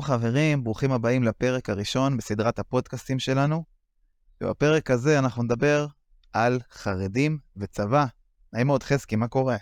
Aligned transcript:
שלום 0.00 0.18
חברים, 0.18 0.64
ברוכים 0.64 0.92
הבאים 0.92 1.22
לפרק 1.22 1.70
הראשון 1.70 2.16
בסדרת 2.16 2.58
הפודקאסטים 2.58 3.18
שלנו. 3.18 3.64
ובפרק 4.40 4.90
הזה 4.90 5.18
אנחנו 5.18 5.42
נדבר 5.42 5.86
על 6.32 6.60
חרדים 6.72 7.38
וצבא. 7.56 8.06
נעים 8.52 8.66
מאוד 8.66 8.82
חזקי, 8.82 9.16
מה 9.16 9.28
קורה? 9.28 9.56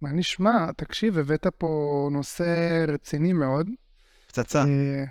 מה 0.00 0.12
נשמע? 0.12 0.72
תקשיב, 0.76 1.18
הבאת 1.18 1.46
פה 1.58 2.08
נושא 2.12 2.84
רציני 2.88 3.32
מאוד. 3.32 3.70
פצצה. 4.26 4.64
אה, 4.64 5.04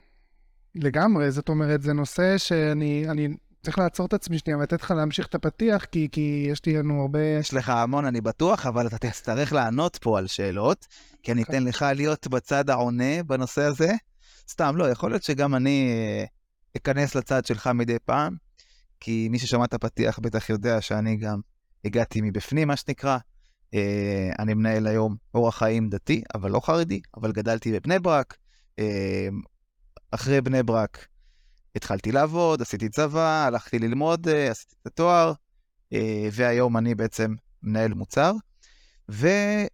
לגמרי, 0.76 1.32
זאת 1.32 1.50
אומרת, 1.50 1.82
זה 1.82 1.94
נושא 1.94 2.38
שאני 2.38 3.06
אני 3.10 3.28
צריך 3.66 3.80
לעצור 3.80 4.06
את 4.06 4.14
עצמי 4.14 4.40
שנייה 4.40 4.58
ולתת 4.58 4.82
לך 4.82 4.92
להמשיך 4.92 5.28
את 5.28 5.36
הפתיח, 5.36 5.86
כי, 5.86 6.08
כי 6.12 6.48
יש 6.52 6.66
לי 6.66 6.78
לנו 6.78 7.02
הרבה... 7.02 7.20
יש 7.40 7.54
לך 7.54 7.70
המון, 7.70 8.06
אני 8.06 8.22
בטוח, 8.22 8.66
אבל 8.66 8.88
אתה 8.88 8.98
תצטרך 8.98 9.54
לענות 9.54 9.98
פה 10.02 10.18
על 10.18 10.28
שאלות, 10.28 10.88
כי 11.24 11.32
אני 11.32 11.44
אתן 11.44 11.64
לך 11.64 11.86
להיות 11.96 12.28
בצד 12.28 12.70
העונה 12.70 13.24
בנושא 13.24 13.62
הזה. 13.62 13.94
סתם, 14.50 14.78
לא, 14.78 14.90
יכול 14.90 15.12
להיות 15.12 15.24
שגם 15.24 15.56
אני 15.56 15.90
אה, 15.90 16.26
אכנס 16.78 17.16
לצד 17.16 17.46
שלך 17.46 17.68
מדי 17.68 17.98
פעם, 18.06 18.36
כי 19.00 19.28
מי 19.32 19.40
ששמע 19.40 19.66
את 19.66 19.74
הפתיח 19.74 20.20
בטח 20.20 20.50
יודע 20.50 20.82
שאני 20.82 21.18
גם 21.18 21.40
הגעתי 21.86 22.22
מבפנים, 22.22 22.68
מה 22.68 22.76
שנקרא. 22.76 23.18
אה, 23.74 24.32
אני 24.40 24.54
מנהל 24.54 24.88
היום 24.88 25.16
אורח 25.34 25.58
חיים 25.58 25.90
דתי, 25.90 26.24
אבל 26.36 26.52
לא 26.52 26.60
חרדי, 26.60 27.02
אבל 27.18 27.32
גדלתי 27.32 27.72
בבני 27.72 28.00
ברק. 28.00 28.38
אה, 28.80 29.28
אחרי 30.12 30.42
בני 30.42 30.64
ברק 30.64 31.08
התחלתי 31.76 32.12
לעבוד, 32.12 32.62
עשיתי 32.62 32.90
צבא, 32.90 33.46
הלכתי 33.48 33.80
ללמוד, 33.80 34.28
אה, 34.28 34.52
עשיתי 34.52 34.76
את 34.82 34.88
התואר, 34.88 35.34
אה, 35.94 36.28
והיום 36.32 36.78
אני 36.78 36.96
בעצם 36.96 37.36
מנהל 37.64 37.94
מוצר. 37.94 38.34
ותמיד 39.10 39.70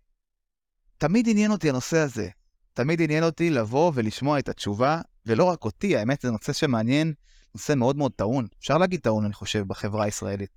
עניין 1.30 1.52
אותי 1.52 1.70
הנושא 1.70 1.98
הזה. 1.98 2.30
תמיד 2.74 3.02
עניין 3.02 3.24
אותי 3.24 3.50
לבוא 3.50 3.92
ולשמוע 3.96 4.40
את 4.40 4.50
התשובה, 4.50 5.02
ולא 5.26 5.44
רק 5.44 5.66
אותי, 5.66 5.98
האמת 5.98 6.22
זה 6.22 6.32
נושא 6.32 6.54
שמעניין, 6.54 7.14
נושא 7.56 7.74
מאוד 7.74 7.98
מאוד 7.98 8.12
טעון. 8.12 8.48
אפשר 8.60 8.78
להגיד 8.78 9.00
טעון, 9.00 9.26
אני 9.26 9.34
חושב, 9.34 9.68
בחברה 9.68 10.06
הישראלית. 10.06 10.50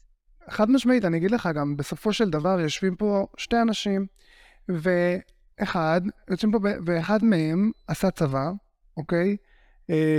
חד 0.50 0.70
משמעית, 0.70 1.04
אני 1.04 1.16
אגיד 1.16 1.30
לך 1.30 1.48
גם, 1.54 1.76
בסופו 1.76 2.12
של 2.12 2.30
דבר 2.30 2.60
יושבים 2.60 2.96
פה 2.96 3.26
שתי 3.36 3.56
אנשים, 3.62 4.06
ואחד, 4.68 6.00
יושבים 6.30 6.52
פה, 6.52 6.58
ואחד 6.86 7.24
מהם 7.24 7.70
עשה 7.86 8.10
צבא, 8.10 8.50
אוקיי? 8.96 9.28
אה, 9.30 9.53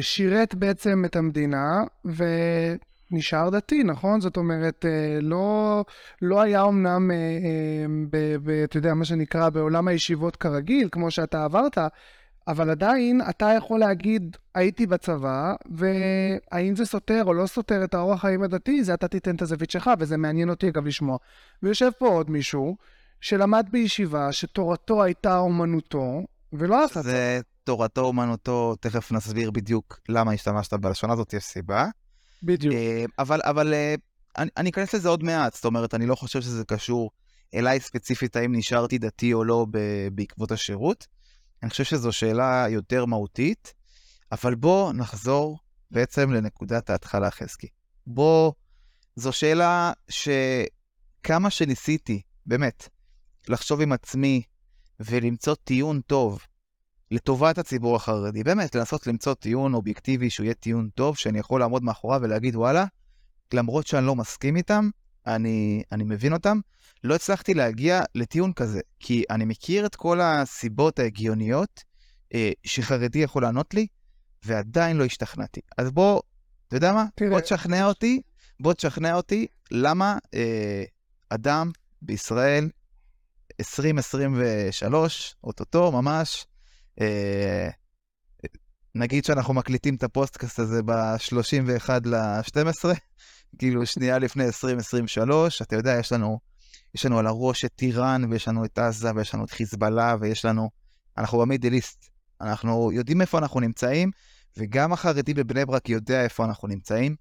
שירת 0.01 0.55
בעצם 0.55 1.05
את 1.05 1.15
המדינה 1.15 1.83
ונשאר 3.11 3.49
דתי, 3.49 3.83
נכון? 3.83 4.21
זאת 4.21 4.37
אומרת, 4.37 4.85
אה, 4.85 5.19
לא, 5.21 5.85
לא 6.21 6.41
היה 6.41 6.63
אמנם, 6.63 7.11
אה, 7.11 8.63
אתה 8.63 8.77
יודע, 8.77 8.93
מה 8.93 9.05
שנקרא, 9.05 9.49
בעולם 9.49 9.87
הישיבות 9.87 10.35
כרגיל, 10.35 10.89
כמו 10.91 11.11
שאתה 11.11 11.43
עברת, 11.43 11.77
אבל 12.47 12.69
עדיין 12.69 13.21
אתה 13.29 13.51
יכול 13.57 13.79
להגיד, 13.79 14.37
הייתי 14.55 14.85
בצבא, 14.85 15.53
והאם 15.71 16.75
זה 16.75 16.85
סותר 16.85 17.23
או 17.25 17.33
לא 17.33 17.45
סותר 17.47 17.83
את 17.83 17.93
האורח 17.93 18.21
חיים 18.21 18.43
הדתי, 18.43 18.83
זה 18.83 18.93
אתה 18.93 19.07
תיתן 19.07 19.35
את 19.35 19.41
הזווית 19.41 19.71
שלך, 19.71 19.89
וזה 19.99 20.17
מעניין 20.17 20.49
אותי 20.49 20.69
אגב 20.69 20.85
לשמוע. 20.85 21.17
ויושב 21.63 21.89
פה 21.99 22.07
עוד 22.07 22.29
מישהו 22.29 22.75
שלמד 23.21 23.67
בישיבה, 23.71 24.31
שתורתו 24.31 25.03
הייתה 25.03 25.37
אומנותו, 25.37 26.21
ולא 26.53 26.83
עשה 26.83 27.01
זה 27.01 27.39
תורתו 27.65 28.01
אומנותו, 28.01 28.75
תכף 28.79 29.11
נסביר 29.11 29.51
בדיוק 29.51 29.99
למה 30.09 30.31
השתמשת 30.31 30.73
בלשון 30.73 31.11
הזאת, 31.11 31.33
יש 31.33 31.43
סיבה. 31.43 31.85
בדיוק. 32.43 32.73
אה, 32.75 33.05
אבל, 33.19 33.39
אבל 33.43 33.73
אה, 33.73 33.95
אני, 34.37 34.49
אני 34.57 34.69
אכנס 34.69 34.93
לזה 34.93 35.09
עוד 35.09 35.23
מעט, 35.23 35.53
זאת 35.53 35.65
אומרת, 35.65 35.93
אני 35.93 36.05
לא 36.05 36.15
חושב 36.15 36.41
שזה 36.41 36.63
קשור 36.65 37.11
אליי 37.53 37.79
ספציפית, 37.79 38.35
האם 38.35 38.55
נשארתי 38.55 38.97
דתי 38.97 39.33
או 39.33 39.43
לא 39.43 39.65
בעקבות 40.11 40.51
השירות. 40.51 41.07
אני 41.63 41.69
חושב 41.69 41.83
שזו 41.83 42.11
שאלה 42.11 42.65
יותר 42.69 43.05
מהותית, 43.05 43.73
אבל 44.31 44.55
בוא 44.55 44.93
נחזור 44.93 45.59
בעצם 45.91 46.31
לנקודת 46.31 46.89
ההתחלה, 46.89 47.31
חזקי. 47.31 47.67
בוא, 48.07 48.51
זו 49.15 49.31
שאלה 49.31 49.91
שכמה 50.09 51.49
שניסיתי, 51.49 52.21
באמת, 52.45 52.89
לחשוב 53.47 53.81
עם 53.81 53.91
עצמי 53.91 54.41
ולמצוא 54.99 55.55
טיעון 55.63 56.01
טוב 56.01 56.39
לטובת 57.11 57.57
הציבור 57.57 57.95
החרדי. 57.95 58.43
באמת, 58.43 58.75
לנסות 58.75 59.07
למצוא 59.07 59.33
טיעון 59.33 59.73
אובייקטיבי 59.73 60.29
שהוא 60.29 60.43
יהיה 60.43 60.53
טיעון 60.53 60.89
טוב, 60.95 61.17
שאני 61.17 61.39
יכול 61.39 61.59
לעמוד 61.59 61.83
מאחוריו 61.83 62.19
ולהגיד, 62.23 62.55
וואלה, 62.55 62.85
למרות 63.53 63.87
שאני 63.87 64.05
לא 64.05 64.15
מסכים 64.15 64.55
איתם, 64.55 64.89
אני, 65.27 65.83
אני 65.91 66.03
מבין 66.03 66.33
אותם, 66.33 66.59
לא 67.03 67.15
הצלחתי 67.15 67.53
להגיע 67.53 68.01
לטיעון 68.15 68.53
כזה, 68.53 68.79
כי 68.99 69.23
אני 69.29 69.45
מכיר 69.45 69.85
את 69.85 69.95
כל 69.95 70.21
הסיבות 70.21 70.99
ההגיוניות 70.99 71.83
אה, 72.33 72.51
שחרדי 72.63 73.19
יכול 73.19 73.41
לענות 73.41 73.73
לי, 73.73 73.87
ועדיין 74.45 74.97
לא 74.97 75.05
השתכנעתי. 75.05 75.61
אז 75.77 75.91
בוא, 75.91 76.21
אתה 76.67 76.75
יודע 76.75 76.93
מה? 76.93 77.05
תראה. 77.15 77.29
בוא 77.29 77.39
תשכנע 77.39 77.85
אותי, 77.85 78.21
בוא 78.59 78.73
תשכנע 78.73 79.15
אותי 79.15 79.47
למה 79.71 80.17
אה, 80.33 80.83
אדם 81.29 81.71
בישראל 82.01 82.69
2023, 83.59 85.35
אוטוטו 85.43 85.91
ממש, 85.91 86.45
נגיד 88.95 89.25
שאנחנו 89.25 89.53
מקליטים 89.53 89.95
את 89.95 90.03
הפודקאסט 90.03 90.59
הזה 90.59 90.83
ב-31 90.83 91.89
ל-12, 92.05 92.85
כאילו 93.57 93.85
שנייה 93.85 94.19
לפני 94.19 94.45
2023, 94.45 95.61
אתה 95.61 95.75
יודע, 95.75 95.95
יש 95.99 96.11
לנו, 96.11 96.39
יש 96.95 97.05
לנו 97.05 97.19
על 97.19 97.27
הראש 97.27 97.65
את 97.65 97.81
איראן, 97.81 98.31
ויש 98.31 98.47
לנו 98.47 98.65
את 98.65 98.77
עזה, 98.77 99.11
ויש 99.15 99.33
לנו 99.33 99.45
את 99.45 99.51
חיזבאללה, 99.51 100.15
ויש 100.19 100.45
לנו, 100.45 100.69
אנחנו 101.17 101.39
ב 101.39 101.45
Middle 101.45 101.80
East, 101.80 102.09
אנחנו 102.41 102.91
יודעים 102.91 103.21
איפה 103.21 103.37
אנחנו 103.37 103.59
נמצאים, 103.59 104.11
וגם 104.57 104.93
החרדי 104.93 105.33
בבני 105.33 105.65
ברק 105.65 105.89
יודע 105.89 106.23
איפה 106.23 106.45
אנחנו 106.45 106.67
נמצאים. 106.67 107.15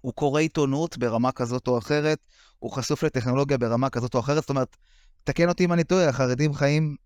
הוא 0.00 0.12
קורא 0.12 0.40
עיתונות 0.40 0.98
ברמה 0.98 1.32
כזאת 1.32 1.68
או 1.68 1.78
אחרת, 1.78 2.18
הוא 2.58 2.72
חשוף 2.72 3.02
לטכנולוגיה 3.02 3.58
ברמה 3.58 3.90
כזאת 3.90 4.14
או 4.14 4.20
אחרת, 4.20 4.40
זאת 4.40 4.50
אומרת, 4.50 4.76
תקן 5.24 5.48
אותי 5.48 5.64
אם 5.64 5.72
אני 5.72 5.84
טועה, 5.84 6.08
החרדים 6.08 6.54
חיים 6.54 6.96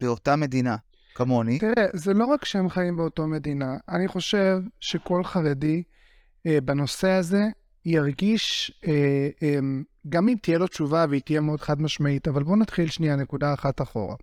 באותה 0.00 0.36
מדינה. 0.36 0.76
כמוני. 1.16 1.58
תראה, 1.58 1.86
זה 1.92 2.14
לא 2.14 2.24
רק 2.24 2.44
שהם 2.44 2.68
חיים 2.68 2.96
באותו 2.96 3.26
מדינה, 3.26 3.76
אני 3.88 4.08
חושב 4.08 4.58
שכל 4.80 5.24
חרדי 5.24 5.82
אה, 6.46 6.58
בנושא 6.60 7.08
הזה 7.08 7.44
ירגיש, 7.84 8.72
אה, 8.86 9.28
אה, 9.42 9.58
גם 10.08 10.28
אם 10.28 10.34
תהיה 10.42 10.58
לו 10.58 10.66
תשובה 10.66 11.06
והיא 11.08 11.22
תהיה 11.24 11.40
מאוד 11.40 11.60
חד 11.60 11.80
משמעית, 11.82 12.28
אבל 12.28 12.42
בואו 12.42 12.56
נתחיל 12.56 12.88
שנייה 12.88 13.16
נקודה 13.16 13.54
אחת 13.54 13.82
אחורה. 13.82 14.16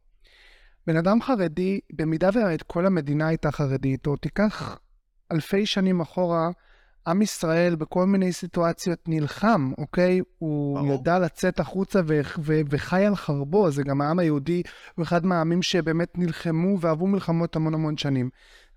בן 0.88 0.98
אדם 0.98 1.22
חרדי, 1.22 1.80
במידה 1.94 2.30
ואת 2.34 2.64
כל 2.64 2.86
המדינה 2.86 3.28
הייתה 3.28 3.52
חרדית, 3.52 4.08
או 4.08 4.16
תיקח 4.16 4.80
אלפי 5.32 5.66
שנים 5.66 6.02
אחורה, 6.02 6.50
עם 7.08 7.22
ישראל 7.22 7.76
בכל 7.76 8.06
מיני 8.06 8.34
סיטואציות 8.34 9.00
נלחם, 9.08 9.72
אוקיי? 9.78 10.22
הוא 10.40 10.80
ברור. 10.80 10.94
ידע 10.94 11.20
לצאת 11.20 11.60
החוצה 11.60 12.02
ו- 12.08 12.22
ו- 12.40 12.62
וחי 12.70 13.06
על 13.06 13.16
חרבו, 13.16 13.72
זה 13.72 13.84
גם 13.84 14.02
העם 14.02 14.20
היהודי, 14.20 14.62
הוא 14.96 15.04
אחד 15.04 15.26
מהעמים 15.26 15.62
שבאמת 15.62 16.18
נלחמו 16.18 16.80
ואהבו 16.80 17.08
מלחמות 17.08 17.56
המון 17.56 17.74
המון 17.74 17.98
שנים. 17.98 18.30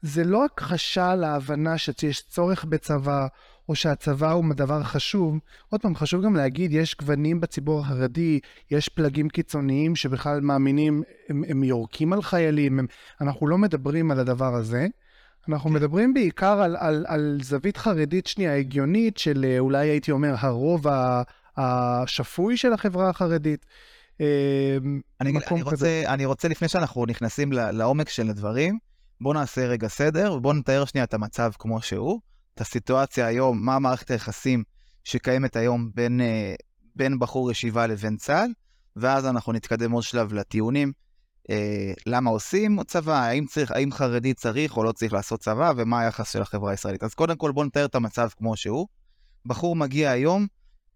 זה 0.03 0.25
לא 0.25 0.45
הכחשה 0.45 1.15
להבנה 1.15 1.79
שיש 1.79 2.23
צורך 2.29 2.65
בצבא, 2.65 3.27
או 3.69 3.75
שהצבא 3.75 4.33
הוא 4.33 4.55
דבר 4.55 4.83
חשוב. 4.83 5.39
עוד 5.69 5.81
פעם, 5.81 5.95
חשוב 5.95 6.25
גם 6.25 6.37
להגיד, 6.37 6.73
יש 6.73 6.97
גוונים 6.99 7.41
בציבור 7.41 7.81
החרדי, 7.81 8.41
יש 8.71 8.89
פלגים 8.89 9.29
קיצוניים 9.29 9.97
שבכלל 9.97 10.41
מאמינים, 10.41 11.03
הם, 11.29 11.43
הם 11.49 11.65
יורקים 11.65 12.13
על 12.13 12.23
חיילים, 12.23 12.79
הם, 12.79 12.87
אנחנו 13.21 13.47
לא 13.47 13.59
מדברים 13.59 14.11
על 14.11 14.21
הדבר 14.21 14.55
הזה. 14.55 14.87
אנחנו 15.49 15.71
כן. 15.71 15.77
מדברים 15.77 16.15
בעיקר 16.15 16.61
על, 16.63 16.77
על, 16.77 17.05
על 17.09 17.39
זווית 17.43 17.77
חרדית 17.77 18.27
שנייה 18.27 18.57
הגיונית 18.57 19.19
של 19.19 19.45
אה, 19.49 19.59
אולי 19.59 19.89
הייתי 19.89 20.11
אומר 20.11 20.35
הרוב 20.39 20.87
השפוי 21.57 22.57
של 22.57 22.73
החברה 22.73 23.09
החרדית. 23.09 23.67
אמ, 24.21 25.01
אני, 25.21 25.33
אני, 25.51 25.63
רוצה, 25.63 26.03
אני 26.07 26.25
רוצה 26.25 26.49
לפני 26.49 26.69
שאנחנו 26.69 27.07
נכנסים 27.07 27.53
לעומק 27.53 28.09
של 28.09 28.31
הדברים, 28.31 28.79
בואו 29.21 29.35
נעשה 29.35 29.67
רגע 29.67 29.89
סדר 29.89 30.33
ובואו 30.33 30.55
נתאר 30.55 30.85
שנייה 30.85 31.05
את 31.05 31.15
המצב 31.15 31.51
כמו 31.59 31.83
שהוא, 31.83 32.21
את 32.55 32.61
הסיטואציה 32.61 33.27
היום, 33.27 33.65
מה 33.65 33.79
מערכת 33.79 34.11
היחסים 34.11 34.65
שקיימת 35.05 35.57
היום 35.57 35.91
בין, 35.95 36.21
אה, 36.21 36.55
בין 36.97 37.19
בחור 37.19 37.51
ישיבה 37.51 37.87
לבין 37.87 38.17
צה"ל, 38.17 38.51
ואז 38.97 39.27
אנחנו 39.27 39.53
נתקדם 39.53 39.91
עוד 39.91 40.03
שלב 40.03 40.33
לטיעונים. 40.33 40.93
אה, 41.51 41.93
למה 42.07 42.31
עושים 42.31 42.83
צבא, 42.83 43.19
האם, 43.19 43.47
צריך, 43.47 43.71
האם 43.71 43.93
חרדי 43.93 44.35
צריך 44.35 44.77
או 44.77 44.85
לא 44.85 44.93
צריך 44.93 45.13
לעשות 45.13 45.41
צבא, 45.41 45.73
ומה 45.77 46.01
היחס 46.01 46.33
של 46.33 46.43
החברה 46.43 46.71
הישראלית. 46.71 47.03
אז 47.03 47.15
קודם 47.15 47.37
כל 47.37 47.53
בואו 47.53 47.67
נתאר 47.67 47.85
את 47.85 47.95
המצב 47.95 48.29
כמו 48.37 48.57
שהוא. 48.57 48.87
בחור 49.47 49.77
מגיע 49.77 50.11
היום, 50.11 50.47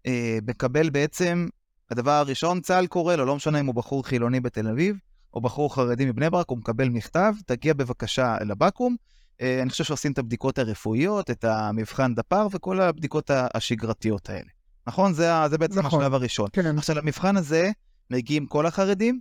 אה, 0.05 0.39
מקבל 0.47 0.89
בעצם, 0.89 1.47
הדבר 1.91 2.11
הראשון, 2.11 2.61
צה"ל 2.61 2.87
קורא 2.87 3.15
לו, 3.15 3.25
לא 3.25 3.35
משנה 3.35 3.59
אם 3.59 3.65
הוא 3.65 3.75
בחור 3.75 4.05
חילוני 4.05 4.39
בתל 4.39 4.67
אביב, 4.67 4.95
או 5.33 5.41
בחור 5.41 5.75
חרדי 5.75 6.05
מבני 6.05 6.29
ברק, 6.29 6.49
הוא 6.49 6.57
מקבל 6.57 6.89
מכתב, 6.89 7.33
תגיע 7.45 7.73
בבקשה 7.73 8.37
לבקו"ם. 8.45 8.95
אה, 9.41 9.61
אני 9.61 9.69
חושב 9.69 9.83
שעושים 9.83 10.11
את 10.11 10.17
הבדיקות 10.17 10.59
הרפואיות, 10.59 11.29
את 11.29 11.43
המבחן 11.43 12.15
דפ"ר 12.15 12.47
וכל 12.51 12.81
הבדיקות 12.81 13.31
השגרתיות 13.33 14.29
האלה. 14.29 14.49
נכון? 14.87 15.13
זה, 15.13 15.31
זה 15.49 15.57
בעצם 15.57 15.79
נכון. 15.79 16.01
השלב 16.01 16.13
הראשון. 16.13 16.47
כן. 16.53 16.77
עכשיו, 16.77 16.95
למבחן 16.95 17.37
הזה 17.37 17.71
מגיעים 18.09 18.45
כל 18.45 18.65
החרדים, 18.65 19.19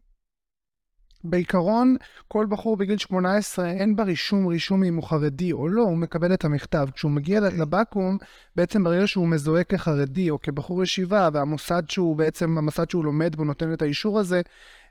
בעיקרון, 1.24 1.96
כל 2.28 2.46
בחור 2.48 2.76
בגיל 2.76 2.98
18, 2.98 3.70
אין 3.70 3.96
ברישום 3.96 4.46
רישום 4.46 4.84
אם 4.84 4.96
הוא 4.96 5.04
חרדי 5.04 5.52
או 5.52 5.68
לא, 5.68 5.82
הוא 5.82 5.96
מקבל 5.96 6.34
את 6.34 6.44
המכתב. 6.44 6.88
כשהוא 6.94 7.10
מגיע 7.10 7.40
לבקו"ם, 7.40 8.16
בעצם 8.56 8.84
ברגע 8.84 9.06
שהוא 9.06 9.28
מזוהה 9.28 9.64
כחרדי 9.64 10.30
או 10.30 10.40
כבחור 10.42 10.82
ישיבה, 10.82 11.28
והמוסד 11.32 11.82
שהוא 11.88 12.16
בעצם, 12.16 12.58
המוסד 12.58 12.90
שהוא 12.90 13.04
לומד 13.04 13.36
בו 13.36 13.44
נותן 13.44 13.72
את 13.72 13.82
האישור 13.82 14.18
הזה, 14.18 14.40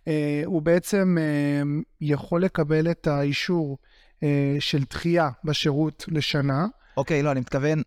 אה, 0.08 0.42
הוא 0.46 0.62
בעצם 0.62 1.18
אה, 1.20 1.62
יכול 2.02 2.44
לקבל 2.44 2.92
את 2.92 3.08
האישור 3.08 3.78
אה, 4.24 4.56
של 4.60 4.84
דחייה 4.90 5.30
בשירות 5.44 6.06
לשנה. 6.08 6.68
אוקיי, 6.98 7.24
לא, 7.24 7.31
אני 7.31 7.40
מתכוון, 7.40 7.81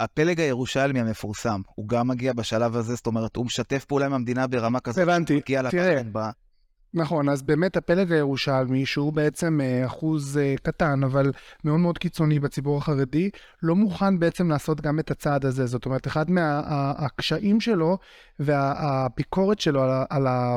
הפלג 0.00 0.40
הירושלמי 0.40 1.00
המפורסם, 1.00 1.60
הוא 1.74 1.88
גם 1.88 2.08
מגיע 2.08 2.32
בשלב 2.32 2.76
הזה, 2.76 2.94
זאת 2.94 3.06
אומרת, 3.06 3.36
הוא 3.36 3.46
משתף 3.46 3.84
פעולה 3.84 4.06
עם 4.06 4.12
המדינה 4.12 4.46
ברמה 4.46 4.80
כזאת. 4.80 4.98
הבנתי, 4.98 5.40
תראה. 5.70 6.30
נכון, 6.94 7.28
אז 7.28 7.42
באמת 7.42 7.76
הפלג 7.76 8.12
הירושלמי, 8.12 8.86
שהוא 8.86 9.12
בעצם 9.12 9.60
אה, 9.60 9.86
אחוז 9.86 10.38
אה, 10.38 10.54
קטן, 10.62 11.04
אבל 11.04 11.32
מאוד 11.64 11.80
מאוד 11.80 11.98
קיצוני 11.98 12.38
בציבור 12.38 12.78
החרדי, 12.78 13.30
לא 13.62 13.76
מוכן 13.76 14.18
בעצם 14.18 14.50
לעשות 14.50 14.80
גם 14.80 14.98
את 14.98 15.10
הצעד 15.10 15.46
הזה. 15.46 15.66
זאת 15.66 15.86
אומרת, 15.86 16.06
אחד 16.06 16.30
מהקשיים 16.30 17.54
מה, 17.54 17.60
שלו 17.60 17.98
והביקורת 18.38 19.60
שלו 19.60 19.82
על, 19.82 19.90
על 20.10 20.26
ה, 20.26 20.56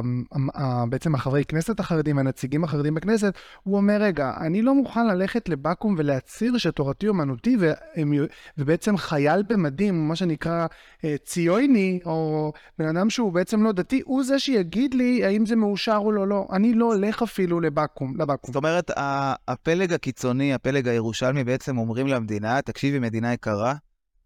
ה, 0.53 0.85
בעצם 0.85 1.15
החברי 1.15 1.45
כנסת 1.45 1.79
החרדים, 1.79 2.19
הנציגים 2.19 2.63
החרדים 2.63 2.93
בכנסת, 2.93 3.33
הוא 3.63 3.77
אומר, 3.77 3.97
רגע, 4.01 4.33
אני 4.37 4.61
לא 4.61 4.75
מוכן 4.75 5.07
ללכת 5.07 5.49
לבקו"ם 5.49 5.95
ולהצהיר 5.97 6.57
שתורתי 6.57 7.07
אומנותי, 7.07 7.57
ובעצם 8.57 8.97
חייל 8.97 9.43
במדים, 9.49 10.07
מה 10.07 10.15
שנקרא 10.15 10.67
אה, 11.05 11.15
ציוני, 11.25 11.99
או 12.05 12.51
בן 12.79 12.97
אדם 12.97 13.09
שהוא 13.09 13.31
בעצם 13.31 13.63
לא 13.63 13.71
דתי, 13.71 14.01
הוא 14.05 14.23
זה 14.23 14.39
שיגיד 14.39 14.93
לי 14.93 15.25
האם 15.25 15.45
זה 15.45 15.55
מאושר 15.55 15.97
או 15.97 16.11
לא. 16.11 16.20
לא, 16.25 16.47
אני 16.51 16.73
לא 16.73 16.85
הולך 16.85 17.21
אפילו 17.21 17.59
לבקו"ם. 17.59 18.21
לבקו"ם. 18.21 18.53
זאת 18.53 18.55
אומרת, 18.55 18.91
הפלג 19.47 19.93
הקיצוני, 19.93 20.53
הפלג 20.53 20.87
הירושלמי, 20.87 21.43
בעצם 21.43 21.77
אומרים 21.77 22.07
למדינה, 22.07 22.61
תקשיבי, 22.61 22.99
מדינה 22.99 23.33
יקרה, 23.33 23.73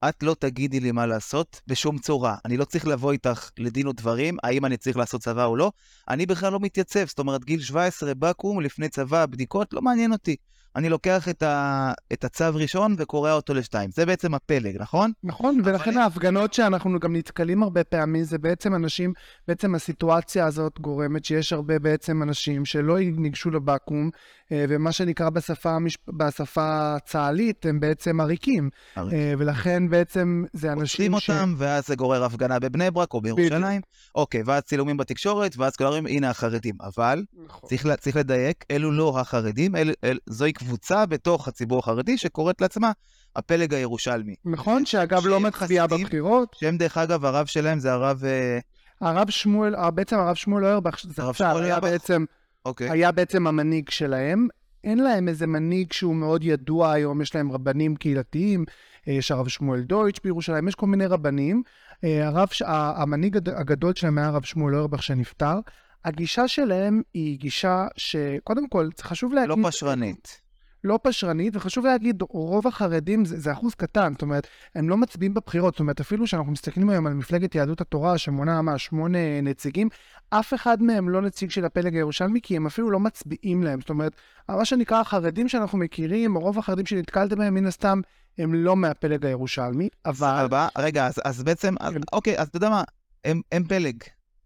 את 0.10 0.24
לא 0.24 0.36
תגידי 0.40 0.80
לי 0.80 0.92
מה 0.92 1.06
לעשות 1.06 1.62
בשום 1.68 1.98
צורה. 1.98 2.36
אני 2.46 2.58
לא 2.58 2.66
צריך 2.66 2.88
לבוא 2.88 3.12
איתך 3.12 3.50
לדין 3.58 3.88
ודברים, 3.88 4.38
האם 4.44 4.66
אני 4.66 4.78
צריך 4.78 4.98
לעשות 4.98 5.22
צבא 5.22 5.46
או 5.46 5.56
לא. 5.56 5.72
אני 6.10 6.26
בכלל 6.26 6.52
לא 6.52 6.60
מתייצב, 6.60 7.06
זאת 7.06 7.20
אומרת, 7.20 7.46
גיל 7.46 7.62
17, 7.62 8.14
בקו"ם, 8.14 8.62
לפני 8.62 8.90
צבא, 8.90 9.26
בדיקות, 9.26 9.74
לא 9.74 9.82
מעניין 9.82 10.12
אותי. 10.12 10.36
אני 10.76 10.90
לוקח 10.90 11.30
את, 11.30 11.44
ה, 11.44 11.92
את 12.14 12.24
הצו 12.24 12.46
ראשון 12.54 12.96
וקורע 12.98 13.34
אותו 13.34 13.54
לשתיים. 13.54 13.90
זה 13.92 14.06
בעצם 14.06 14.34
הפלג, 14.34 14.78
נכון? 14.80 15.12
נכון, 15.24 15.62
ולכן 15.64 15.92
אבל... 15.92 16.02
ההפגנות 16.02 16.54
שאנחנו 16.54 17.00
גם 17.00 17.16
נתקלים 17.16 17.64
הרבה 17.64 17.84
פעמים, 17.84 18.24
זה 18.24 18.38
בעצם 18.38 18.76
אנשים, 18.76 19.14
בעצם 19.48 19.76
הסיטואציה 19.76 20.46
הזאת 20.46 20.80
גורמת 20.80 21.26
שיש 21.26 21.54
הרבה 21.54 21.80
בעצם 21.80 22.24
אנשים 22.24 22.66
שלא 22.66 23.00
ניגשו 23.00 23.52
לבקו"ם, 23.52 24.10
אה, 24.52 24.66
ומה 24.70 24.92
שנקרא 24.92 25.30
בשפה, 25.30 25.72
המש... 25.72 25.98
בשפה 26.08 26.96
הצה"לית, 26.96 27.66
הם 27.66 27.80
בעצם 27.80 28.22
עריקים. 28.22 28.70
עריק. 28.96 29.14
אה, 29.14 29.34
ולכן 29.38 29.90
בעצם 29.90 30.44
זה 30.54 30.72
אנשים 30.72 31.20
ש... 31.20 31.30
אותם, 31.30 31.54
ואז 31.58 31.88
זה 31.88 31.96
גורר 31.96 32.24
הפגנה 32.24 32.60
בבני 32.60 32.92
ברק 32.92 33.14
או 33.14 33.22
בירושלים. 33.22 33.82
אוקיי, 34.16 34.44
ואז 34.46 34.64
צילומים 34.64 34.98
בתקשורת, 34.98 35.58
ואז 35.58 35.76
כולם 35.76 35.88
אומרים, 35.88 36.08
הנה 36.08 36.30
החרדים. 36.30 36.76
אבל, 36.82 37.24
נכון. 37.46 37.70
צריך, 37.70 37.88
צריך 38.00 38.16
לדייק, 38.16 38.66
אלו 38.72 38.92
לא 38.92 39.20
החרדים, 39.20 39.76
אל, 39.76 39.94
אל, 40.04 40.18
זוהי 40.30 40.54
קבוצה 40.66 41.06
בתוך 41.06 41.48
הציבור 41.48 41.80
החרדי 41.80 42.18
שקוראת 42.18 42.62
לעצמה 42.62 42.92
הפלג 43.36 43.74
הירושלמי. 43.74 44.36
נכון, 44.46 44.86
שאגב 44.86 45.26
לא 45.26 45.40
מצביעה 45.40 45.88
בבחירות. 45.88 46.56
שהם 46.60 46.78
דרך 46.78 46.98
אגב, 46.98 47.26
הרב 47.26 47.46
שלהם 47.46 47.80
זה 47.80 47.94
הרב... 47.94 48.24
אה, 48.26 48.60
הרב 49.02 49.30
שמואל, 49.30 49.76
אה, 49.76 49.92
בעצם 49.92 50.20
הרב 50.20 50.36
שמואל 50.36 50.66
אוירבך, 50.66 51.00
זה 51.04 51.30
עכשיו, 51.30 51.58
היה 51.58 51.80
בעצם, 51.80 52.26
okay. 52.68 52.92
היה 52.92 53.12
בעצם 53.12 53.48
המנהיג 53.48 53.90
שלהם. 53.90 54.48
אין 54.84 55.00
להם 55.00 55.28
איזה 55.28 55.48
מנהיג 55.48 55.94
שהוא 55.94 56.16
מאוד 56.16 56.44
ידוע 56.44 56.92
היום, 56.92 57.22
יש 57.22 57.36
להם 57.36 57.52
רבנים 57.52 57.96
קהילתיים, 57.96 58.66
אה, 59.08 59.14
יש 59.14 59.32
הרב 59.32 59.48
שמואל 59.48 59.82
דויטש 59.82 60.20
בירושלים, 60.24 60.68
יש 60.68 60.76
כל 60.76 60.88
מיני 60.88 61.06
רבנים. 61.06 61.64
הרב, 62.04 62.48
המנהיג 62.66 63.38
הגדול 63.38 63.94
שלהם 63.96 64.18
היה 64.18 64.28
הרב 64.28 64.44
שמואל 64.44 64.76
אוירבך 64.76 65.04
שנפטר. 65.04 65.60
הגישה 66.06 66.48
שלהם 66.48 67.02
היא 67.14 67.40
גישה 67.40 67.88
שקודם 67.98 68.70
כל, 68.70 68.90
חשוב 69.02 69.34
להגיד... 69.34 69.50
לא 69.50 69.70
פשרנית. 69.70 70.45
לא 70.86 71.00
פשרנית, 71.04 71.56
וחשוב 71.56 71.86
להגיד, 71.86 72.22
רוב 72.30 72.68
החרדים 72.68 73.26
זה, 73.26 73.40
זה 73.40 73.52
אחוז 73.52 73.76
קטן, 73.76 74.12
זאת 74.12 74.22
אומרת, 74.22 74.48
הם 74.76 74.90
לא 74.90 74.98
מצביעים 74.98 75.34
בבחירות, 75.34 75.74
זאת 75.74 75.80
אומרת, 75.80 76.00
אפילו 76.00 76.28
שאנחנו 76.28 76.52
מסתכלים 76.52 76.90
היום 76.90 77.08
על 77.08 77.14
מפלגת 77.14 77.56
יהדות 77.56 77.82
התורה, 77.82 78.18
שמונה 78.18 78.62
מה, 78.62 78.78
שמונה 78.78 79.42
נציגים, 79.42 79.90
אף 80.30 80.54
אחד 80.54 80.84
מהם 80.84 81.10
לא 81.10 81.22
נציג 81.22 81.50
של 81.50 81.66
הפלג 81.66 81.96
הירושלמי, 81.96 82.40
כי 82.44 82.56
הם 82.56 82.66
אפילו 82.66 82.92
לא 82.92 83.00
מצביעים 83.00 83.64
להם. 83.64 83.80
זאת 83.82 83.90
אומרת, 83.90 84.14
מה 84.50 84.66
שנקרא 84.66 85.00
החרדים 85.00 85.48
שאנחנו 85.48 85.78
מכירים, 85.78 86.36
או 86.36 86.42
רוב 86.42 86.60
החרדים 86.60 86.86
שנתקלתם 86.86 87.36
בהם, 87.36 87.54
מן 87.54 87.66
הסתם, 87.66 88.02
הם 88.38 88.54
לא 88.54 88.76
מהפלג 88.76 89.26
הירושלמי, 89.26 89.90
אבל... 90.06 90.38
סבבה, 90.40 90.68
רגע, 90.78 91.08
אז, 91.08 91.22
אז 91.26 91.44
בעצם, 91.44 91.76
אז, 91.80 91.94
כן. 91.94 92.02
אוקיי, 92.14 92.40
אז 92.40 92.48
אתה 92.48 92.58
יודע 92.58 92.70
מה, 92.70 92.84
הם, 93.26 93.42
הם 93.52 93.64
פלג. 93.64 93.96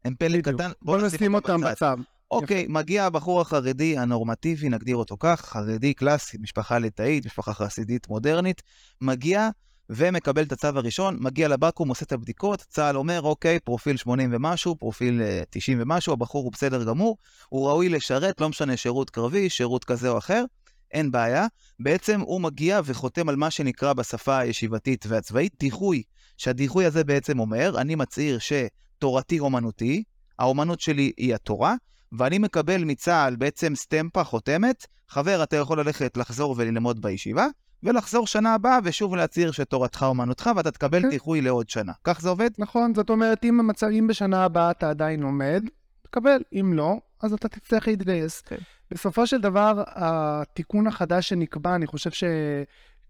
הם 0.05 0.15
פלג 0.15 0.49
קטן. 0.49 0.71
בוא 0.81 0.97
נשים 0.97 1.33
אותם 1.33 1.61
בצד. 1.61 1.97
אוקיי, 2.31 2.61
יפה. 2.61 2.71
מגיע 2.71 3.05
הבחור 3.05 3.41
החרדי 3.41 3.97
הנורמטיבי, 3.97 4.69
נגדיר 4.69 4.95
אותו 4.95 5.17
כך, 5.19 5.41
חרדי 5.41 5.93
קלאסי, 5.93 6.37
משפחה 6.41 6.79
ליטאית, 6.79 7.25
משפחה 7.25 7.53
חסידית 7.53 8.09
מודרנית, 8.09 8.61
מגיע 9.01 9.49
ומקבל 9.89 10.43
את 10.43 10.51
הצו 10.51 10.67
הראשון, 10.67 11.17
מגיע 11.19 11.47
לבקו"ם, 11.47 11.89
עושה 11.89 12.05
את 12.05 12.11
הבדיקות, 12.11 12.59
צה"ל 12.59 12.97
אומר, 12.97 13.21
אוקיי, 13.21 13.59
פרופיל 13.59 13.97
80 13.97 14.29
ומשהו, 14.33 14.75
פרופיל 14.75 15.21
90 15.49 15.77
אה, 15.77 15.83
ומשהו, 15.83 16.13
הבחור 16.13 16.43
הוא 16.43 16.51
בסדר 16.51 16.83
גמור, 16.83 17.17
הוא 17.49 17.67
ראוי 17.67 17.89
לשרת, 17.89 18.41
לא 18.41 18.49
משנה 18.49 18.77
שירות 18.77 19.09
קרבי, 19.09 19.49
שירות 19.49 19.85
כזה 19.85 20.09
או 20.09 20.17
אחר, 20.17 20.43
אין 20.91 21.11
בעיה. 21.11 21.47
בעצם 21.79 22.21
הוא 22.21 22.41
מגיע 22.41 22.81
וחותם 22.85 23.29
על 23.29 23.35
מה 23.35 23.51
שנקרא 23.51 23.93
בשפה 23.93 24.37
הישיבתית 24.37 25.05
והצבאית 25.07 25.55
דיחוי, 25.59 26.03
שהדיחוי 26.37 26.85
הזה 26.85 27.03
בעצם 27.03 27.39
אומר, 27.39 27.73
אני 27.77 27.95
מצהיר 27.95 28.39
שתורתי 28.39 29.39
אומנותי, 29.39 30.03
האומנות 30.39 30.79
שלי 30.79 31.11
היא 31.17 31.35
התורה, 31.35 31.75
ואני 32.11 32.37
מקבל 32.37 32.83
מצה"ל 32.83 33.35
בעצם 33.35 33.75
סטמפה, 33.75 34.23
חותמת, 34.23 34.87
חבר, 35.09 35.43
אתה 35.43 35.55
יכול 35.55 35.79
ללכת 35.79 36.17
לחזור 36.17 36.55
וללמוד 36.57 37.01
בישיבה, 37.01 37.47
ולחזור 37.83 38.27
שנה 38.27 38.53
הבאה 38.53 38.79
ושוב 38.83 39.15
להצהיר 39.15 39.51
שתורתך 39.51 40.03
אומנותך, 40.03 40.49
ואתה 40.55 40.71
תקבל 40.71 41.01
כן. 41.01 41.09
דיחוי 41.09 41.41
לעוד 41.41 41.69
שנה. 41.69 41.93
כך 42.03 42.21
זה 42.21 42.29
עובד? 42.29 42.49
נכון, 42.57 42.95
זאת 42.95 43.09
אומרת, 43.09 43.45
אם, 43.45 43.59
המצב, 43.59 43.87
אם 43.87 44.07
בשנה 44.07 44.43
הבאה 44.43 44.71
אתה 44.71 44.89
עדיין 44.89 45.19
לומד, 45.19 45.63
תקבל. 46.01 46.41
אם 46.53 46.73
לא, 46.73 46.97
אז 47.21 47.33
אתה 47.33 47.47
תצטרך 47.47 47.87
להתגייס. 47.87 48.41
כן. 48.41 48.55
בסופו 48.91 49.27
של 49.27 49.41
דבר, 49.41 49.83
התיקון 49.87 50.87
החדש 50.87 51.29
שנקבע, 51.29 51.75
אני 51.75 51.87
חושב 51.87 52.11
ש... 52.11 52.23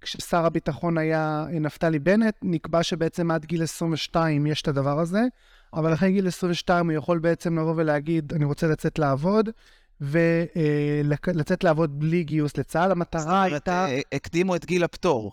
כששר 0.01 0.45
הביטחון 0.45 0.97
היה 0.97 1.45
נפתלי 1.51 1.99
בנט, 1.99 2.35
נקבע 2.41 2.83
שבעצם 2.83 3.31
עד 3.31 3.45
גיל 3.45 3.63
22 3.63 4.47
יש 4.47 4.61
את 4.61 4.67
הדבר 4.67 4.99
הזה. 4.99 5.21
אבל 5.73 5.93
אחרי 5.93 6.11
גיל 6.11 6.27
22 6.27 6.89
הוא 6.89 6.97
יכול 6.97 7.19
בעצם 7.19 7.59
לבוא 7.59 7.73
ולהגיד, 7.75 8.33
אני 8.33 8.45
רוצה 8.45 8.67
לצאת 8.67 8.99
לעבוד, 8.99 9.49
ולצאת 10.01 11.63
לעבוד 11.63 11.99
בלי 11.99 12.23
גיוס 12.23 12.57
לצה"ל. 12.57 12.91
המטרה 12.91 13.43
הייתה... 13.43 13.59
זאת 13.59 13.89
אומרת, 13.89 14.03
אה, 14.13 14.17
הקדימו 14.17 14.55
את 14.55 14.65
גיל 14.65 14.83
הפטור. 14.83 15.31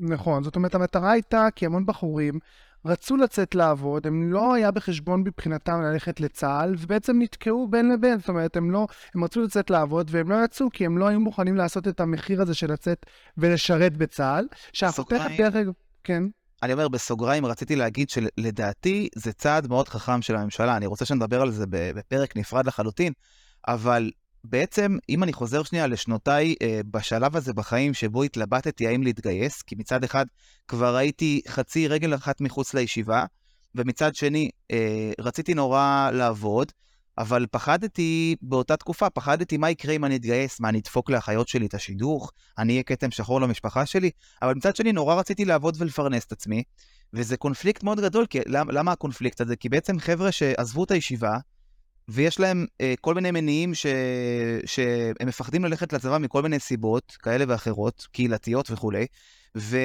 נכון, 0.00 0.42
זאת 0.44 0.56
אומרת, 0.56 0.74
המטרה 0.74 1.10
הייתה, 1.10 1.48
כי 1.56 1.66
המון 1.66 1.86
בחורים 1.86 2.38
רצו 2.84 3.16
לצאת 3.16 3.54
לעבוד, 3.54 4.06
הם 4.06 4.32
לא 4.32 4.54
היה 4.54 4.70
בחשבון 4.70 5.20
מבחינתם 5.20 5.82
ללכת 5.82 6.20
לצה"ל, 6.20 6.74
ובעצם 6.78 7.16
נתקעו 7.18 7.68
בין 7.68 7.92
לבין, 7.92 8.18
זאת 8.18 8.28
אומרת, 8.28 8.56
הם 8.56 8.70
לא, 8.70 8.86
הם 9.14 9.24
רצו 9.24 9.40
לצאת 9.40 9.70
לעבוד, 9.70 10.08
והם 10.10 10.30
לא 10.30 10.44
יצאו, 10.44 10.70
כי 10.70 10.86
הם 10.86 10.98
לא 10.98 11.08
היו 11.08 11.20
מוכנים 11.20 11.56
לעשות 11.56 11.88
את 11.88 12.00
המחיר 12.00 12.42
הזה 12.42 12.54
של 12.54 12.72
לצאת 12.72 13.06
ולשרת 13.38 13.96
בצה"ל. 13.96 14.46
שאנחנו 14.72 15.04
תכף, 15.04 15.30
דרך 15.38 15.54
אגב, 15.54 15.72
כן. 16.04 16.22
אני 16.62 16.72
אומר 16.72 16.88
בסוגריים, 16.88 17.46
רציתי 17.46 17.76
להגיד 17.76 18.10
שלדעתי 18.10 19.08
זה 19.14 19.32
צעד 19.32 19.68
מאוד 19.68 19.88
חכם 19.88 20.22
של 20.22 20.36
הממשלה, 20.36 20.76
אני 20.76 20.86
רוצה 20.86 21.04
שנדבר 21.04 21.42
על 21.42 21.50
זה 21.50 21.64
בפרק 21.70 22.36
נפרד 22.36 22.66
לחלוטין, 22.66 23.12
אבל 23.68 24.10
בעצם, 24.44 24.96
אם 25.08 25.22
אני 25.22 25.32
חוזר 25.32 25.62
שנייה 25.62 25.86
לשנותיי 25.86 26.54
אה, 26.62 26.80
בשלב 26.90 27.36
הזה 27.36 27.52
בחיים 27.52 27.94
שבו 27.94 28.22
התלבטתי 28.22 28.86
האם 28.86 29.02
להתגייס, 29.02 29.62
כי 29.62 29.74
מצד 29.74 30.04
אחד 30.04 30.26
כבר 30.68 30.96
הייתי 30.96 31.40
חצי 31.48 31.88
רגל 31.88 32.14
אחת 32.14 32.40
מחוץ 32.40 32.74
לישיבה, 32.74 33.24
ומצד 33.74 34.14
שני 34.14 34.50
אה, 34.70 35.10
רציתי 35.20 35.54
נורא 35.54 36.10
לעבוד, 36.12 36.72
אבל 37.18 37.46
פחדתי 37.50 38.36
באותה 38.42 38.76
תקופה, 38.76 39.10
פחדתי 39.10 39.56
מה 39.56 39.70
יקרה 39.70 39.94
אם 39.94 40.04
אני 40.04 40.16
אתגייס, 40.16 40.60
מה, 40.60 40.68
אני 40.68 40.78
אדפוק 40.78 41.10
לאחיות 41.10 41.48
שלי 41.48 41.66
את 41.66 41.74
השידוך, 41.74 42.32
אני 42.58 42.72
אהיה 42.72 42.82
כתם 42.82 43.10
שחור 43.10 43.40
למשפחה 43.40 43.86
שלי, 43.86 44.10
אבל 44.42 44.54
מצד 44.54 44.76
שני 44.76 44.92
נורא 44.92 45.14
רציתי 45.14 45.44
לעבוד 45.44 45.76
ולפרנס 45.78 46.24
את 46.24 46.32
עצמי, 46.32 46.62
וזה 47.12 47.36
קונפליקט 47.36 47.82
מאוד 47.82 48.00
גדול, 48.00 48.26
כי, 48.26 48.38
למה, 48.46 48.72
למה 48.72 48.92
הקונפליקט 48.92 49.40
הזה? 49.40 49.56
כי 49.56 49.68
בעצם 49.68 49.98
חבר'ה 49.98 50.32
שעזבו 50.32 50.84
את 50.84 50.90
הישיבה, 50.90 51.36
ויש 52.10 52.40
להם 52.40 52.66
אה, 52.80 52.94
כל 53.00 53.14
מיני 53.14 53.30
מניעים 53.30 53.74
ש... 53.74 53.86
שהם 54.66 55.28
מפחדים 55.28 55.64
ללכת 55.64 55.92
לצבא 55.92 56.18
מכל 56.18 56.42
מיני 56.42 56.58
סיבות 56.58 57.16
כאלה 57.22 57.44
ואחרות, 57.48 58.06
קהילתיות 58.12 58.70
וכולי, 58.70 59.06
ו... 59.56 59.78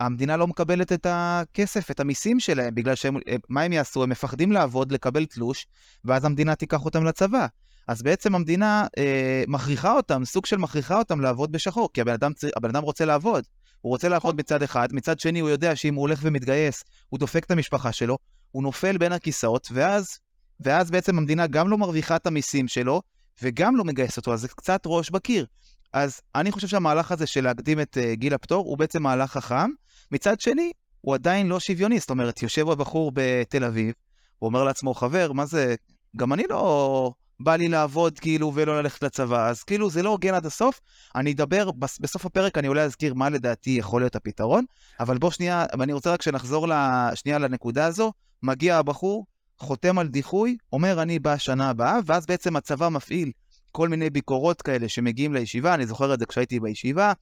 המדינה 0.00 0.36
לא 0.36 0.46
מקבלת 0.46 0.92
את 0.92 1.06
הכסף, 1.10 1.90
את 1.90 2.00
המיסים 2.00 2.40
שלהם, 2.40 2.74
בגלל 2.74 2.94
שהם, 2.94 3.16
מה 3.48 3.62
הם 3.62 3.72
יעשו? 3.72 4.02
הם 4.02 4.10
מפחדים 4.10 4.52
לעבוד, 4.52 4.92
לקבל 4.92 5.26
תלוש, 5.26 5.66
ואז 6.04 6.24
המדינה 6.24 6.54
תיקח 6.54 6.84
אותם 6.84 7.04
לצבא. 7.04 7.46
אז 7.88 8.02
בעצם 8.02 8.34
המדינה 8.34 8.86
אה, 8.98 9.44
מכריחה 9.48 9.92
אותם, 9.92 10.24
סוג 10.24 10.46
של 10.46 10.56
מכריחה 10.56 10.98
אותם 10.98 11.20
לעבוד 11.20 11.52
בשחור, 11.52 11.88
כי 11.92 12.00
הבן 12.00 12.12
אדם, 12.12 12.32
הבן 12.56 12.68
אדם 12.68 12.82
רוצה 12.82 13.04
לעבוד. 13.04 13.44
הוא 13.80 13.90
רוצה 13.90 14.08
לעבוד 14.08 14.36
מצד 14.36 14.62
אחד, 14.62 14.88
מצד 14.92 15.20
שני 15.20 15.40
הוא 15.40 15.50
יודע 15.50 15.76
שאם 15.76 15.94
הוא 15.94 16.02
הולך 16.02 16.20
ומתגייס, 16.22 16.84
הוא 17.08 17.18
דופק 17.18 17.44
את 17.44 17.50
המשפחה 17.50 17.92
שלו, 17.92 18.18
הוא 18.50 18.62
נופל 18.62 18.98
בין 18.98 19.12
הכיסאות, 19.12 19.68
ואז, 19.72 20.18
ואז 20.60 20.90
בעצם 20.90 21.18
המדינה 21.18 21.46
גם 21.46 21.68
לא 21.68 21.78
מרוויחה 21.78 22.16
את 22.16 22.26
המיסים 22.26 22.68
שלו, 22.68 23.02
וגם 23.42 23.76
לא 23.76 23.84
מגייס 23.84 24.16
אותו, 24.16 24.32
אז 24.32 24.40
זה 24.40 24.48
קצת 24.48 24.82
ראש 24.86 25.10
בקיר. 25.10 25.46
אז 25.92 26.20
אני 26.34 26.52
חושב 26.52 26.68
שהמהלך 26.68 27.12
הזה 27.12 27.26
של 27.26 27.44
להקדים 27.44 27.80
את 27.80 27.96
uh, 27.96 28.14
גיל 28.14 28.34
הפטור 28.34 28.64
הוא 28.66 28.78
בעצם 28.78 29.02
מהלך 29.02 29.30
חכם. 29.30 29.70
מצד 30.12 30.40
שני, 30.40 30.72
הוא 31.00 31.14
עדיין 31.14 31.46
לא 31.46 31.60
שוויוני, 31.60 31.98
זאת 31.98 32.10
אומרת, 32.10 32.42
יושב 32.42 32.70
הבחור 32.70 33.12
בתל 33.14 33.64
אביב, 33.64 33.94
הוא 34.38 34.48
אומר 34.48 34.64
לעצמו, 34.64 34.94
חבר, 34.94 35.32
מה 35.32 35.46
זה, 35.46 35.74
גם 36.16 36.32
אני 36.32 36.42
לא 36.50 37.12
בא 37.40 37.56
לי 37.56 37.68
לעבוד 37.68 38.18
כאילו 38.18 38.52
ולא 38.54 38.82
ללכת 38.82 39.02
לצבא, 39.02 39.48
אז 39.48 39.62
כאילו 39.62 39.90
זה 39.90 40.02
לא 40.02 40.10
הוגן 40.10 40.34
עד 40.34 40.46
הסוף. 40.46 40.80
אני 41.14 41.32
אדבר, 41.32 41.70
בסוף 42.00 42.26
הפרק 42.26 42.58
אני 42.58 42.68
אולי 42.68 42.82
אזכיר 42.82 43.14
מה 43.14 43.30
לדעתי 43.30 43.70
יכול 43.70 44.00
להיות 44.00 44.16
הפתרון, 44.16 44.64
אבל 45.00 45.18
בוא 45.18 45.30
שנייה, 45.30 45.66
ואני 45.78 45.92
רוצה 45.92 46.12
רק 46.12 46.22
שנחזור 46.22 46.66
שנייה 47.14 47.38
לנקודה 47.38 47.86
הזו, 47.86 48.12
מגיע 48.42 48.76
הבחור, 48.76 49.26
חותם 49.60 49.98
על 49.98 50.08
דיחוי, 50.08 50.56
אומר 50.72 51.02
אני 51.02 51.18
בא 51.18 51.38
שנה 51.38 51.70
הבאה, 51.70 51.98
ואז 52.06 52.26
בעצם 52.26 52.56
הצבא 52.56 52.88
מפעיל 52.88 53.32
כל 53.72 53.88
מיני 53.88 54.10
ביקורות 54.10 54.62
כאלה 54.62 54.88
שמגיעים 54.88 55.34
לישיבה, 55.34 55.74
אני 55.74 55.86
זוכר 55.86 56.14
את 56.14 56.18
זה 56.18 56.26
כשהייתי 56.26 56.60
בישיבה, 56.60 57.12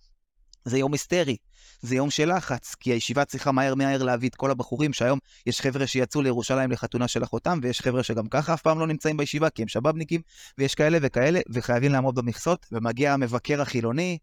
זה 0.64 0.78
יום 0.78 0.92
היסטרי. 0.92 1.36
זה 1.80 1.96
יום 1.96 2.10
של 2.10 2.36
לחץ, 2.36 2.74
כי 2.80 2.92
הישיבה 2.92 3.24
צריכה 3.24 3.52
מהר 3.52 3.74
מהר 3.74 4.02
להביא 4.02 4.28
את 4.28 4.34
כל 4.34 4.50
הבחורים, 4.50 4.92
שהיום 4.92 5.18
יש 5.46 5.60
חבר'ה 5.60 5.86
שיצאו 5.86 6.22
לירושלים 6.22 6.70
לחתונה 6.70 7.08
של 7.08 7.24
אחותם, 7.24 7.58
ויש 7.62 7.80
חבר'ה 7.80 8.02
שגם 8.02 8.28
ככה 8.28 8.54
אף 8.54 8.62
פעם 8.62 8.78
לא 8.78 8.86
נמצאים 8.86 9.16
בישיבה, 9.16 9.50
כי 9.50 9.62
הם 9.62 9.68
שבאבניקים, 9.68 10.20
ויש 10.58 10.74
כאלה 10.74 10.98
וכאלה, 11.02 11.40
וחייבים 11.50 11.92
לעמוד 11.92 12.14
במכסות, 12.14 12.66
ומגיע 12.72 13.12
המבקר 13.12 13.60
החילוני, 13.62 14.18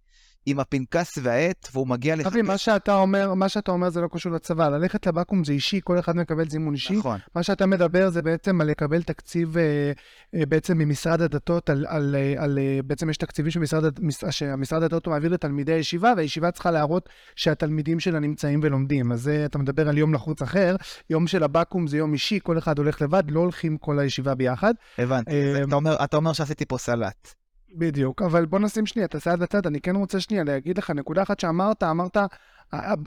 עם 0.45 0.59
הפנקס 0.59 1.17
והעט, 1.23 1.67
והוא 1.73 1.87
מגיע 1.87 2.15
לך... 2.15 2.27
אבי, 2.27 2.41
מה 2.41 2.57
שאתה 2.57 2.95
אומר, 2.95 3.33
מה 3.33 3.49
שאתה 3.49 3.71
אומר 3.71 3.89
זה 3.89 4.01
לא 4.01 4.07
קשור 4.11 4.31
לצבא. 4.31 4.69
ללכת 4.69 5.07
לבקו"ם 5.07 5.43
זה 5.43 5.53
אישי, 5.53 5.79
כל 5.83 5.99
אחד 5.99 6.15
מקבל 6.15 6.49
זימון 6.49 6.73
אישי. 6.73 6.95
נכון. 6.95 7.19
מה 7.35 7.43
שאתה 7.43 7.65
מדבר 7.65 8.09
זה 8.09 8.21
בעצם 8.21 8.61
על 8.61 8.67
לקבל 8.67 9.03
תקציב 9.03 9.57
אה, 9.57 9.91
אה, 10.35 10.45
בעצם 10.45 10.77
ממשרד 10.77 11.21
הדתות, 11.21 11.69
על, 11.69 11.85
על, 11.89 12.15
אה, 12.19 12.43
על, 12.43 12.59
בעצם 12.85 13.09
יש 13.09 13.17
תקציבים 13.17 13.51
שמשרד, 13.51 13.83
שמשרד 14.29 14.83
הדתות 14.83 15.07
מעביר 15.07 15.33
לתלמידי 15.33 15.73
הישיבה, 15.73 16.13
והישיבה 16.17 16.51
צריכה 16.51 16.71
להראות 16.71 17.09
שהתלמידים 17.35 17.99
שלה 17.99 18.19
נמצאים 18.19 18.59
ולומדים. 18.63 19.11
אז 19.11 19.21
זה, 19.21 19.45
אתה 19.45 19.57
מדבר 19.57 19.89
על 19.89 19.97
יום 19.97 20.13
לחוץ 20.13 20.41
אחר, 20.41 20.75
יום 21.09 21.27
של 21.27 21.43
הבקו"ם 21.43 21.87
זה 21.87 21.97
יום 21.97 22.13
אישי, 22.13 22.39
כל 22.43 22.57
אחד 22.57 22.77
הולך 22.77 23.01
לבד, 23.01 23.23
לא 23.31 23.39
הולכים 23.39 23.77
כל 23.77 23.99
הישיבה 23.99 24.35
ביחד. 24.35 24.73
הבנתי, 24.97 25.31
אתה 25.63 25.75
אומר, 25.75 26.03
אתה 26.03 26.17
אומר 26.17 26.33
שעשיתי 26.33 26.65
פה 26.65 26.77
סלט. 26.77 27.42
בדיוק, 27.73 28.21
אבל 28.21 28.45
בוא 28.45 28.59
נשים 28.59 28.85
שנייה 28.85 29.05
את 29.05 29.15
הצד 29.15 29.39
לצד, 29.39 29.67
אני 29.67 29.81
כן 29.81 29.95
רוצה 29.95 30.19
שנייה 30.19 30.43
להגיד 30.43 30.77
לך 30.77 30.89
נקודה 30.89 31.23
אחת 31.23 31.39
שאמרת, 31.39 31.83
אמרת, 31.83 32.17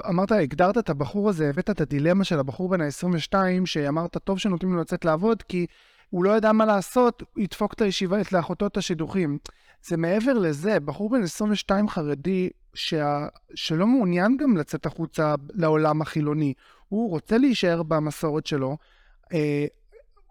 אמרת, 0.08 0.32
הגדרת 0.32 0.78
את 0.78 0.90
הבחור 0.90 1.28
הזה, 1.28 1.48
הבאת 1.48 1.70
את 1.70 1.80
הדילמה 1.80 2.24
של 2.24 2.38
הבחור 2.38 2.68
בן 2.68 2.80
ה-22, 2.80 3.34
שאמרת, 3.64 4.16
טוב 4.16 4.38
שנותנים 4.38 4.74
לו 4.74 4.80
לצאת 4.80 5.04
לעבוד, 5.04 5.42
כי 5.42 5.66
הוא 6.10 6.24
לא 6.24 6.36
ידע 6.36 6.52
מה 6.52 6.64
לעשות, 6.64 7.22
הוא 7.34 7.44
ידפוק 7.44 7.72
את 7.72 7.80
הישיבה, 7.80 8.20
את 8.20 8.32
לאחותו 8.32 8.66
את 8.66 8.76
השידוכים. 8.76 9.38
זה 9.86 9.96
מעבר 9.96 10.32
לזה, 10.32 10.80
בחור 10.80 11.10
בן 11.10 11.22
22 11.22 11.88
חרדי, 11.88 12.48
שה, 12.74 13.26
שלא 13.54 13.86
מעוניין 13.86 14.36
גם 14.36 14.56
לצאת 14.56 14.86
החוצה 14.86 15.34
לעולם 15.54 16.02
החילוני, 16.02 16.52
הוא 16.88 17.10
רוצה 17.10 17.38
להישאר 17.38 17.82
במסורת 17.82 18.46
שלו. 18.46 18.76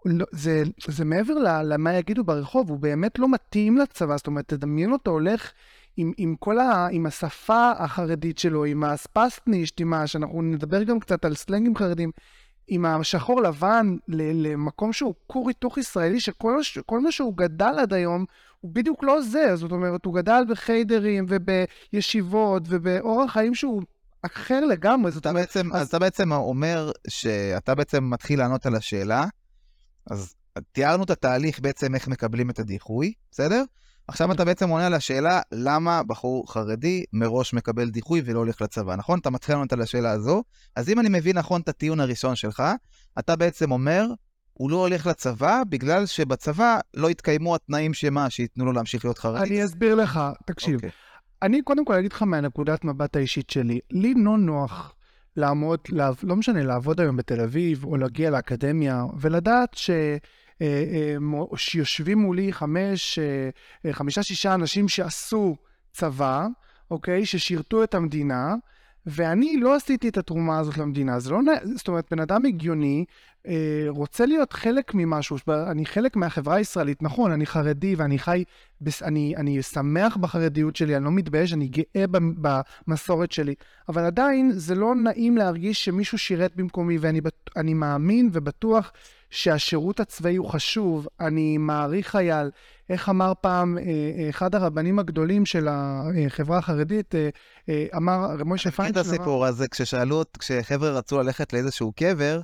לא, 0.06 0.26
זה, 0.30 0.62
זה 0.88 1.04
מעבר 1.04 1.34
למה 1.64 1.94
יגידו 1.94 2.24
ברחוב, 2.24 2.70
הוא 2.70 2.78
באמת 2.78 3.18
לא 3.18 3.28
מתאים 3.28 3.78
לצבא, 3.78 4.16
זאת 4.16 4.26
אומרת, 4.26 4.48
תדמיין 4.48 4.92
אותו 4.92 5.10
הולך 5.10 5.52
עם, 5.96 6.12
עם 6.16 6.34
כל 6.38 6.58
ה... 6.58 6.88
עם 6.90 7.06
השפה 7.06 7.70
החרדית 7.78 8.38
שלו, 8.38 8.64
עם 8.64 8.84
הספסטנישט, 8.84 9.80
עם 9.80 9.92
ה... 9.92 10.06
שאנחנו 10.06 10.42
נדבר 10.42 10.82
גם 10.82 11.00
קצת 11.00 11.24
על 11.24 11.34
סלנגים 11.34 11.76
חרדים, 11.76 12.10
עם 12.68 12.84
השחור 12.86 13.42
לבן 13.42 13.96
למקום 14.08 14.92
שהוא 14.92 15.14
כור 15.26 15.48
היתוך 15.48 15.78
ישראלי, 15.78 16.20
שכל 16.20 17.00
מה 17.00 17.12
שהוא 17.12 17.36
גדל 17.36 17.74
עד 17.78 17.92
היום, 17.92 18.24
הוא 18.60 18.70
בדיוק 18.74 19.04
לא 19.04 19.22
זה, 19.22 19.56
זאת 19.56 19.72
אומרת, 19.72 20.04
הוא 20.04 20.14
גדל 20.14 20.42
בחיידרים 20.48 21.26
ובישיבות 21.28 22.62
ובאורח 22.68 23.32
חיים 23.32 23.54
שהוא 23.54 23.82
אחר 24.22 24.60
לגמרי. 24.64 25.10
זאת 25.10 25.26
אומרת, 25.26 25.40
בעצם, 25.40 25.72
אז... 25.72 25.88
אתה 25.88 25.98
בעצם 25.98 26.32
אומר 26.32 26.90
שאתה 27.08 27.74
בעצם 27.74 28.10
מתחיל 28.10 28.38
לענות 28.38 28.66
על 28.66 28.74
השאלה, 28.74 29.24
אז 30.10 30.34
תיארנו 30.72 31.04
את 31.04 31.10
התהליך 31.10 31.60
בעצם 31.60 31.94
איך 31.94 32.08
מקבלים 32.08 32.50
את 32.50 32.58
הדיחוי, 32.58 33.12
בסדר? 33.30 33.62
עכשיו 34.08 34.32
אתה 34.32 34.44
בעצם 34.44 34.68
עונה 34.68 34.86
על 34.86 34.94
השאלה 34.94 35.40
למה 35.52 36.02
בחור 36.02 36.52
חרדי 36.52 37.04
מראש 37.12 37.54
מקבל 37.54 37.90
דיחוי 37.90 38.22
ולא 38.24 38.38
הולך 38.38 38.62
לצבא, 38.62 38.96
נכון? 38.96 39.18
אתה 39.18 39.30
מתחיל 39.30 39.54
לענות 39.54 39.72
על 39.72 39.82
השאלה 39.82 40.10
הזו. 40.10 40.42
אז 40.76 40.88
אם 40.88 41.00
אני 41.00 41.08
מבין 41.08 41.38
נכון 41.38 41.60
את 41.60 41.68
הטיעון 41.68 42.00
הראשון 42.00 42.36
שלך, 42.36 42.62
אתה 43.18 43.36
בעצם 43.36 43.70
אומר, 43.70 44.06
הוא 44.52 44.70
לא 44.70 44.76
הולך 44.76 45.06
לצבא 45.06 45.62
בגלל 45.68 46.06
שבצבא 46.06 46.78
לא 46.94 47.10
יתקיימו 47.10 47.54
התנאים 47.54 47.94
שמה, 47.94 48.30
שייתנו 48.30 48.64
לו 48.64 48.72
להמשיך 48.72 49.04
להיות 49.04 49.18
חרדי. 49.18 49.48
אני 49.48 49.64
אסביר 49.64 49.94
לך, 49.94 50.20
תקשיב. 50.46 50.74
Okay. 50.74 50.76
אוקיי. 50.76 50.90
אני 51.42 51.62
קודם 51.62 51.84
כל 51.84 51.94
אגיד 51.94 52.12
לך 52.12 52.22
מהנקודת 52.22 52.84
מבט 52.84 53.16
האישית 53.16 53.50
שלי, 53.50 53.80
לי 53.90 54.14
לא 54.14 54.38
נוח 54.38 54.95
לעמוד, 55.36 55.80
לעב, 55.88 56.16
לא 56.22 56.36
משנה, 56.36 56.62
לעבוד 56.62 57.00
היום 57.00 57.16
בתל 57.16 57.40
אביב, 57.40 57.84
או 57.84 57.96
להגיע 57.96 58.30
לאקדמיה, 58.30 59.04
ולדעת 59.20 59.74
ש... 59.74 59.90
אה, 60.62 60.66
אה, 60.66 61.16
שיושבים 61.56 62.18
מולי 62.18 62.52
חמש, 62.52 63.18
אה, 63.86 63.92
חמישה, 63.92 64.22
שישה 64.22 64.54
אנשים 64.54 64.88
שעשו 64.88 65.56
צבא, 65.92 66.46
אוקיי? 66.90 67.26
ששירתו 67.26 67.84
את 67.84 67.94
המדינה, 67.94 68.54
ואני 69.06 69.56
לא 69.56 69.74
עשיתי 69.74 70.08
את 70.08 70.18
התרומה 70.18 70.58
הזאת 70.58 70.78
למדינה. 70.78 71.20
זה 71.20 71.30
לא, 71.30 71.38
זאת 71.74 71.88
אומרת, 71.88 72.06
בן 72.10 72.20
אדם 72.20 72.46
הגיוני 72.46 73.04
אה, 73.46 73.84
רוצה 73.88 74.26
להיות 74.26 74.52
חלק 74.52 74.94
ממשהו, 74.94 75.36
אני 75.70 75.86
חלק 75.86 76.16
מהחברה 76.16 76.54
הישראלית, 76.54 77.02
נכון, 77.02 77.32
אני 77.32 77.46
חרדי 77.46 77.94
ואני 77.94 78.18
חי, 78.18 78.44
אני, 79.02 79.34
אני 79.36 79.62
שמח 79.62 80.16
בחרדיות 80.16 80.76
שלי, 80.76 80.96
אני 80.96 81.04
לא 81.04 81.10
מתבייש, 81.10 81.52
אני 81.52 81.68
גאה 81.68 82.04
במסורת 82.86 83.32
שלי, 83.32 83.54
אבל 83.88 84.04
עדיין 84.04 84.50
זה 84.52 84.74
לא 84.74 84.94
נעים 84.94 85.36
להרגיש 85.36 85.84
שמישהו 85.84 86.18
שירת 86.18 86.56
במקומי, 86.56 86.98
ואני 86.98 87.74
מאמין 87.74 88.30
ובטוח 88.32 88.92
שהשירות 89.30 90.00
הצבאי 90.00 90.36
הוא 90.36 90.48
חשוב, 90.48 91.08
אני 91.20 91.58
מעריך 91.58 92.08
חייל. 92.08 92.50
איך 92.90 93.08
אמר 93.08 93.32
פעם 93.40 93.78
אה, 93.78 93.82
אה, 93.82 94.30
אחד 94.30 94.54
הרבנים 94.54 94.98
הגדולים 94.98 95.46
של 95.46 95.68
החברה 95.70 96.58
החרדית, 96.58 97.14
אמר, 97.96 98.44
מוישה 98.44 98.70
פיינשטיין... 98.70 99.06
את 99.06 99.12
הסיפור 99.12 99.46
הזה, 99.46 99.68
כששאלו, 99.68 100.22
כשחבר'ה 100.38 100.90
רצו 100.90 101.18
ללכת 101.18 101.52
לאיזשהו 101.52 101.92
קבר, 101.92 102.40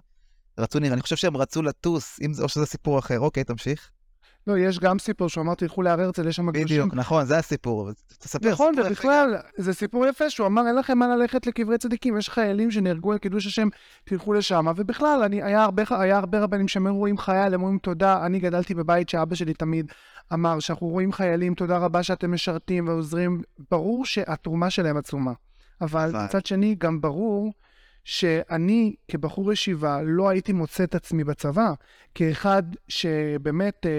רצו 0.58 0.78
אני 0.78 1.02
חושב 1.02 1.16
שהם 1.16 1.36
רצו 1.36 1.62
לטוס, 1.62 2.18
אם 2.22 2.34
זה, 2.34 2.42
או 2.42 2.48
שזה 2.48 2.66
סיפור 2.66 2.98
אחר. 2.98 3.20
אוקיי, 3.20 3.44
תמשיך. 3.44 3.90
לא, 4.46 4.58
יש 4.58 4.78
גם 4.78 4.98
סיפור 4.98 5.28
שהוא 5.28 5.42
אמר, 5.42 5.54
תלכו 5.54 5.82
להר 5.82 6.00
הרצל, 6.00 6.28
יש 6.28 6.36
שם 6.36 6.50
קדושים. 6.50 6.64
בדיוק, 6.64 6.94
נכון, 6.94 7.24
זה 7.24 7.38
הסיפור. 7.38 7.90
תספר. 8.18 8.50
נכון, 8.50 8.74
ובכלל, 8.78 9.36
זה 9.56 9.74
סיפור 9.74 10.06
יפה, 10.06 10.30
שהוא 10.30 10.46
אמר, 10.46 10.66
אין 10.66 10.76
לכם 10.76 10.98
מה 10.98 11.16
ללכת 11.16 11.46
לקברי 11.46 11.78
צדיקים, 11.78 12.18
יש 12.18 12.28
חיילים 12.28 12.70
שנהרגו 12.70 13.12
על 13.12 13.18
קידוש 13.18 13.46
השם, 13.46 13.68
תלכו 14.04 14.32
לשם. 14.32 14.66
ובכלל, 14.76 15.22
אני, 15.22 15.42
היה, 15.42 15.62
הרבה, 15.62 15.82
היה 15.90 16.18
הרבה 16.18 16.40
רבנים 16.40 16.68
שהם 16.68 16.86
רואים 16.86 17.18
חייל, 17.18 17.54
הם 17.54 17.62
אומרים 17.62 17.78
תודה. 17.78 18.26
אני 18.26 18.40
גדלתי 18.40 18.74
בבית 18.74 19.08
שאבא 19.08 19.34
שלי 19.34 19.54
תמיד 19.54 19.92
אמר, 20.32 20.58
שאנחנו 20.60 20.86
רואים 20.86 21.12
חיילים, 21.12 21.54
תודה 21.54 21.78
רבה 21.78 22.02
שאתם 22.02 22.32
משרתים 22.32 22.88
ועוזרים. 22.88 23.42
ברור 23.70 24.06
שהתרומה 24.06 24.70
שלהם 24.70 24.96
עצומה. 24.96 25.32
אבל 25.80 26.12
מצד 26.24 26.46
שני, 26.46 26.74
גם 26.78 27.00
ברור 27.00 27.52
שאני 28.04 28.94
כבחור 29.08 29.52
ישיבה 29.52 30.02
לא 30.02 30.28
הייתי 30.28 30.52
מוצא 30.52 30.84
את 30.84 30.94
עצמי 30.94 31.24
בצבא, 31.24 31.72
כאחד 32.14 32.62
שבאמת 32.88 33.86
אה, 33.86 33.90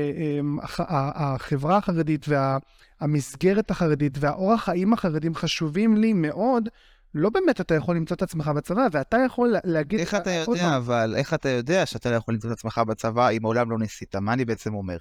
אה, 0.79 1.11
החברה 1.15 1.77
החרדית 1.77 2.25
והמסגרת 2.27 3.71
החרדית 3.71 4.17
והאורח 4.19 4.63
חיים 4.63 4.93
החרדים 4.93 5.35
חשובים 5.35 5.97
לי 5.97 6.13
מאוד, 6.13 6.69
לא 7.15 7.29
באמת 7.29 7.61
אתה 7.61 7.75
יכול 7.75 7.95
למצוא 7.95 8.15
את 8.15 8.21
עצמך 8.21 8.47
בצבא, 8.47 8.87
ואתה 8.91 9.17
יכול 9.25 9.55
להגיד... 9.63 9.99
איך 9.99 10.15
אתה 10.15 10.29
יודע, 10.29 10.77
אבל 10.77 11.13
איך 11.17 11.33
אתה 11.33 11.49
יודע 11.49 11.85
שאתה 11.85 12.11
לא 12.11 12.15
יכול 12.15 12.33
למצוא 12.33 12.51
את 12.51 12.57
עצמך 12.57 12.81
בצבא 12.87 13.29
אם 13.29 13.41
מעולם 13.41 13.71
לא 13.71 13.79
ניסית? 13.79 14.15
מה 14.15 14.33
אני 14.33 14.45
בעצם 14.45 14.73
אומר? 14.73 14.97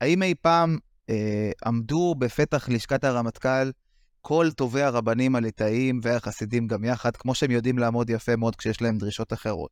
האם 0.00 0.22
אי 0.22 0.34
פעם 0.42 0.78
אה, 1.10 1.50
עמדו 1.66 2.14
בפתח 2.18 2.68
לשכת 2.68 3.04
הרמטכ"ל 3.04 3.70
כל 4.20 4.50
טובי 4.56 4.82
הרבנים 4.82 5.36
הליטאים 5.36 6.00
והחסידים 6.02 6.66
גם 6.66 6.84
יחד, 6.84 7.16
כמו 7.16 7.34
שהם 7.34 7.50
יודעים 7.50 7.78
לעמוד 7.78 8.10
יפה 8.10 8.36
מאוד 8.36 8.56
כשיש 8.56 8.82
להם 8.82 8.98
דרישות 8.98 9.32
אחרות. 9.32 9.70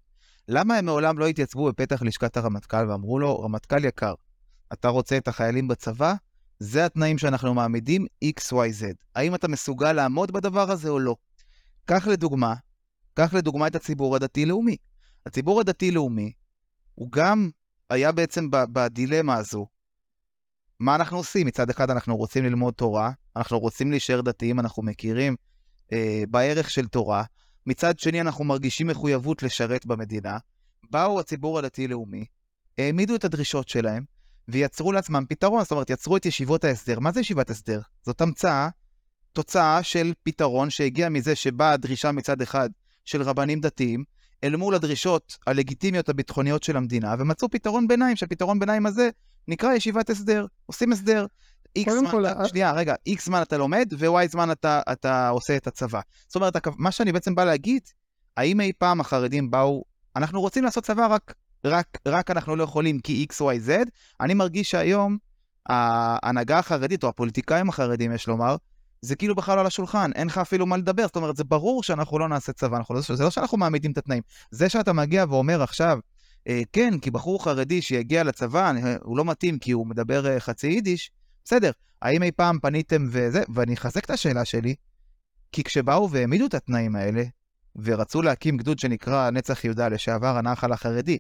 למה 0.48 0.76
הם 0.76 0.84
מעולם 0.84 1.18
לא 1.18 1.26
התייצבו 1.26 1.68
בפתח 1.68 2.02
לשכת 2.02 2.36
הרמטכ"ל 2.36 2.90
ואמרו 2.90 3.18
לו, 3.18 3.40
רמטכ"ל 3.40 3.84
יקר, 3.84 4.14
אתה 4.72 4.88
רוצה 4.88 5.16
את 5.16 5.28
החיילים 5.28 5.68
בצבא? 5.68 6.14
זה 6.58 6.86
התנאים 6.86 7.18
שאנחנו 7.18 7.54
מעמידים 7.54 8.06
XYZ. 8.24 8.84
האם 9.14 9.34
אתה 9.34 9.48
מסוגל 9.48 9.92
לעמוד 9.92 10.30
בדבר 10.30 10.70
הזה 10.70 10.88
או 10.88 10.98
לא? 10.98 11.16
קח 11.84 12.06
לדוגמה, 12.06 12.54
קח 13.14 13.34
לדוגמה 13.34 13.66
את 13.66 13.74
הציבור 13.74 14.16
הדתי-לאומי. 14.16 14.76
הציבור 15.26 15.60
הדתי-לאומי, 15.60 16.32
הוא 16.94 17.08
גם 17.12 17.50
היה 17.90 18.12
בעצם 18.12 18.48
בדילמה 18.50 19.34
הזו. 19.34 19.66
מה 20.80 20.94
אנחנו 20.94 21.16
עושים? 21.16 21.46
מצד 21.46 21.70
אחד 21.70 21.90
אנחנו 21.90 22.16
רוצים 22.16 22.44
ללמוד 22.44 22.74
תורה, 22.74 23.10
אנחנו 23.36 23.58
רוצים 23.58 23.90
להישאר 23.90 24.20
דתיים, 24.20 24.60
אנחנו 24.60 24.82
מכירים 24.82 25.36
אה, 25.92 26.24
בערך 26.30 26.70
של 26.70 26.86
תורה, 26.86 27.24
מצד 27.66 27.98
שני 27.98 28.20
אנחנו 28.20 28.44
מרגישים 28.44 28.86
מחויבות 28.86 29.42
לשרת 29.42 29.86
במדינה. 29.86 30.38
באו 30.90 31.20
הציבור 31.20 31.58
הדתי-לאומי, 31.58 32.24
העמידו 32.78 33.14
את 33.14 33.24
הדרישות 33.24 33.68
שלהם, 33.68 34.04
ויצרו 34.48 34.92
לעצמם 34.92 35.24
פתרון, 35.28 35.62
זאת 35.62 35.72
אומרת, 35.72 35.90
יצרו 35.90 36.16
את 36.16 36.26
ישיבות 36.26 36.64
ההסדר. 36.64 37.00
מה 37.00 37.12
זה 37.12 37.20
ישיבת 37.20 37.50
הסדר? 37.50 37.80
זאת 38.02 38.20
המצאה, 38.20 38.68
תוצאה 39.32 39.82
של 39.82 40.12
פתרון 40.22 40.70
שהגיע 40.70 41.08
מזה 41.08 41.34
שבאה 41.34 41.72
הדרישה 41.72 42.12
מצד 42.12 42.42
אחד 42.42 42.70
של 43.04 43.22
רבנים 43.22 43.60
דתיים, 43.60 44.04
אל 44.44 44.56
מול 44.56 44.74
הדרישות 44.74 45.38
הלגיטימיות 45.46 46.08
הביטחוניות 46.08 46.62
של 46.62 46.76
המדינה, 46.76 47.14
ומצאו 47.18 47.50
פתרון 47.50 47.88
ביניים, 47.88 48.16
שהפתרון 48.16 48.58
ביניים 48.58 48.86
הזה 48.86 49.10
נקרא 49.48 49.72
ישיבת 49.72 50.10
הסדר. 50.10 50.46
עושים 50.66 50.92
הסדר. 50.92 51.26
איקס 51.76 51.92
זמן, 51.92 52.10
כל... 52.10 52.24
שנייה, 52.48 52.72
רגע, 52.72 52.94
איקס 53.06 53.24
זמן 53.24 53.42
אתה 53.42 53.56
לומד, 53.56 53.88
ווואי 53.98 54.28
זמן 54.28 54.50
אתה, 54.50 54.80
אתה 54.92 55.28
עושה 55.28 55.56
את 55.56 55.66
הצבא. 55.66 56.00
זאת 56.26 56.36
אומרת, 56.36 56.56
מה 56.76 56.90
שאני 56.90 57.12
בעצם 57.12 57.34
בא 57.34 57.44
להגיד, 57.44 57.82
האם 58.36 58.60
אי 58.60 58.72
פעם 58.78 59.00
החרדים 59.00 59.50
באו, 59.50 59.84
אנחנו 60.16 60.40
רוצים 60.40 60.64
לעשות 60.64 60.84
צבא 60.84 61.06
רק, 61.06 61.34
רק, 61.64 61.98
רק 62.08 62.30
אנחנו 62.30 62.56
לא 62.56 62.62
יכולים 62.62 63.00
כי 63.00 63.12
איקס, 63.12 63.40
וואי, 63.40 63.60
זד, 63.60 63.86
אני 64.20 64.34
מרגיש 64.34 64.70
שהיום 64.70 65.18
ההנהגה 65.68 66.58
החרדית, 66.58 67.04
או 67.04 67.08
הפוליטיקאים 67.08 67.68
החרדים, 67.68 68.12
יש 68.12 68.26
לומר, 68.26 68.56
זה 69.02 69.16
כאילו 69.16 69.34
בכלל 69.34 69.56
לא 69.56 69.60
על 69.60 69.66
השולחן, 69.66 70.10
אין 70.14 70.26
לך 70.26 70.38
אפילו 70.38 70.66
מה 70.66 70.76
לדבר, 70.76 71.06
זאת 71.06 71.16
אומרת, 71.16 71.36
זה 71.36 71.44
ברור 71.44 71.82
שאנחנו 71.82 72.18
לא 72.18 72.28
נעשה 72.28 72.52
צבא, 72.52 72.76
אנחנו 72.76 72.94
לא, 72.94 73.00
זה 73.00 73.24
לא 73.24 73.30
שאנחנו 73.30 73.58
מעמידים 73.58 73.92
את 73.92 73.98
התנאים. 73.98 74.22
זה 74.50 74.68
שאתה 74.68 74.92
מגיע 74.92 75.24
ואומר 75.28 75.62
עכשיו, 75.62 75.98
אה, 75.98 76.00
כן, 76.72 76.98
כי 76.98 77.10
בחור 77.10 77.44
חרדי 77.44 77.82
שיגיע 77.82 78.24
לצבא, 78.24 78.72
הוא 79.02 79.18
לא 79.18 79.24
מתאים 79.24 79.58
כי 79.58 79.72
הוא 79.72 79.86
מדבר 79.86 80.26
אה, 80.26 80.40
חצי 80.40 80.66
יידיש, 80.66 81.10
בסדר, 81.44 81.70
האם 82.02 82.22
אי 82.22 82.32
פעם 82.32 82.58
פניתם 82.58 83.04
וזה, 83.10 83.42
ואני 83.54 83.74
אחזק 83.74 84.04
את 84.04 84.10
השאלה 84.10 84.44
שלי, 84.44 84.74
כי 85.52 85.64
כשבאו 85.64 86.10
והעמידו 86.10 86.46
את 86.46 86.54
התנאים 86.54 86.96
האלה, 86.96 87.22
ורצו 87.76 88.22
להקים 88.22 88.56
גדוד 88.56 88.78
שנקרא 88.78 89.30
נצח 89.30 89.64
יהודה 89.64 89.88
לשעבר 89.88 90.36
הנחל 90.36 90.72
החרדי, 90.72 91.18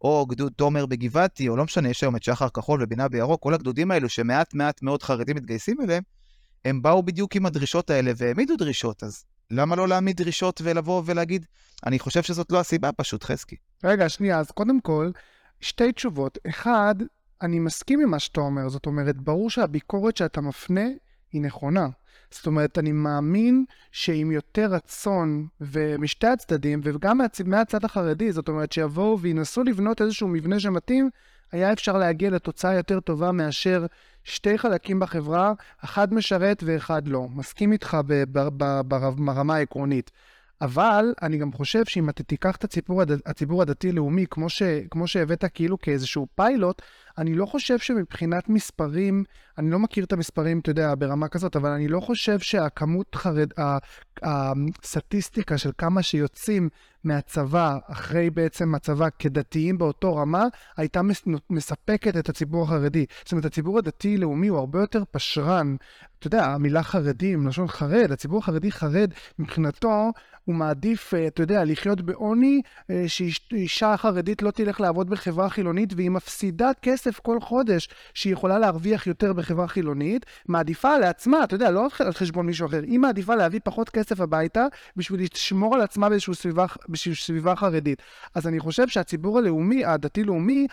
או 0.00 0.26
גדוד 0.26 0.52
תומר 0.56 0.86
בגבעתי, 0.86 1.48
או 1.48 1.56
לא 1.56 1.64
משנה, 1.64 1.88
יש 1.88 2.02
היום 2.02 2.16
את 2.16 2.22
שחר 2.22 2.48
כחול 2.48 2.82
ובינה 2.82 3.08
בירוק, 3.08 3.42
כל 3.42 3.54
הגדודים 3.54 3.90
האלו 3.90 4.08
שמעט 4.08 4.54
מעט 4.54 4.82
מאוד 4.82 5.02
חרדים 5.02 5.36
מתגייסים 5.36 5.80
אליהם, 5.80 6.02
הם 6.64 6.82
באו 6.82 7.02
בדיוק 7.02 7.36
עם 7.36 7.46
הדרישות 7.46 7.90
האלה 7.90 8.12
והעמידו 8.16 8.56
דרישות, 8.56 9.02
אז 9.02 9.24
למה 9.50 9.76
לא 9.76 9.88
להעמיד 9.88 10.16
דרישות 10.16 10.60
ולבוא 10.64 11.02
ולהגיד, 11.06 11.46
אני 11.86 11.98
חושב 11.98 12.22
שזאת 12.22 12.52
לא 12.52 12.60
הסיבה 12.60 12.92
פשוט, 12.92 13.24
חזקי. 13.24 13.56
רגע, 13.84 14.08
שנייה, 14.08 14.38
אז 14.38 14.50
קודם 14.50 14.80
כל, 14.80 15.10
שתי 15.60 15.92
תשובות. 15.92 16.38
אחד, 16.48 16.94
אני 17.42 17.58
מסכים 17.58 18.00
עם 18.00 18.10
מה 18.10 18.18
שאתה 18.18 18.40
אומר, 18.40 18.68
זאת 18.68 18.86
אומרת, 18.86 19.16
ברור 19.16 19.50
שהביקורת 19.50 20.16
שאתה 20.16 20.40
מפנה 20.40 20.86
היא 21.32 21.42
נכונה. 21.42 21.88
זאת 22.30 22.46
אומרת, 22.46 22.78
אני 22.78 22.92
מאמין 22.92 23.64
שעם 23.92 24.30
יותר 24.30 24.66
רצון, 24.70 25.46
ומשתי 25.60 26.26
הצדדים, 26.26 26.80
וגם 26.84 27.18
מהצ... 27.18 27.40
מהצד 27.40 27.84
החרדי, 27.84 28.32
זאת 28.32 28.48
אומרת, 28.48 28.72
שיבואו 28.72 29.20
וינסו 29.20 29.64
לבנות 29.64 30.02
איזשהו 30.02 30.28
מבנה 30.28 30.60
שמתאים, 30.60 31.10
היה 31.52 31.72
אפשר 31.72 31.98
להגיע 31.98 32.30
לתוצאה 32.30 32.74
יותר 32.74 33.00
טובה 33.00 33.32
מאשר 33.32 33.86
שתי 34.24 34.58
חלקים 34.58 35.00
בחברה, 35.00 35.52
אחד 35.84 36.14
משרת 36.14 36.62
ואחד 36.66 37.08
לא. 37.08 37.28
מסכים 37.34 37.72
איתך 37.72 37.96
ברמה 39.16 39.54
העקרונית. 39.54 40.10
אבל 40.60 41.14
אני 41.22 41.38
גם 41.38 41.52
חושב 41.52 41.84
שאם 41.84 42.08
אתה 42.08 42.22
תיקח 42.22 42.56
את 42.56 42.64
הציבור, 42.64 43.02
הד... 43.02 43.10
הציבור 43.26 43.62
הדתי-לאומי, 43.62 44.26
כמו, 44.30 44.48
ש... 44.48 44.62
כמו 44.90 45.06
שהבאת 45.06 45.44
כאילו 45.54 45.78
כאיזשהו 45.78 46.26
פיילוט, 46.34 46.82
אני 47.18 47.34
לא 47.34 47.46
חושב 47.46 47.78
שמבחינת 47.78 48.48
מספרים, 48.48 49.24
אני 49.58 49.70
לא 49.70 49.78
מכיר 49.78 50.04
את 50.04 50.12
המספרים, 50.12 50.58
אתה 50.58 50.70
יודע, 50.70 50.94
ברמה 50.98 51.28
כזאת, 51.28 51.56
אבל 51.56 51.70
אני 51.70 51.88
לא 51.88 52.00
חושב 52.00 52.38
שהכמות 52.38 53.14
חרד... 53.14 53.52
הסטטיסטיקה 54.22 55.58
של 55.58 55.70
כמה 55.78 56.02
שיוצאים 56.02 56.68
מהצבא, 57.04 57.78
אחרי 57.86 58.30
בעצם 58.30 58.74
הצבא 58.74 59.08
כדתיים 59.18 59.78
באותו 59.78 60.16
רמה, 60.16 60.44
הייתה 60.76 61.00
מספקת 61.50 62.16
את 62.16 62.28
הציבור 62.28 62.64
החרדי. 62.64 63.06
זאת 63.24 63.32
אומרת, 63.32 63.44
הציבור 63.44 63.78
הדתי-לאומי 63.78 64.48
הוא 64.48 64.58
הרבה 64.58 64.80
יותר 64.80 65.02
פשרן. 65.10 65.76
אתה 66.18 66.26
יודע, 66.26 66.44
המילה 66.44 66.82
חרדים, 66.82 67.46
לשון 67.46 67.68
חרד, 67.68 68.12
הציבור 68.12 68.38
החרדי 68.38 68.72
חרד, 68.72 69.10
מבחינתו 69.38 70.12
הוא 70.44 70.54
מעדיף, 70.54 71.14
אה, 71.14 71.26
אתה 71.26 71.42
יודע, 71.42 71.64
לחיות 71.64 72.00
בעוני, 72.00 72.62
אה, 72.90 73.04
שאישה 73.06 73.96
חרדית 73.96 74.42
לא 74.42 74.50
תלך 74.50 74.80
לעבוד 74.80 75.10
בחברה 75.10 75.50
חילונית 75.50 75.92
והיא 75.96 76.10
מפסידה 76.10 76.70
כסף 77.08 77.20
כל 77.20 77.40
חודש 77.40 77.88
שהיא 78.14 78.32
יכולה 78.32 78.58
להרוויח 78.58 79.06
יותר 79.06 79.32
בחברה 79.32 79.68
חילונית, 79.68 80.26
מעדיפה 80.48 80.98
לעצמה, 80.98 81.44
אתה 81.44 81.54
יודע, 81.54 81.70
לא 81.70 81.86
על 81.98 82.12
חשבון 82.12 82.46
מישהו 82.46 82.66
אחר, 82.66 82.82
היא 82.82 82.98
מעדיפה 82.98 83.34
להביא 83.34 83.60
פחות 83.64 83.90
כסף 83.90 84.20
הביתה 84.20 84.66
בשביל 84.96 85.20
לשמור 85.34 85.74
על 85.74 85.80
עצמה 85.80 86.08
באיזושהי 86.08 86.34
סביבה, 86.34 86.66
סביבה 87.14 87.56
חרדית. 87.56 88.02
אז 88.34 88.46
אני 88.46 88.60
חושב 88.60 88.88
שהציבור 88.88 89.38
הלאומי, 89.38 89.84
הדתי-לאומי, 89.84 90.66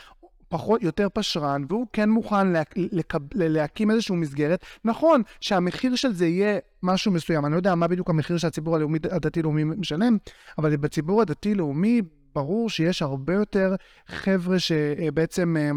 פחות, 0.49 0.83
יותר 0.83 1.07
פשרן, 1.13 1.65
והוא 1.69 1.87
כן 1.93 2.09
מוכן 2.09 2.47
לה, 2.47 2.61
לקב, 2.75 3.19
להקים 3.33 3.91
איזושהי 3.91 4.15
מסגרת. 4.15 4.65
נכון 4.85 5.21
שהמחיר 5.41 5.95
של 5.95 6.13
זה 6.13 6.27
יהיה 6.27 6.59
משהו 6.83 7.11
מסוים, 7.11 7.45
אני 7.45 7.51
לא 7.51 7.57
יודע 7.57 7.75
מה 7.75 7.87
בדיוק 7.87 8.09
המחיר 8.09 8.37
שהציבור 8.37 8.75
הלאומי, 8.75 8.99
הדתי-לאומי 9.11 9.63
משלם, 9.63 10.17
אבל 10.57 10.75
בציבור 10.75 11.21
הדתי-לאומי 11.21 12.01
ברור 12.35 12.69
שיש 12.69 13.01
הרבה 13.01 13.33
יותר 13.33 13.75
חבר'ה 14.07 14.59
שבעצם 14.59 15.57
אה, 15.59 15.71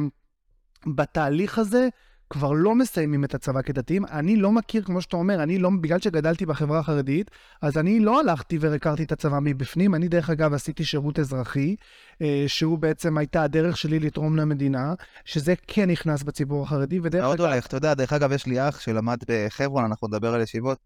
בתהליך 0.87 1.59
הזה 1.59 1.89
כבר 2.31 2.53
לא 2.53 2.75
מסיימים 2.75 3.25
את 3.25 3.35
הצבא 3.35 3.63
כדתיים. 3.63 4.05
אני 4.05 4.37
לא 4.37 4.53
מכיר, 4.53 4.83
כמו 4.83 5.03
שאתה 5.03 5.17
אומר, 5.17 5.43
אני 5.43 5.59
לא, 5.59 5.71
בגלל 5.81 6.01
שגדלתי 6.01 6.47
בחברה 6.47 6.79
החרדית, 6.79 7.31
אז 7.63 7.79
אני 7.79 8.01
לא 8.01 8.21
הלכתי 8.21 8.59
ורקרתי 8.61 9.03
את 9.03 9.13
הצבא 9.13 9.39
מבפנים. 9.43 9.95
אני, 9.95 10.09
דרך 10.09 10.31
אגב, 10.31 10.55
עשיתי 10.55 10.85
שירות 10.85 11.19
אזרחי, 11.19 11.77
אה, 12.23 12.45
שהוא 12.47 12.79
בעצם 12.79 13.19
הייתה 13.19 13.43
הדרך 13.43 13.77
שלי 13.77 13.99
לתרום 13.99 14.37
למדינה, 14.37 14.95
שזה 15.25 15.55
כן 15.67 15.91
נכנס 15.91 16.23
בציבור 16.23 16.63
החרדי, 16.63 17.01
ודרך 17.03 17.15
אגב... 17.21 17.29
מאוד 17.29 17.41
הולך, 17.41 17.67
אתה 17.67 17.77
יודע, 17.77 17.95
דרך 17.95 18.13
אגב, 18.13 18.33
יש 18.33 18.47
לי 18.47 18.69
אח 18.69 18.81
שלמד 18.81 19.19
בחברון, 19.29 19.85
אנחנו 19.85 20.09
נדבר 20.09 20.35
על 20.35 20.41
ישיבות, 20.41 20.79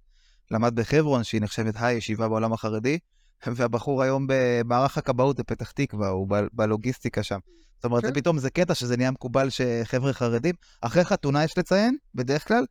למד 0.50 0.74
בחברון, 0.74 1.24
שהיא 1.24 1.40
נחשבת 1.40 1.74
הישיבה 1.80 2.28
בעולם 2.28 2.52
החרדי, 2.52 2.98
והבחור 3.46 4.02
היום 4.02 4.26
במערך 4.28 4.98
הכבאות 4.98 5.40
בפתח 5.40 5.70
תקווה, 5.70 6.08
הוא 6.08 6.28
בלוגיסטיקה 6.52 7.22
שם. 7.22 7.38
זאת 7.82 7.84
אומרת, 7.84 8.02
זה 8.02 8.08
כן. 8.08 8.20
פתאום 8.20 8.38
זה 8.38 8.50
קטע 8.50 8.74
שזה 8.74 8.96
נהיה 8.96 9.10
מקובל 9.10 9.48
שחבר'ה 9.50 10.12
חרדים, 10.12 10.54
אחרי 10.80 11.04
חתונה 11.04 11.44
יש 11.44 11.58
לציין, 11.58 11.96
בדרך 12.14 12.48
כלל, 12.48 12.64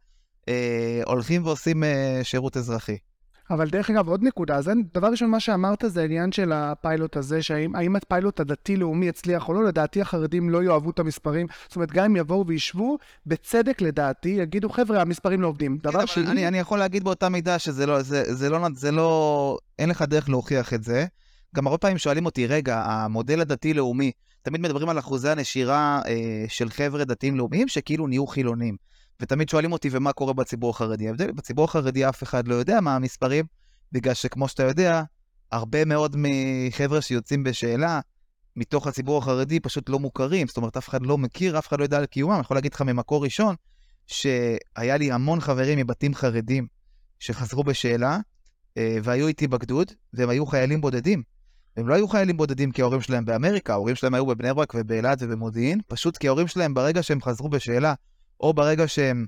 אה, 0.49 1.01
הולכים 1.05 1.45
ועושים 1.45 1.83
אה, 1.83 2.19
שירות 2.23 2.57
אזרחי. 2.57 2.97
אבל 3.49 3.69
דרך 3.69 3.89
אגב, 3.89 4.07
עוד 4.07 4.23
נקודה, 4.23 4.55
אז 4.55 4.71
דבר 4.93 5.07
ראשון, 5.07 5.29
מה 5.29 5.39
שאמרת 5.39 5.83
זה 5.87 6.01
העניין 6.01 6.31
של 6.31 6.51
הפיילוט 6.51 7.17
הזה, 7.17 7.41
שהאם 7.41 7.95
הפיילוט 7.95 8.39
הדתי-לאומי 8.39 9.05
יצליח 9.05 9.49
או 9.49 9.53
לא, 9.53 9.63
לדעתי 9.63 10.01
החרדים 10.01 10.49
לא 10.49 10.63
יאהבו 10.63 10.89
את 10.89 10.99
המספרים. 10.99 11.47
זאת 11.67 11.75
אומרת, 11.75 11.91
גם 11.91 12.05
אם 12.05 12.15
יבואו 12.15 12.47
וישבו, 12.47 12.97
בצדק 13.25 13.81
לדעתי, 13.81 14.29
יגידו, 14.29 14.69
חבר'ה, 14.69 15.01
המספרים 15.01 15.41
לא 15.41 15.47
עובדים. 15.47 15.77
דבר 15.83 15.99
כן, 15.99 16.07
שני... 16.07 16.27
אני, 16.27 16.47
אני 16.47 16.59
יכול 16.59 16.79
להגיד 16.79 17.03
באותה 17.03 17.29
מידה 17.29 17.59
שזה 17.59 17.85
לא, 17.85 18.01
זה, 18.01 18.35
זה 18.35 18.49
לא, 18.49 18.67
זה 18.75 18.91
לא, 18.91 19.57
אין 19.79 19.89
לך 19.89 20.01
דרך 20.01 20.29
להוכיח 20.29 20.73
את 20.73 20.83
זה. 20.83 21.05
גם 21.55 21.67
הרבה 21.67 21.77
פעמים 21.77 21.97
שואלים 21.97 22.25
אותי, 22.25 22.47
רגע, 22.47 22.83
המודל 22.85 23.41
הדתי-לאומי, 23.41 24.11
תמיד 24.41 24.61
מדברים 24.61 24.89
על 24.89 24.99
אחוזי 24.99 25.29
הנשירה 25.29 26.01
אה, 26.07 26.45
של 26.47 26.69
חבר'ה 26.69 27.05
דתיים 27.05 27.37
לאומיים 27.37 27.67
שכאילו 27.67 28.07
נהיו 28.07 28.27
חילונים. 28.27 28.77
ותמיד 29.19 29.49
שואלים 29.49 29.71
אותי, 29.71 29.89
ומה 29.91 30.13
קורה 30.13 30.33
בציבור 30.33 30.69
החרדי? 30.69 31.07
ההבדל, 31.07 31.31
בציבור 31.31 31.65
החרדי 31.65 32.09
אף 32.09 32.23
אחד 32.23 32.47
לא 32.47 32.55
יודע 32.55 32.81
מה 32.81 32.95
המספרים, 32.95 33.45
בגלל 33.91 34.13
שכמו 34.13 34.47
שאתה 34.47 34.63
יודע, 34.63 35.03
הרבה 35.51 35.85
מאוד 35.85 36.15
מחבר'ה 36.17 37.01
שיוצאים 37.01 37.43
בשאלה, 37.43 37.99
מתוך 38.55 38.87
הציבור 38.87 39.17
החרדי 39.17 39.59
פשוט 39.59 39.89
לא 39.89 39.99
מוכרים, 39.99 40.47
זאת 40.47 40.57
אומרת, 40.57 40.77
אף 40.77 40.89
אחד 40.89 41.05
לא 41.05 41.17
מכיר, 41.17 41.59
אף 41.59 41.67
אחד 41.67 41.79
לא 41.79 41.83
יודע 41.83 41.97
על 41.97 42.05
קיומם. 42.05 42.33
אני 42.33 42.41
יכול 42.41 42.57
להגיד 42.57 42.73
לך 42.73 42.81
ממקור 42.81 43.23
ראשון, 43.23 43.55
שהיה 44.07 44.97
לי 44.97 45.11
המון 45.11 45.39
חברים 45.41 45.79
מבתים 45.79 46.15
חרדים 46.15 46.67
שחזרו 47.19 47.63
בשאלה, 47.63 48.17
אה, 48.77 48.97
והיו 49.03 49.27
איתי 49.27 49.47
בגדוד, 49.47 49.91
והם 50.13 50.29
היו 50.29 50.45
חיילים 50.45 50.81
בודדים. 50.81 51.23
הם 51.77 51.87
לא 51.87 51.93
היו 51.93 52.07
חיילים 52.07 52.37
בודדים 52.37 52.71
כי 52.71 52.81
ההורים 52.81 53.01
שלהם 53.01 53.25
באמריקה, 53.25 53.73
ההורים 53.73 53.95
שלהם 53.95 54.13
היו 54.13 54.25
בבני 54.25 54.53
ברק 54.53 54.73
ובאילת 54.75 55.17
ובמודיעין, 55.21 55.79
פשוט 55.87 56.17
כי 56.17 56.27
ההורים 56.27 56.47
שלהם 56.47 56.73
ברגע 56.73 57.03
שהם 57.03 57.21
חזרו 57.21 57.49
בשאלה, 57.49 57.93
או 58.39 58.53
ברגע 58.53 58.87
שהם 58.87 59.25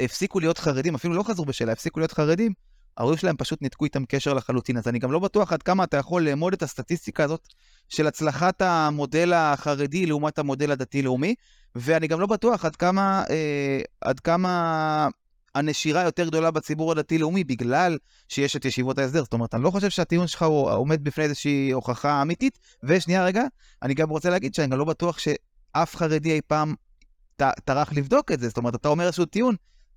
הפסיקו 0.00 0.40
להיות 0.40 0.58
חרדים, 0.58 0.94
אפילו 0.94 1.14
לא 1.14 1.22
חזרו 1.22 1.44
בשאלה, 1.44 1.72
הפסיקו 1.72 2.00
להיות 2.00 2.12
חרדים, 2.12 2.52
ההורים 2.96 3.18
שלהם 3.18 3.36
פשוט 3.36 3.62
ניתקו 3.62 3.84
איתם 3.84 4.04
קשר 4.04 4.34
לחלוטין. 4.34 4.76
אז 4.76 4.88
אני 4.88 4.98
גם 4.98 5.12
לא 5.12 5.18
בטוח 5.18 5.52
עד 5.52 5.62
כמה 5.62 5.84
אתה 5.84 5.96
יכול 5.96 6.22
לאמוד 6.22 6.52
את 6.52 6.62
הסטטיסטיקה 6.62 7.24
הזאת 7.24 7.48
של 7.88 8.06
הצלחת 8.06 8.62
המודל 8.62 9.32
החרדי 9.32 10.06
לעומת 10.06 10.38
המודל 10.38 10.70
הדתי-לאומי, 10.70 11.34
ואני 11.74 12.06
גם 12.06 12.20
לא 12.20 12.26
בטוח 12.26 12.64
עד 12.64 12.76
כמה, 12.76 13.24
אה, 13.30 13.80
עד 14.00 14.20
כמה 14.20 15.08
הנשירה 15.54 16.02
יותר 16.02 16.26
גדולה 16.26 16.50
בציבור 16.50 16.92
הדתי-לאומי 16.92 17.44
בגלל 17.44 17.98
שיש 18.28 18.56
את 18.56 18.64
ישיבות 18.64 18.98
ההסדר. 18.98 19.24
זאת 19.24 19.32
אומרת, 19.32 19.54
אני 19.54 19.62
לא 19.62 19.70
חושב 19.70 19.90
שהטיעון 19.90 20.26
שלך 20.26 20.42
הוא 20.42 20.70
עומד 20.70 21.04
בפני 21.04 21.24
איזושהי 21.24 21.70
הוכחה 21.70 22.22
אמיתית. 22.22 22.58
ושנייה 22.82 23.24
רגע, 23.24 23.44
אני 23.82 23.94
גם 23.94 24.08
רוצה 24.08 24.30
להגיד 24.30 24.54
שאני 24.54 24.68
גם 24.68 24.78
לא 24.78 24.84
בטוח 24.84 25.18
שאף 25.18 25.96
חרדי 25.96 26.32
אי 26.32 26.40
פעם 26.46 26.74
טרח 27.36 27.92
לבדוק 27.92 28.32
את 28.32 28.40
זה. 28.40 28.48
זאת 28.48 28.56
אומרת, 28.56 28.74
אתה 28.74 28.88
אומר 28.88 29.06
איזשהו 29.06 29.24
טיעון, 29.24 29.54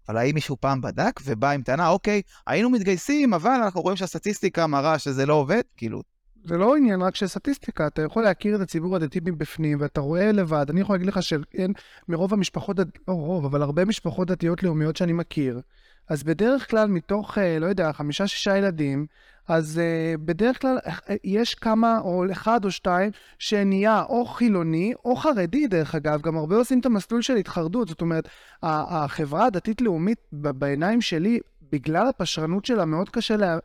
אבל 0.09 0.17
האם 0.17 0.35
מישהו 0.35 0.57
פעם 0.59 0.81
בדק 0.81 1.19
ובא 1.25 1.49
עם 1.49 1.61
טענה, 1.61 1.89
אוקיי, 1.89 2.21
היינו 2.47 2.69
מתגייסים, 2.69 3.33
אבל 3.33 3.59
אנחנו 3.63 3.81
רואים 3.81 3.97
שהסטטיסטיקה 3.97 4.67
מראה 4.67 4.99
שזה 4.99 5.25
לא 5.25 5.33
עובד? 5.33 5.61
כאילו, 5.77 6.01
זה 6.47 6.57
לא 6.57 6.75
עניין 6.75 7.01
רק 7.01 7.15
של 7.15 7.27
סטטיסטיקה, 7.27 7.87
אתה 7.87 8.01
יכול 8.01 8.23
להכיר 8.23 8.55
את 8.55 8.61
הציבור 8.61 8.95
הדתי 8.95 9.19
מבפנים, 9.25 9.77
ואתה 9.81 10.01
רואה 10.01 10.31
לבד, 10.31 10.65
אני 10.69 10.81
יכול 10.81 10.95
להגיד 10.95 11.07
לך 11.07 11.23
שאין, 11.23 11.73
מרוב 12.07 12.33
המשפחות, 12.33 12.77
לא 13.07 13.13
רוב, 13.13 13.45
אבל 13.45 13.61
הרבה 13.61 13.85
משפחות 13.85 14.27
דתיות 14.27 14.63
לאומיות 14.63 14.97
שאני 14.97 15.13
מכיר, 15.13 15.61
אז 16.09 16.23
בדרך 16.23 16.69
כלל 16.69 16.87
מתוך, 16.87 17.37
אה, 17.37 17.59
לא 17.59 17.65
יודע, 17.65 17.93
חמישה-שישה 17.93 18.57
ילדים, 18.57 19.05
אז 19.47 19.81
uh, 19.81 20.17
בדרך 20.17 20.61
כלל 20.61 20.77
uh, 20.85 21.13
יש 21.23 21.55
כמה, 21.55 21.99
או 21.99 22.31
אחד 22.31 22.65
או 22.65 22.71
שתיים, 22.71 23.11
שנהיה 23.39 24.03
או 24.03 24.25
חילוני 24.25 24.93
או 25.05 25.15
חרדי, 25.15 25.67
דרך 25.67 25.95
אגב, 25.95 26.21
גם 26.21 26.37
הרבה 26.37 26.55
עושים 26.55 26.79
את 26.79 26.85
המסלול 26.85 27.21
של 27.21 27.35
התחרדות, 27.35 27.87
זאת 27.87 28.01
אומרת, 28.01 28.29
החברה 28.63 29.45
הדתית-לאומית 29.45 30.17
בעיניים 30.31 31.01
שלי, 31.01 31.39
בגלל 31.71 32.07
הפשרנות 32.07 32.65
שלה, 32.65 32.85
מאוד 32.85 33.09
קשה 33.09 33.35
לה, 33.37 33.57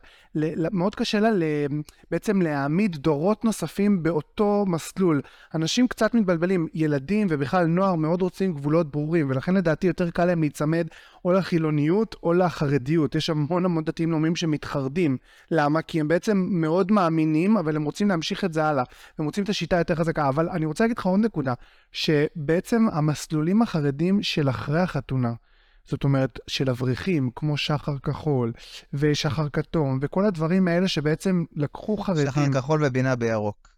מאוד 0.71 0.95
קשה 0.95 1.19
לה 1.19 1.29
בעצם 2.11 2.41
להעמיד 2.41 2.95
דורות 2.95 3.45
נוספים 3.45 4.03
באותו 4.03 4.65
מסלול. 4.67 5.21
אנשים 5.55 5.87
קצת 5.87 6.13
מתבלבלים, 6.13 6.67
ילדים 6.73 7.27
ובכלל 7.29 7.65
נוער 7.65 7.95
מאוד 7.95 8.21
רוצים 8.21 8.53
גבולות 8.53 8.91
ברורים, 8.91 9.29
ולכן 9.29 9.53
לדעתי 9.53 9.87
יותר 9.87 10.09
קל 10.09 10.25
להם 10.25 10.41
להיצמד 10.41 10.87
או 11.25 11.33
לחילוניות 11.33 12.15
או 12.23 12.33
לחרדיות. 12.33 13.15
יש 13.15 13.29
המון 13.29 13.65
המון 13.65 13.83
דתיים 13.83 14.11
לאומיים 14.11 14.35
שמתחרדים. 14.35 15.17
למה? 15.51 15.81
כי 15.81 15.99
הם 15.99 16.07
בעצם 16.07 16.47
מאוד 16.51 16.91
מאמינים, 16.91 17.57
אבל 17.57 17.75
הם 17.75 17.83
רוצים 17.83 18.09
להמשיך 18.09 18.43
את 18.45 18.53
זה 18.53 18.65
הלאה. 18.65 18.83
הם 19.19 19.25
רוצים 19.25 19.43
את 19.43 19.49
השיטה 19.49 19.77
יותר 19.77 19.95
חזקה. 19.95 20.29
אבל 20.29 20.49
אני 20.49 20.65
רוצה 20.65 20.83
להגיד 20.83 20.97
לך 20.97 21.05
עוד 21.05 21.19
נקודה, 21.19 21.53
שבעצם 21.91 22.87
המסלולים 22.91 23.61
החרדים 23.61 24.23
של 24.23 24.49
אחרי 24.49 24.81
החתונה, 24.81 25.33
זאת 25.87 26.03
אומרת, 26.03 26.39
של 26.47 26.69
אברכים, 26.69 27.29
כמו 27.35 27.57
שחר 27.57 27.97
כחול 27.97 28.51
ושחר 28.93 29.49
כתום, 29.49 29.99
וכל 30.01 30.25
הדברים 30.25 30.67
האלה 30.67 30.87
שבעצם 30.87 31.43
לקחו 31.55 31.97
חרדים. 31.97 32.27
שחר 32.27 32.53
כחול 32.53 32.85
ובינה 32.85 33.15
בירוק. 33.15 33.73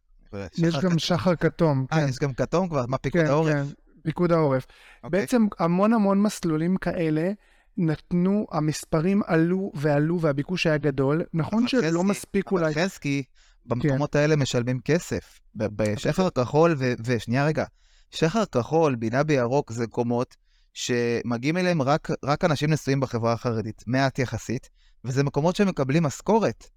יש 0.58 0.76
גם 0.76 1.00
שחר 1.00 1.36
כתום. 1.36 1.86
אה, 1.94 2.00
כן. 2.00 2.10
יש 2.10 2.20
גם 2.20 2.34
כתום 2.34 2.70
כבר? 2.70 2.86
מה, 2.88 2.98
פיקוד 2.98 3.22
כן, 3.22 3.28
העורף? 3.28 3.54
כן, 3.54 3.64
פיקוד 4.04 4.32
העורף. 4.32 4.64
Okay. 4.64 5.04
אוקיי. 5.04 5.20
בעצם 5.20 5.48
המון 5.60 5.94
המון 5.94 6.22
מסלולים 6.22 6.78
כאלה 6.78 7.32
נתנו, 7.78 8.48
המספרים 8.52 9.22
עלו 9.26 9.72
ועלו 9.76 10.22
והביקוש 10.22 10.68
היה 10.68 10.78
גדול. 10.78 11.24
נכון 11.34 11.68
שלא 11.68 11.82
חסקי, 11.82 12.04
מספיק 12.04 12.52
אולי... 12.52 12.66
אבל 12.66 12.74
חזקי, 12.74 13.24
במקומות 13.66 14.14
כן. 14.14 14.20
האלה 14.20 14.36
משלמים 14.36 14.80
כסף. 14.80 15.40
בשחר 15.56 16.30
כחול, 16.30 16.76
ושנייה 17.06 17.46
רגע, 17.46 17.66
שחר 18.12 18.46
כחול, 18.46 18.96
בינה 18.96 19.24
בירוק, 19.24 19.72
זה 19.72 19.88
קומות 19.88 20.36
שמגיעים 20.76 21.58
אליהם 21.58 21.82
רק, 21.82 22.10
רק 22.24 22.46
אנשים 22.46 22.74
נשואים 22.74 23.00
בחברה 23.00 23.34
החרדית, 23.34 23.84
מעט 23.88 24.20
יחסית, 24.20 24.70
וזה 25.06 25.24
מקומות 25.24 25.56
שמקבלים 25.56 26.04
משכורת. 26.04 26.70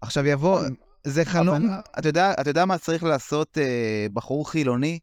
עכשיו 0.00 0.26
יבוא. 0.26 0.60
זה 1.04 1.24
חלום, 1.24 1.68
אתה 1.98 2.08
יודע, 2.08 2.32
אתה 2.40 2.50
יודע 2.50 2.64
מה 2.64 2.78
צריך 2.78 3.02
לעשות 3.02 3.58
אה, 3.58 4.06
בחור 4.12 4.50
חילוני 4.50 4.98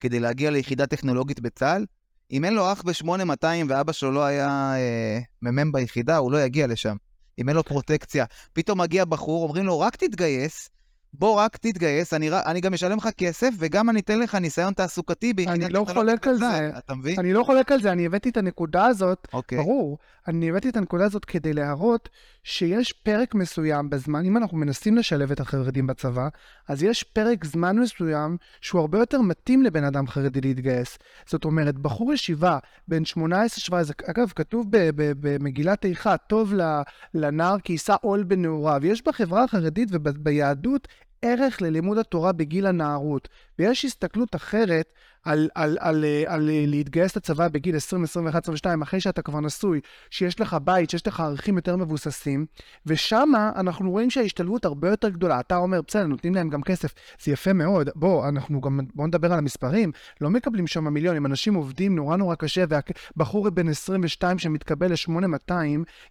כדי 0.00 0.20
להגיע 0.20 0.50
ליחידה 0.50 0.86
טכנולוגית 0.86 1.40
בצה"ל? 1.40 1.86
אם 2.30 2.44
אין 2.44 2.54
לו 2.54 2.72
אח 2.72 2.82
ב-8200 2.82 3.46
ואבא 3.68 3.92
שלו 3.92 4.12
לא 4.12 4.24
היה 4.24 4.74
אה, 4.76 5.18
מ"מ 5.42 5.72
ביחידה, 5.72 6.16
הוא 6.16 6.32
לא 6.32 6.42
יגיע 6.42 6.66
לשם. 6.66 6.96
אם 7.38 7.48
אין 7.48 7.56
לו 7.56 7.64
פרוטקציה. 7.64 8.24
פתאום 8.52 8.80
מגיע 8.80 9.04
בחור, 9.04 9.42
אומרים 9.42 9.64
לו, 9.64 9.80
רק 9.80 9.96
תתגייס, 9.96 10.70
בוא 11.18 11.40
רק 11.40 11.56
תתגייס, 11.56 12.14
אני, 12.14 12.30
אני 12.46 12.60
גם 12.60 12.74
אשלם 12.74 12.96
לך 12.98 13.08
כסף, 13.16 13.50
וגם 13.58 13.90
אני 13.90 14.00
אתן 14.00 14.18
לך 14.18 14.34
ניסיון 14.34 14.72
תעסוקתי 14.72 15.32
ביחידת 15.32 15.64
אני 15.64 15.72
לא 15.72 15.86
חולק 15.94 16.26
על 16.26 16.36
זה. 16.36 16.70
אתה 16.78 16.94
מבין? 16.94 17.18
אני 17.18 17.32
לא 17.32 17.44
חולק 17.44 17.72
על 17.72 17.82
זה, 17.82 17.92
אני 17.92 18.06
הבאתי 18.06 18.28
את 18.28 18.36
הנקודה 18.36 18.86
הזאת, 18.86 19.26
okay. 19.30 19.36
אוקיי. 19.36 19.58
ברור, 19.58 19.98
אני 20.28 20.50
הבאתי 20.50 20.68
את 20.68 20.76
הנקודה 20.76 21.04
הזאת 21.04 21.24
כדי 21.24 21.52
להראות 21.52 22.08
שיש 22.44 22.92
פרק 22.92 23.34
מסוים 23.34 23.90
בזמן, 23.90 24.24
אם 24.24 24.36
אנחנו 24.36 24.56
מנסים 24.56 24.96
לשלב 24.96 25.32
את 25.32 25.40
החרדים 25.40 25.86
בצבא, 25.86 26.28
אז 26.68 26.82
יש 26.82 27.02
פרק 27.02 27.44
זמן 27.44 27.78
מסוים 27.78 28.36
שהוא 28.60 28.80
הרבה 28.80 28.98
יותר 28.98 29.20
מתאים 29.20 29.62
לבן 29.62 29.84
אדם 29.84 30.08
חרדי 30.08 30.40
להתגייס. 30.40 30.98
זאת 31.26 31.44
אומרת, 31.44 31.78
בחור 31.78 32.12
ישיבה 32.12 32.58
בין 32.88 33.02
18-17, 33.18 33.72
אגב, 34.06 34.32
כתוב 34.36 34.66
במגילת 34.96 35.84
איכה, 35.84 36.16
טוב 36.16 36.54
לנער 37.14 37.58
כי 37.58 37.72
יישא 37.72 37.96
עול 38.00 38.22
בנעוריו. 38.22 38.86
יש 38.86 39.04
בחברה 39.04 39.44
החרדית 39.44 39.88
וביהדות 39.92 40.88
ערך 41.24 41.62
ללימוד 41.62 41.98
התורה 41.98 42.32
בגיל 42.32 42.66
הנערות, 42.66 43.28
ויש 43.58 43.84
הסתכלות 43.84 44.34
אחרת 44.34 44.92
על, 45.24 45.48
על, 45.54 45.78
על, 45.80 46.04
על, 46.04 46.04
על 46.26 46.50
להתגייס 46.66 47.16
לצבא 47.16 47.48
בגיל 47.48 47.76
20, 47.76 48.04
21, 48.04 48.42
22, 48.42 48.82
אחרי 48.82 49.00
שאתה 49.00 49.22
כבר 49.22 49.40
נשוי, 49.40 49.80
שיש 50.10 50.40
לך 50.40 50.56
בית, 50.64 50.90
שיש 50.90 51.06
לך 51.06 51.20
ערכים 51.20 51.56
יותר 51.56 51.76
מבוססים, 51.76 52.46
ושמה 52.86 53.52
אנחנו 53.56 53.90
רואים 53.90 54.10
שההשתלבות 54.10 54.64
הרבה 54.64 54.88
יותר 54.88 55.08
גדולה. 55.08 55.40
אתה 55.40 55.56
אומר, 55.56 55.80
בסדר, 55.86 56.06
נותנים 56.06 56.34
להם 56.34 56.48
גם 56.48 56.62
כסף, 56.62 56.94
זה 57.22 57.32
יפה 57.32 57.52
מאוד. 57.52 57.90
בוא, 57.94 58.28
אנחנו 58.28 58.60
גם, 58.60 58.80
בוא 58.94 59.06
נדבר 59.06 59.32
על 59.32 59.38
המספרים, 59.38 59.92
לא 60.20 60.30
מקבלים 60.30 60.66
שם 60.66 60.84
מיליונים, 60.84 61.26
אנשים 61.26 61.54
עובדים 61.54 61.96
נורא 61.96 62.16
נורא 62.16 62.34
קשה, 62.34 62.64
והבחור 62.68 63.50
בן 63.50 63.68
22 63.68 64.38
שמתקבל 64.38 64.92
ל-8200, 64.92 65.52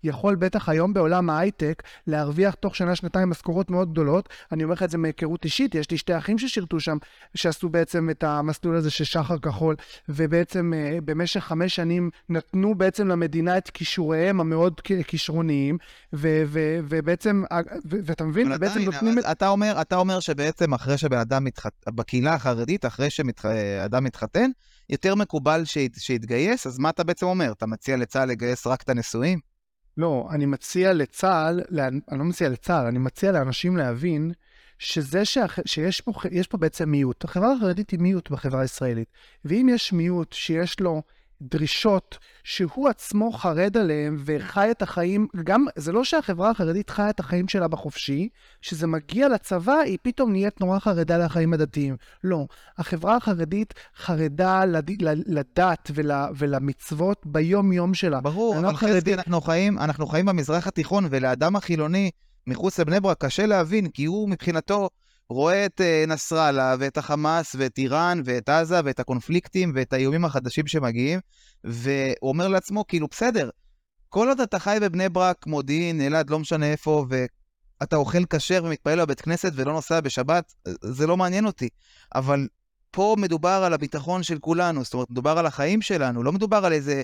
יכול 0.04 0.36
בטח 0.36 0.70
היום 0.70 0.94
בעולם 0.94 1.30
ההייטק 1.30 1.84
להרוויח 2.08 2.54
תוך 2.54 2.76
שנה-שנתיים 2.76 3.30
משכורות 3.30 3.72
מאוד 3.72 3.92
גדולות. 3.92 4.30
אני 4.52 4.64
אומר 4.64 4.74
לך 4.74 4.84
את 4.84 4.90
זה 4.90 4.98
מהיכרות 4.98 5.46
אישית, 5.46 5.76
יש 5.76 5.92
לי 5.92 5.98
שתי 5.98 6.18
אחים 6.18 6.38
ששירתו 6.38 6.80
שם, 6.80 6.98
שעשו 7.36 7.70
בעצם 7.70 8.10
את 8.10 8.24
המסלול 8.24 8.76
הזה 8.76 8.92
שחר 9.06 9.38
כחול, 9.38 9.76
ובעצם 10.10 10.74
uh, 10.74 11.02
במשך 11.06 11.40
חמש 11.40 11.76
שנים 11.76 12.10
נתנו 12.30 12.76
בעצם 12.76 13.08
למדינה 13.08 13.58
את 13.58 13.70
כישוריהם 13.70 14.40
המאוד 14.40 14.82
כישרוניים, 15.08 15.78
ו- 16.14 16.44
ו- 16.48 16.80
ובעצם, 16.90 17.44
אה, 17.52 17.60
ו- 17.86 17.98
ואתה 18.04 18.24
מבין, 18.24 18.52
ובעצם 18.52 18.80
נותנים... 18.80 19.20
את... 19.20 19.26
אתה 19.26 19.48
אומר, 19.48 19.82
אתה 19.82 19.96
אומר 19.96 20.20
שבעצם 20.20 20.74
אחרי 20.74 20.98
שבן 20.98 21.18
אדם 21.18 21.44
מתחתן, 21.44 21.96
בקהילה 21.96 22.34
החרדית, 22.34 22.86
אחרי 22.86 23.10
שאדם 23.10 24.04
מתחתן, 24.04 24.50
יותר 24.90 25.16
מקובל 25.16 25.66
שית, 25.66 25.96
שיתגייס, 26.00 26.68
אז 26.68 26.80
מה 26.80 26.90
אתה 26.90 27.04
בעצם 27.04 27.26
אומר? 27.26 27.52
אתה 27.52 27.66
מציע 27.66 27.98
לצה"ל 27.98 28.30
לגייס 28.30 28.68
רק 28.68 28.82
את 28.82 28.90
הנשואים? 28.90 29.40
לא, 29.98 30.28
אני 30.32 30.46
מציע 30.46 30.94
לצה"ל, 30.94 31.62
אני 31.82 32.20
לא 32.20 32.26
מציע 32.26 32.50
לצה"ל, 32.50 32.86
אני 32.86 33.00
מציע 33.00 33.32
לאנשים 33.32 33.78
להבין 33.78 34.32
שזה 34.80 35.26
שאח... 35.26 35.60
שיש 35.66 36.02
פה, 36.02 36.12
פה 36.50 36.58
בעצם 36.58 36.90
מיעוט. 36.90 37.24
החברה 37.24 37.54
החרדית 37.54 37.90
היא 37.90 38.00
מיעוט 38.00 38.30
בחברה 38.30 38.62
הישראלית. 38.62 39.08
ואם 39.46 39.70
יש 39.72 39.94
מיעוט 39.94 40.34
שיש 40.34 40.80
לו 40.80 41.02
דרישות 41.44 42.18
שהוא 42.44 42.90
עצמו 42.90 43.32
חרד 43.32 43.78
עליהן 43.78 44.18
וחי 44.26 44.72
את 44.72 44.82
החיים, 44.82 45.28
גם, 45.44 45.66
זה 45.76 45.92
לא 45.92 46.04
שהחברה 46.04 46.50
החרדית 46.50 46.90
חיה 46.90 47.10
את 47.10 47.20
החיים 47.20 47.48
שלה 47.48 47.68
בחופשי, 47.68 48.30
שזה 48.62 48.88
מגיע 48.88 49.30
לצבא, 49.30 49.74
היא 49.74 49.98
פתאום 50.02 50.32
נהיית 50.32 50.62
נורא 50.62 50.80
חרדה 50.80 51.18
לחיים 51.18 51.54
הדתיים. 51.54 51.96
לא. 52.24 52.48
החברה 52.78 53.16
החרדית 53.16 53.74
חרדה 53.98 54.66
לד... 54.66 54.92
לדת 55.28 55.92
ול... 55.94 56.12
ולמצוות 56.36 57.22
ביום-יום 57.26 57.94
שלה. 57.94 58.22
ברור, 58.22 58.60
אבל 58.60 58.76
חרדית... 58.76 59.18
אנחנו 59.18 59.42
חיים, 59.42 59.80
אנחנו 59.80 60.08
חיים 60.08 60.26
במזרח 60.26 60.68
התיכון, 60.68 61.08
ולאדם 61.10 61.56
החילוני, 61.56 62.12
מחוץ 62.48 62.80
לבני 62.80 63.00
ברק 63.00 63.26
קשה 63.26 63.46
להבין, 63.46 63.88
כי 63.88 64.06
הוא 64.06 64.30
מבחינתו 64.30 64.90
רואה 65.30 65.66
את 65.66 65.82
uh, 65.82 66.10
נסראללה 66.10 66.76
ואת 66.80 66.98
החמאס 66.98 67.56
ואת 67.60 67.78
איראן 67.78 68.22
ואת 68.26 68.50
עזה 68.50 68.80
ואת 68.86 69.00
הקונפליקטים 69.00 69.72
ואת 69.76 69.94
האיומים 69.94 70.26
החדשים 70.26 70.68
שמגיעים, 70.68 71.20
והוא 71.64 72.30
אומר 72.30 72.48
לעצמו, 72.48 72.88
כאילו, 72.88 73.08
בסדר, 73.12 73.50
כל 74.10 74.30
עוד 74.30 74.40
אתה 74.40 74.60
חי 74.60 74.78
בבני 74.82 75.10
ברק, 75.10 75.48
מודיעין, 75.48 76.02
אלעד, 76.02 76.30
לא 76.30 76.40
משנה 76.40 76.72
איפה, 76.72 77.06
ואתה 77.10 77.96
אוכל 77.96 78.26
כשר 78.26 78.62
ומתפעל 78.64 79.06
בבית 79.06 79.22
כנסת 79.22 79.52
ולא 79.56 79.74
נוסע 79.74 80.00
בשבת, 80.00 80.54
זה 80.82 81.08
לא 81.08 81.18
מעניין 81.18 81.46
אותי. 81.46 81.70
אבל 82.16 82.48
פה 82.92 83.16
מדובר 83.20 83.64
על 83.66 83.74
הביטחון 83.74 84.24
של 84.24 84.40
כולנו, 84.40 84.84
זאת 84.84 84.94
אומרת, 84.94 85.10
מדובר 85.10 85.38
על 85.38 85.46
החיים 85.46 85.82
שלנו, 85.82 86.24
לא 86.24 86.32
מדובר 86.32 86.66
על 86.66 86.74
איזה 86.74 87.02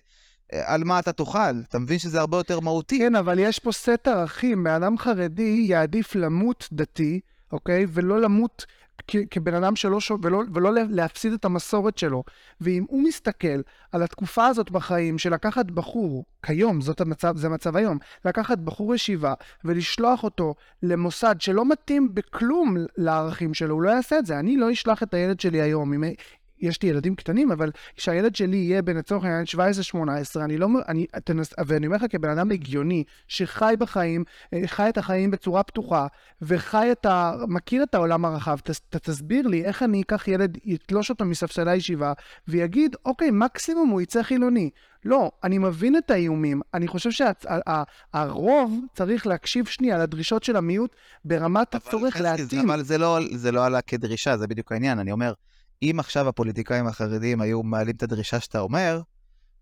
על 0.51 0.83
מה 0.83 0.99
אתה 0.99 1.11
תאכל. 1.13 1.59
אתה 1.69 1.79
מבין 1.79 1.99
שזה 1.99 2.19
הרבה 2.19 2.37
יותר 2.37 2.59
מהותי. 2.59 2.99
כן, 2.99 3.15
אבל 3.15 3.39
יש 3.39 3.59
פה 3.59 3.71
סט 3.71 4.07
ערכים. 4.07 4.63
בן 4.63 4.71
אדם 4.71 4.97
חרדי 4.97 5.65
יעדיף 5.67 6.15
למות 6.15 6.69
דתי, 6.71 7.19
אוקיי? 7.51 7.85
ולא 7.89 8.21
למות 8.21 8.65
כבן 9.31 9.53
אדם 9.53 9.75
שלא, 9.75 9.99
שוב, 9.99 10.25
ולא, 10.25 10.43
ולא 10.53 10.71
להפסיד 10.89 11.33
את 11.33 11.45
המסורת 11.45 11.97
שלו. 11.97 12.23
ואם 12.61 12.85
הוא 12.87 13.03
מסתכל 13.03 13.61
על 13.91 14.03
התקופה 14.03 14.47
הזאת 14.47 14.71
בחיים 14.71 15.17
של 15.17 15.33
לקחת 15.33 15.65
בחור, 15.65 16.25
כיום, 16.45 16.81
זאת 16.81 17.01
המצב, 17.01 17.37
זה 17.37 17.47
המצב 17.47 17.75
היום, 17.75 17.97
לקחת 18.25 18.57
בחור 18.57 18.95
ישיבה 18.95 19.33
ולשלוח 19.65 20.23
אותו 20.23 20.55
למוסד 20.83 21.35
שלא 21.39 21.65
מתאים 21.65 22.09
בכלום 22.13 22.75
לערכים 22.97 23.53
שלו, 23.53 23.75
הוא 23.75 23.81
לא 23.81 23.89
יעשה 23.89 24.19
את 24.19 24.25
זה. 24.25 24.39
אני 24.39 24.57
לא 24.57 24.71
אשלח 24.71 25.03
את 25.03 25.13
הילד 25.13 25.39
שלי 25.39 25.61
היום. 25.61 25.93
אם, 25.93 26.03
יש 26.61 26.81
לי 26.81 26.89
ילדים 26.89 27.15
קטנים, 27.15 27.51
אבל 27.51 27.71
כשהילד 27.95 28.35
שלי 28.35 28.57
יהיה 28.57 28.81
בין 28.81 28.97
לצורך 28.97 29.23
העניין 29.23 29.45
17-18, 30.35 30.39
אני 30.43 30.57
לא, 30.57 30.67
אני, 30.87 31.05
תנס, 31.23 31.53
ואני 31.67 31.87
אומר 31.87 31.97
לך 31.97 32.05
כבן 32.09 32.29
אדם 32.29 32.51
הגיוני, 32.51 33.03
שחי 33.27 33.73
בחיים, 33.79 34.23
אה, 34.53 34.61
חי 34.65 34.89
את 34.89 34.97
החיים 34.97 35.31
בצורה 35.31 35.63
פתוחה, 35.63 36.07
וחי 36.41 36.91
את 36.91 37.05
ה... 37.05 37.33
מכיר 37.47 37.83
את 37.83 37.95
העולם 37.95 38.25
הרחב, 38.25 38.59
ת, 38.59 38.69
ת, 38.69 38.95
תסביר 38.95 39.47
לי 39.47 39.65
איך 39.65 39.83
אני 39.83 40.01
אקח 40.01 40.27
ילד, 40.27 40.57
יתלוש 40.65 41.09
אותו 41.09 41.25
מספסלי 41.25 41.71
הישיבה, 41.71 42.13
ויגיד, 42.47 42.95
אוקיי, 43.05 43.29
מקסימום 43.31 43.89
הוא 43.89 44.01
יצא 44.01 44.23
חילוני. 44.23 44.69
לא, 45.05 45.31
אני 45.43 45.57
מבין 45.57 45.97
את 45.97 46.11
האיומים. 46.11 46.61
אני 46.73 46.87
חושב 46.87 47.09
שהרוב 47.11 48.71
שה, 48.71 48.95
צריך 48.95 49.27
להקשיב 49.27 49.65
שנייה 49.65 49.97
לדרישות 49.97 50.43
של 50.43 50.55
המיעוט 50.55 50.95
ברמת 51.25 51.75
הצורך 51.75 52.21
להתאים. 52.21 52.69
אבל 52.69 52.83
זה 52.83 52.97
לא, 52.97 53.19
זה 53.31 53.51
לא 53.51 53.65
עלה 53.65 53.81
כדרישה, 53.81 54.37
זה 54.37 54.47
בדיוק 54.47 54.71
העניין. 54.71 54.99
אני 54.99 55.11
אומר, 55.11 55.33
אם 55.83 55.95
עכשיו 55.99 56.27
הפוליטיקאים 56.27 56.87
החרדים 56.87 57.41
היו 57.41 57.63
מעלים 57.63 57.95
את 57.95 58.03
הדרישה 58.03 58.39
שאתה 58.39 58.59
אומר, 58.59 59.01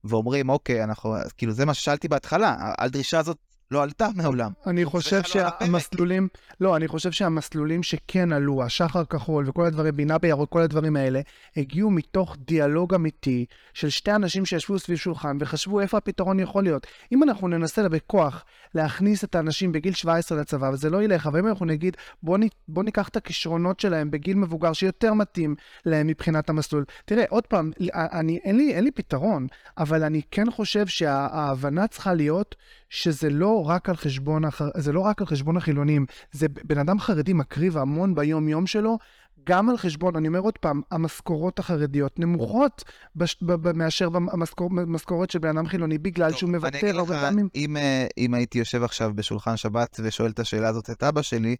ואומרים, 0.03 0.49
אוקיי, 0.49 0.83
אנחנו, 0.83 1.15
כאילו 1.37 1.53
זה 1.53 1.65
מה 1.65 1.73
ששאלתי 1.73 2.07
בהתחלה, 2.07 2.73
הדרישה 2.77 3.19
הזאת 3.19 3.37
לא 3.71 3.83
עלתה 3.83 4.07
מעולם. 4.15 4.51
אני 4.67 4.85
חושב 4.85 5.23
שהמסלולים, 5.23 6.27
לא, 6.61 6.75
אני 6.75 6.87
חושב 6.87 7.11
שהמסלולים 7.11 7.83
שכן 7.83 8.31
עלו, 8.31 8.63
השחר 8.63 9.05
כחול 9.05 9.49
וכל 9.49 9.65
הדברים, 9.65 9.95
בינה 9.95 10.17
בירוק, 10.17 10.49
כל 10.49 10.61
הדברים 10.61 10.95
האלה, 10.95 11.21
הגיעו 11.57 11.91
מתוך 11.91 12.37
דיאלוג 12.39 12.93
אמיתי 12.93 13.45
של 13.73 13.89
שתי 13.89 14.11
אנשים 14.11 14.45
שישבו 14.45 14.79
סביב 14.79 14.97
שולחן 14.97 15.37
וחשבו 15.39 15.81
איפה 15.81 15.97
הפתרון 15.97 16.39
יכול 16.39 16.63
להיות. 16.63 16.87
אם 17.11 17.23
אנחנו 17.23 17.47
ננסה 17.47 17.89
בכוח 17.89 18.45
להכניס 18.75 19.23
את 19.23 19.35
האנשים 19.35 19.71
בגיל 19.71 19.93
17 19.93 20.37
לצבא, 20.37 20.69
וזה 20.73 20.89
לא 20.89 21.03
ילך, 21.03 21.27
אבל 21.27 21.39
אם 21.39 21.47
אנחנו 21.47 21.65
נגיד, 21.65 21.97
בוא, 22.23 22.37
נ, 22.37 22.41
בוא 22.67 22.83
ניקח 22.83 23.07
את 23.07 23.15
הכישרונות 23.15 23.79
שלהם 23.79 24.11
בגיל 24.11 24.37
מבוגר 24.37 24.73
שיותר 24.73 25.13
מתאים 25.13 25.55
להם 25.85 26.07
מבחינת 26.07 26.49
המסלול. 26.49 26.85
תראה, 27.05 27.23
עוד 27.29 27.47
פעם, 27.47 27.71
אני, 27.93 28.39
אין, 28.43 28.57
לי, 28.57 28.73
אין 28.73 28.83
לי 28.83 28.91
פתרון, 28.91 29.47
אבל 29.77 30.03
אני 30.03 30.21
כן 30.31 30.51
חושב 30.51 30.87
שההבנה 30.87 31.87
צריכה 31.87 32.13
להיות 32.13 32.55
שזה 32.89 33.29
לא 33.29 33.63
רק 33.67 33.89
על 33.89 33.95
חשבון, 33.95 34.45
הח... 34.45 34.61
זה 34.77 34.91
לא 34.91 34.99
רק 34.99 35.21
על 35.21 35.27
חשבון 35.27 35.57
החילונים, 35.57 36.05
זה 36.31 36.47
בן 36.49 36.77
אדם 36.77 36.99
חרדי 36.99 37.33
מקריב 37.33 37.77
המון 37.77 38.15
ביום-יום 38.15 38.67
שלו, 38.67 38.97
גם 39.43 39.69
על 39.69 39.77
חשבון, 39.77 40.15
אני 40.15 40.27
אומר 40.27 40.39
עוד 40.39 40.57
פעם, 40.57 40.81
המשכורות 40.91 41.59
החרדיות 41.59 42.19
נמוכות 42.19 42.83
בש... 43.15 43.37
ב... 43.41 43.53
ב... 43.53 43.77
מאשר 43.77 44.09
במשכורת 44.09 45.31
של 45.31 45.39
בן 45.39 45.57
אדם 45.57 45.67
חילוני, 45.67 45.97
בגלל 45.97 46.29
טוב, 46.29 46.39
שהוא 46.39 46.51
מוותר 46.51 46.97
הרבה 46.99 47.21
פעמים. 47.21 47.49
אם, 47.55 47.77
אה, 47.77 48.07
אם 48.17 48.33
הייתי 48.33 48.59
יושב 48.59 48.83
עכשיו 48.83 49.11
בשולחן 49.15 49.57
שבת 49.57 49.99
ושואל 50.03 50.31
את 50.31 50.39
השאלה 50.39 50.67
הזאת 50.67 50.89
את 50.89 51.03
אבא 51.03 51.21
שלי, 51.21 51.55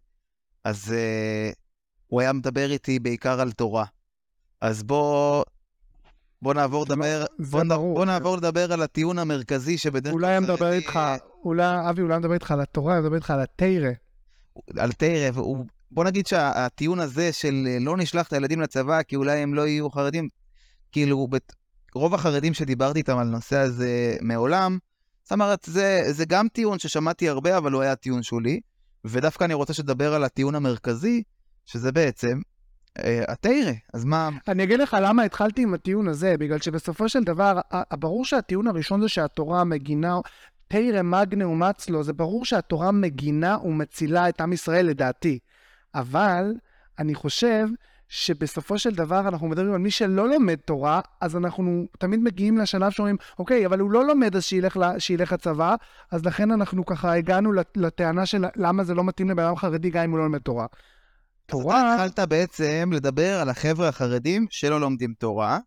אז 0.63 0.93
uh, 0.93 1.55
הוא 2.07 2.21
היה 2.21 2.33
מדבר 2.33 2.71
איתי 2.71 2.99
בעיקר 2.99 3.41
על 3.41 3.51
תורה. 3.51 3.85
אז 4.61 4.83
בוא, 4.83 5.43
בוא 6.41 6.53
נעבור 6.53 6.85
לדבר, 6.85 7.25
בוא, 7.39 7.63
בוא 7.69 8.05
נעבור 8.05 8.37
לדבר 8.37 8.73
על 8.73 8.81
הטיעון 8.81 9.19
המרכזי 9.19 9.77
שבדרך 9.77 10.13
כלל... 10.13 10.25
אולי 10.25 10.39
מדבר 10.39 10.71
איתך, 10.71 10.99
אולי, 11.43 11.89
אבי, 11.89 12.01
אולי 12.01 12.17
מדבר 12.17 12.33
איתך 12.33 12.51
על 12.51 12.61
התורה, 12.61 13.01
מדבר 13.01 13.15
איתך 13.15 13.31
על 13.31 13.39
התרא. 13.39 13.91
על 14.77 14.91
תרא. 14.91 15.31
בוא 15.91 16.03
נגיד 16.03 16.27
שהטיעון 16.27 16.99
הזה 16.99 17.33
של 17.33 17.67
אה, 17.67 17.77
לא 17.81 17.97
נשלח 17.97 18.27
את 18.27 18.33
הילדים 18.33 18.61
לצבא 18.61 19.03
כי 19.03 19.15
אולי 19.15 19.39
הם 19.39 19.53
לא 19.53 19.67
יהיו 19.67 19.89
חרדים, 19.89 20.27
כאילו, 20.91 21.27
בת... 21.27 21.53
רוב 21.95 22.13
החרדים 22.13 22.53
שדיברתי 22.53 22.99
איתם 22.99 23.17
על 23.17 23.27
הנושא 23.27 23.57
הזה 23.57 24.17
מעולם, 24.21 24.77
זאת 25.23 25.31
אומרת, 25.31 25.59
זה, 25.65 26.03
זה 26.11 26.25
גם 26.25 26.47
טיעון 26.47 26.79
ששמעתי 26.79 27.29
הרבה, 27.29 27.57
אבל 27.57 27.71
הוא 27.71 27.81
היה 27.81 27.95
טיעון 27.95 28.23
שולי, 28.23 28.59
ודווקא 29.05 29.43
אני 29.43 29.53
רוצה 29.53 29.73
שתדבר 29.73 30.13
על 30.13 30.23
הטיעון 30.23 30.55
המרכזי, 30.55 31.23
שזה 31.65 31.91
בעצם 31.91 32.39
התרא, 33.27 33.71
אז 33.93 34.05
מה... 34.05 34.29
אני 34.47 34.63
אגיד 34.63 34.79
לך 34.79 34.97
למה 35.01 35.23
התחלתי 35.23 35.61
עם 35.61 35.73
הטיעון 35.73 36.07
הזה, 36.07 36.35
בגלל 36.39 36.59
שבסופו 36.59 37.09
של 37.09 37.23
דבר, 37.23 37.59
ברור 37.93 38.25
שהטיעון 38.25 38.67
הראשון 38.67 39.01
זה 39.01 39.09
שהתורה 39.09 39.63
מגינה, 39.63 40.19
תרא 40.67 41.01
מגנה 41.01 41.47
ומצלו, 41.47 42.03
זה 42.03 42.13
ברור 42.13 42.45
שהתורה 42.45 42.91
מגינה 42.91 43.57
ומצילה 43.63 44.29
את 44.29 44.41
עם 44.41 44.53
ישראל 44.53 44.85
לדעתי. 44.85 45.39
אבל 45.95 46.53
אני 46.99 47.15
חושב 47.15 47.67
שבסופו 48.09 48.79
של 48.79 48.95
דבר 48.95 49.19
אנחנו 49.19 49.47
מדברים 49.47 49.73
על 49.73 49.79
מי 49.79 49.91
שלא 49.91 50.29
לומד 50.29 50.55
תורה, 50.55 51.01
אז 51.21 51.35
אנחנו 51.37 51.85
תמיד 51.99 52.19
מגיעים 52.19 52.57
לשלב 52.57 52.91
שאומרים, 52.91 53.15
אוקיי, 53.39 53.65
אבל 53.65 53.79
הוא 53.79 53.91
לא 53.91 54.07
לומד 54.07 54.35
אז 54.35 54.43
שילך, 54.43 54.79
שילך 54.97 55.33
לצבא, 55.33 55.75
אז 56.11 56.25
לכן 56.25 56.51
אנחנו 56.51 56.85
ככה 56.85 57.13
הגענו 57.13 57.51
לטענה 57.75 58.25
של 58.25 58.45
למה 58.55 58.83
זה 58.83 58.93
לא 58.93 59.03
מתאים 59.03 59.29
לבן 59.29 59.43
אדם 59.43 59.55
חרדי 59.55 59.89
גם 59.89 60.03
אם 60.03 60.11
הוא 60.11 60.17
לא 60.17 60.23
לומד 60.23 60.39
תורה. 60.39 60.65
תורה... 61.47 61.95
אתה 61.95 62.03
התחלת 62.05 62.29
בעצם 62.29 62.89
לדבר 62.93 63.39
על 63.41 63.49
החבר'ה 63.49 63.87
החרדים 63.87 64.47
שלא 64.49 64.81
לומדים 64.81 65.13
תורה, 65.13 65.59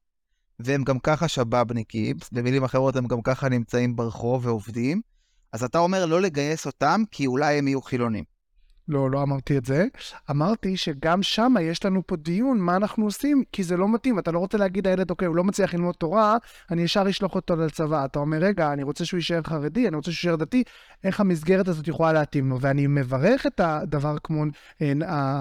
והם 0.59 0.85
גם 0.85 0.99
ככה 0.99 1.29
שבאבניקים, 1.29 2.17
במילים 2.33 2.65
אחרות 2.65 2.97
הם 2.97 3.07
גם 3.07 3.23
ככה 3.23 3.49
נמצאים 3.49 3.97
ברחוב 3.97 4.47
ועובדים, 4.47 5.01
אז 5.53 5.65
אתה 5.65 5.79
אומר 5.79 6.07
לא 6.07 6.21
לגייס 6.21 6.67
אותם 6.67 7.03
כי 7.11 7.27
אולי 7.27 7.59
הם 7.59 7.69
יהיו 7.69 7.83
חילונים. 7.83 8.25
לא, 8.91 9.11
לא 9.11 9.23
אמרתי 9.23 9.59
את 9.59 9.65
זה. 9.65 9.87
אמרתי 10.31 10.77
שגם 10.77 11.23
שם 11.23 11.55
יש 11.61 11.85
לנו 11.85 12.03
פה 12.07 12.17
דיון 12.17 12.59
מה 12.59 12.77
אנחנו 12.77 13.05
עושים, 13.05 13.43
כי 13.53 13.63
זה 13.63 13.77
לא 13.77 13.89
מתאים. 13.89 14.19
אתה 14.19 14.33
לא 14.33 14.39
רוצה 14.39 14.59
להגיד 14.59 14.87
לילד, 14.87 15.11
אוקיי, 15.11 15.27
הוא 15.29 15.37
לא 15.37 15.45
מצליח 15.45 15.75
ללמוד 15.75 15.95
תורה, 15.95 16.37
אני 16.71 16.83
ישר 16.83 17.11
אשלוח 17.11 17.35
אותו 17.35 17.57
לצבא. 17.57 18.05
אתה 18.05 18.19
אומר, 18.19 18.39
רגע, 18.39 18.73
אני 18.73 18.83
רוצה 18.83 19.05
שהוא 19.05 19.19
יישאר 19.19 19.43
חרדי, 19.43 19.89
אני 19.89 19.97
רוצה 19.97 20.13
שהוא 20.13 20.31
יישאר 20.31 20.37
דתי, 20.37 20.63
איך 21.05 21.21
המסגרת 21.21 21.69
הזאת 21.69 21.89
יכולה 21.89 22.13
להתאים 22.13 22.51
לו? 22.51 22.61
ואני 22.61 22.87
מברך 22.87 23.47
את 23.47 23.61
הדבר 23.65 24.17
כמו 24.25 24.45
אה, 24.83 24.93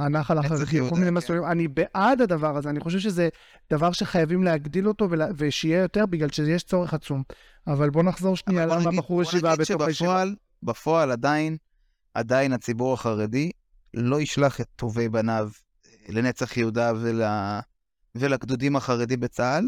הנחל 0.06 0.38
החרדי, 0.38 0.80
כל 0.90 0.96
מיני 0.96 1.12
מסלולים. 1.12 1.46
אני 1.46 1.68
בעד 1.68 2.22
הדבר 2.22 2.58
הזה, 2.58 2.70
אני 2.70 2.80
חושב 2.80 3.00
שזה 3.00 3.30
דבר 3.72 3.92
שחייבים 3.92 4.44
להגדיל 4.44 4.88
אותו 4.88 5.08
ושיהיה 5.38 5.80
יותר, 5.80 6.06
בגלל 6.06 6.30
שיש 6.30 6.64
צורך 6.64 6.94
עצום. 6.94 7.24
אבל 7.68 7.90
בוא 7.90 8.04
נחזור 8.04 8.36
שנייה 8.36 8.66
למה 8.66 8.92
בחור 8.98 9.22
ישיבה 9.22 9.56
בתוך 9.56 9.82
הישיבה. 9.82 10.24
בפועל 10.64 11.12
עדיין 11.12 11.58
עדיין 12.14 12.54
הציבור 12.54 12.94
החרדי 12.94 13.52
לא 13.94 14.22
ישלח 14.22 14.62
את 14.62 14.68
טובי 14.76 15.10
בניו 15.10 15.50
לנצח 16.10 16.58
יהודה 16.58 16.92
ול... 17.02 17.22
ולגדודים 18.16 18.76
החרדים 18.76 19.20
בצה"ל. 19.20 19.66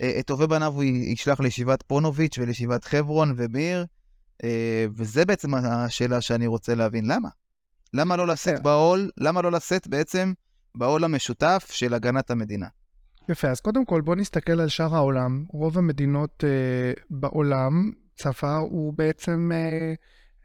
אה, 0.00 0.18
את 0.18 0.26
טובי 0.26 0.46
בניו 0.46 0.72
הוא 0.72 0.82
ישלח 0.84 1.40
לישיבת 1.40 1.82
פונוביץ' 1.82 2.38
ולישיבת 2.38 2.84
חברון 2.84 3.34
ומיר, 3.36 3.86
אה, 4.44 4.86
וזה 4.96 5.24
בעצם 5.24 5.54
השאלה 5.54 6.20
שאני 6.20 6.46
רוצה 6.46 6.74
להבין. 6.74 7.04
למה? 7.10 7.28
למה 7.94 8.16
לא 8.16 8.26
לשאת. 8.26 8.62
בעול, 8.62 9.10
למה 9.18 9.42
לא 9.42 9.52
לשאת 9.52 9.88
בעצם 9.88 10.32
בעול 10.74 11.04
המשותף 11.04 11.68
של 11.70 11.94
הגנת 11.94 12.30
המדינה? 12.30 12.66
יפה, 13.28 13.48
אז 13.48 13.60
קודם 13.60 13.84
כל 13.84 14.00
בוא 14.00 14.16
נסתכל 14.16 14.60
על 14.60 14.68
שאר 14.68 14.94
העולם. 14.94 15.44
רוב 15.48 15.78
המדינות 15.78 16.44
אה, 16.44 16.92
בעולם, 17.10 17.90
צבא 18.16 18.56
הוא 18.56 18.94
בעצם... 18.96 19.50
אה, 19.54 19.94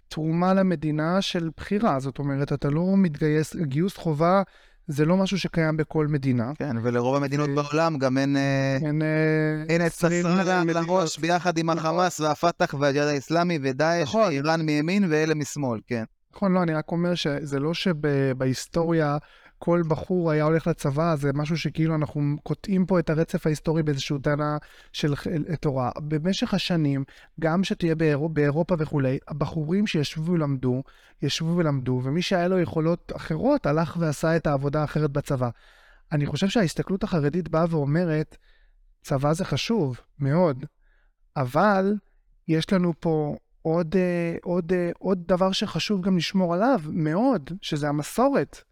תרומה 0.07 0.53
למדינה 0.53 1.21
של 1.21 1.49
בחירה, 1.57 1.99
זאת 1.99 2.19
אומרת, 2.19 2.53
אתה 2.53 2.69
לא 2.69 2.93
מתגייס, 2.97 3.55
גיוס 3.55 3.97
חובה 3.97 4.41
זה 4.87 5.05
לא 5.05 5.17
משהו 5.17 5.39
שקיים 5.39 5.77
בכל 5.77 6.07
מדינה. 6.07 6.51
כן, 6.55 6.75
ולרוב 6.83 7.15
המדינות 7.15 7.49
בעולם 7.49 7.97
גם 7.97 8.17
אין... 8.17 8.37
אה, 8.37 8.77
אין... 8.81 9.01
אה, 9.01 9.63
אין 9.69 9.81
את 9.81 9.91
נסראללה 10.03 10.61
על 10.61 10.77
הראש 10.77 11.19
ביחד 11.19 11.57
עם 11.57 11.69
החמאס 11.69 12.19
והפת"ח 12.19 12.73
והג'יהאד 12.79 13.07
האיסלאמי 13.07 13.59
ודאעש 13.61 14.07
נכון. 14.07 14.27
ואיראן 14.27 14.61
מימין 14.61 15.05
ואלה 15.09 15.35
משמאל, 15.35 15.79
כן. 15.87 16.03
נכון, 16.35 16.53
לא, 16.53 16.63
אני 16.63 16.73
רק 16.73 16.91
אומר 16.91 17.15
שזה 17.15 17.59
לא 17.59 17.73
שבהיסטוריה 17.73 19.17
כל 19.59 19.81
בחור 19.87 20.31
היה 20.31 20.43
הולך 20.43 20.67
לצבא, 20.67 21.15
זה 21.15 21.33
משהו 21.33 21.57
שכאילו 21.57 21.95
אנחנו 21.95 22.35
קוטעים 22.43 22.85
פה 22.85 22.99
את 22.99 23.09
הרצף 23.09 23.45
ההיסטורי 23.45 23.83
באיזושהי 23.83 24.19
טענה 24.19 24.57
של 24.93 25.13
תורה. 25.59 25.91
במשך 25.97 26.53
השנים, 26.53 27.03
גם 27.39 27.63
שתהיה 27.63 27.95
באירופ, 27.95 28.31
באירופה 28.31 28.75
וכולי, 28.79 29.17
הבחורים 29.27 29.87
שישבו 29.87 30.31
ולמדו, 30.31 30.83
ישבו 31.21 31.57
ולמדו, 31.57 32.01
ומי 32.03 32.21
שהיה 32.21 32.47
לו 32.47 32.59
יכולות 32.59 33.11
אחרות 33.15 33.65
הלך 33.65 33.97
ועשה 33.99 34.35
את 34.35 34.47
העבודה 34.47 34.81
האחרת 34.81 35.11
בצבא. 35.11 35.49
אני 36.11 36.25
חושב 36.25 36.47
שההסתכלות 36.47 37.03
החרדית 37.03 37.49
באה 37.49 37.65
ואומרת, 37.69 38.37
צבא 39.01 39.33
זה 39.33 39.45
חשוב, 39.45 39.99
מאוד, 40.19 40.65
אבל 41.35 41.95
יש 42.47 42.73
לנו 42.73 42.93
פה 42.99 43.35
עוד, 43.61 43.95
אה, 43.95 44.35
עוד, 44.43 44.73
אה, 44.73 44.91
עוד 44.99 45.23
דבר 45.27 45.51
שחשוב 45.51 46.01
גם 46.01 46.17
לשמור 46.17 46.53
עליו, 46.53 46.81
מאוד, 46.89 47.49
שזה 47.61 47.89
המסורת. 47.89 48.66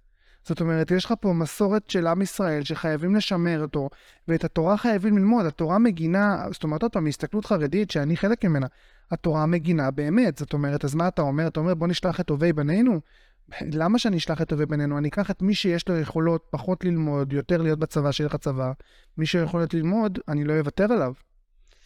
זאת 0.45 0.61
אומרת, 0.61 0.91
יש 0.91 1.05
לך 1.05 1.13
פה 1.19 1.33
מסורת 1.33 1.89
של 1.89 2.07
עם 2.07 2.21
ישראל 2.21 2.63
שחייבים 2.63 3.15
לשמר 3.15 3.61
אותו, 3.61 3.89
ואת 4.27 4.43
התורה 4.43 4.77
חייבים 4.77 5.17
ללמוד. 5.17 5.45
התורה 5.45 5.77
מגינה, 5.77 6.45
זאת 6.51 6.63
אומרת, 6.63 6.83
עוד 6.83 6.91
פעם, 6.91 7.03
מהסתכלות 7.03 7.45
חרדית 7.45 7.91
שאני 7.91 8.17
חלק 8.17 8.45
ממנה, 8.45 8.67
התורה 9.11 9.45
מגינה 9.45 9.91
באמת. 9.91 10.37
זאת 10.37 10.53
אומרת, 10.53 10.85
אז 10.85 10.95
מה 10.95 11.07
אתה 11.07 11.21
אומר? 11.21 11.47
אתה 11.47 11.59
אומר, 11.59 11.73
בוא 11.73 11.87
נשלח 11.87 12.19
את 12.19 12.25
טובי 12.25 12.53
בנינו? 12.53 12.99
למה 13.81 13.99
שאני 13.99 14.17
אשלח 14.17 14.41
את 14.41 14.49
טובי 14.49 14.65
בנינו? 14.65 14.97
אני 14.97 15.07
אקח 15.07 15.31
את 15.31 15.41
מי 15.41 15.55
שיש 15.55 15.89
לו 15.89 15.99
יכולות 15.99 16.45
פחות 16.49 16.85
ללמוד, 16.85 17.33
יותר 17.33 17.61
להיות 17.61 17.79
בצבא, 17.79 18.11
שיהיה 18.11 18.27
לך 18.27 18.35
צבא. 18.35 18.71
מי 19.17 19.25
שיכולת 19.25 19.73
ללמוד, 19.73 20.19
אני 20.27 20.43
לא 20.43 20.59
אוותר 20.59 20.93
עליו. 20.93 21.13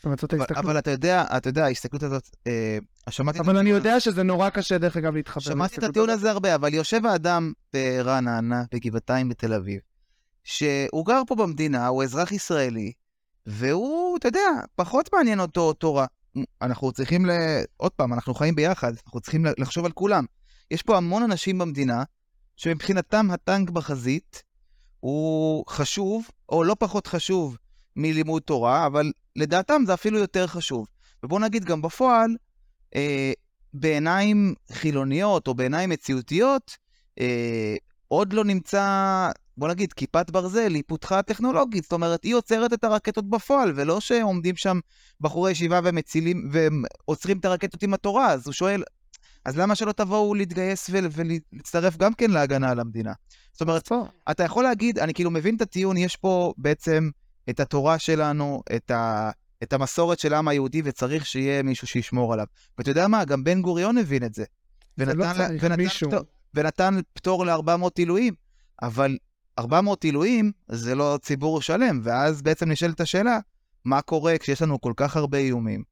זאת 0.04 0.34
ההסתכלות. 0.34 0.58
אבל 0.58 0.78
אתה 0.78 0.92
יודע, 0.92 1.26
אתה 1.38 1.50
יודע, 1.50 1.66
ההסתכלות 1.66 2.04
הזאת, 2.04 2.30
אה, 2.48 2.78
שמעתי... 3.10 3.40
אבל 3.40 3.58
אני 3.58 3.70
יודע 3.70 4.00
שזה 4.00 4.24
נורא 4.24 4.50
קשה, 4.50 4.78
דרך 4.78 4.98
אגב, 4.98 5.14
להתחבר. 5.14 5.42
שמעתי 5.42 5.76
את 5.78 5.84
הטיעון 5.84 6.10
הזה 6.10 6.32
הרבה, 6.32 6.56
אבל 6.56 6.74
יושב 6.74 7.06
האדם 7.06 7.54
ברעננה, 7.74 8.64
בגבעתיים 8.74 9.30
בתל 9.30 9.54
אביב, 9.54 9.80
שהוא 10.44 11.06
גר 11.06 11.22
פה 11.28 11.36
במדינה, 11.36 11.88
הוא 11.88 12.04
אזרח 12.04 12.32
ישראלי, 12.32 12.92
והוא, 13.46 14.18
אתה 14.18 14.28
יודע, 14.28 14.50
פחות 14.76 15.10
מעניין 15.14 15.40
אותו 15.40 15.74
תורה. 15.74 16.06
אנחנו 16.62 16.92
צריכים 16.92 17.26
ל... 17.26 17.32
עוד 17.78 17.92
פעם, 17.92 18.14
אנחנו 18.14 18.34
חיים 18.34 18.56
ביחד, 18.56 18.94
אנחנו 19.06 19.20
צריכים 19.20 19.46
לחשוב 19.58 19.86
על 19.86 19.92
כולם. 19.92 20.26
יש 20.72 20.82
פה 20.82 20.98
המון 20.98 21.24
אנשים 21.24 21.58
במדינה 21.58 22.04
שמבחינתם 22.56 23.32
הטנק 23.32 23.70
בחזית 23.70 24.44
הוא 25.00 25.64
חשוב, 25.70 26.30
או 26.50 26.64
לא 26.64 26.76
פחות 26.80 27.08
חשוב 27.08 27.58
מלימוד 27.96 28.42
תורה, 28.42 28.86
אבל 28.86 29.12
לדעתם 29.36 29.82
זה 29.86 29.94
אפילו 29.94 30.20
יותר 30.20 30.48
חשוב. 30.48 30.88
ובואו 31.24 31.40
נגיד 31.40 31.66
גם 31.66 31.82
בפועל, 31.82 32.36
אה, 32.96 33.32
בעיניים 33.74 34.54
חילוניות 34.72 35.48
או 35.48 35.54
בעיניים 35.54 35.90
מציאותיות, 35.90 36.78
אה, 37.20 37.76
עוד 38.08 38.34
לא 38.34 38.44
נמצא, 38.44 39.32
בוא 39.58 39.68
נגיד, 39.68 39.94
כיפת 39.94 40.30
ברזל, 40.30 40.76
היא 40.76 40.84
פותחה 40.88 41.22
טכנולוגית, 41.22 41.84
זאת 41.84 41.94
אומרת, 41.94 42.24
היא 42.24 42.36
עוצרת 42.36 42.74
את 42.74 42.84
הרקטות 42.84 43.30
בפועל, 43.30 43.74
ולא 43.76 44.00
שעומדים 44.00 44.56
שם 44.56 44.80
בחורי 45.22 45.52
ישיבה 45.52 45.80
ומצילים, 45.84 46.50
ועוצרים 46.52 47.40
את 47.40 47.46
הרקטות 47.46 47.84
עם 47.84 47.94
התורה, 47.94 48.32
אז 48.32 48.48
הוא 48.48 48.54
שואל, 48.54 48.84
אז 49.46 49.58
למה 49.58 49.76
שלא 49.76 49.92
תבואו 49.92 50.36
להתגייס 50.36 50.90
ולהצטרף 50.92 51.98
גם 51.98 52.14
כן 52.14 52.32
להגנה 52.32 52.72
על 52.72 52.80
המדינה? 52.80 53.14
זאת 53.52 53.62
אומרת, 53.62 53.92
אתה 54.32 54.44
יכול 54.44 54.64
להגיד, 54.64 55.00
אני 55.00 55.14
כאילו 55.14 55.32
מבין 55.32 55.56
את 55.56 55.62
הטיעון, 55.62 55.98
יש 55.98 56.16
פה 56.16 56.54
בעצם 56.58 57.10
את 57.50 57.60
התורה 57.60 58.00
שלנו, 58.00 58.62
את, 58.76 58.92
ה, 58.92 59.32
את 59.64 59.74
המסורת 59.74 60.20
של 60.20 60.34
העם 60.34 60.48
היהודי, 60.48 60.82
וצריך 60.86 61.26
שיהיה 61.26 61.64
מישהו 61.64 61.88
שישמור 61.88 62.34
עליו. 62.34 62.46
ואתה 62.78 62.92
יודע 62.92 63.08
מה, 63.08 63.26
גם 63.26 63.44
בן 63.44 63.62
גוריון 63.62 63.98
הבין 63.98 64.24
את 64.24 64.34
זה. 64.34 64.44
ונתן, 64.98 65.18
לא 65.18 65.26
צריך 65.34 65.64
ונתן 65.64 65.78
מישהו. 65.78 66.12
פטור, 66.12 66.20
ונתן 66.54 67.00
פטור 67.14 67.46
ל-400 67.46 67.90
עילויים, 67.98 68.34
אבל 68.82 69.18
400 69.60 70.04
עילויים 70.04 70.52
זה 70.68 70.96
לא 70.96 71.20
ציבור 71.22 71.62
שלם, 71.62 72.00
ואז 72.04 72.42
בעצם 72.42 72.72
נשאלת 72.72 73.02
השאלה, 73.02 73.40
מה 73.86 74.02
קורה 74.02 74.38
כשיש 74.38 74.62
לנו 74.62 74.82
כל 74.82 74.94
כך 74.96 75.18
הרבה 75.18 75.38
איומים? 75.38 75.84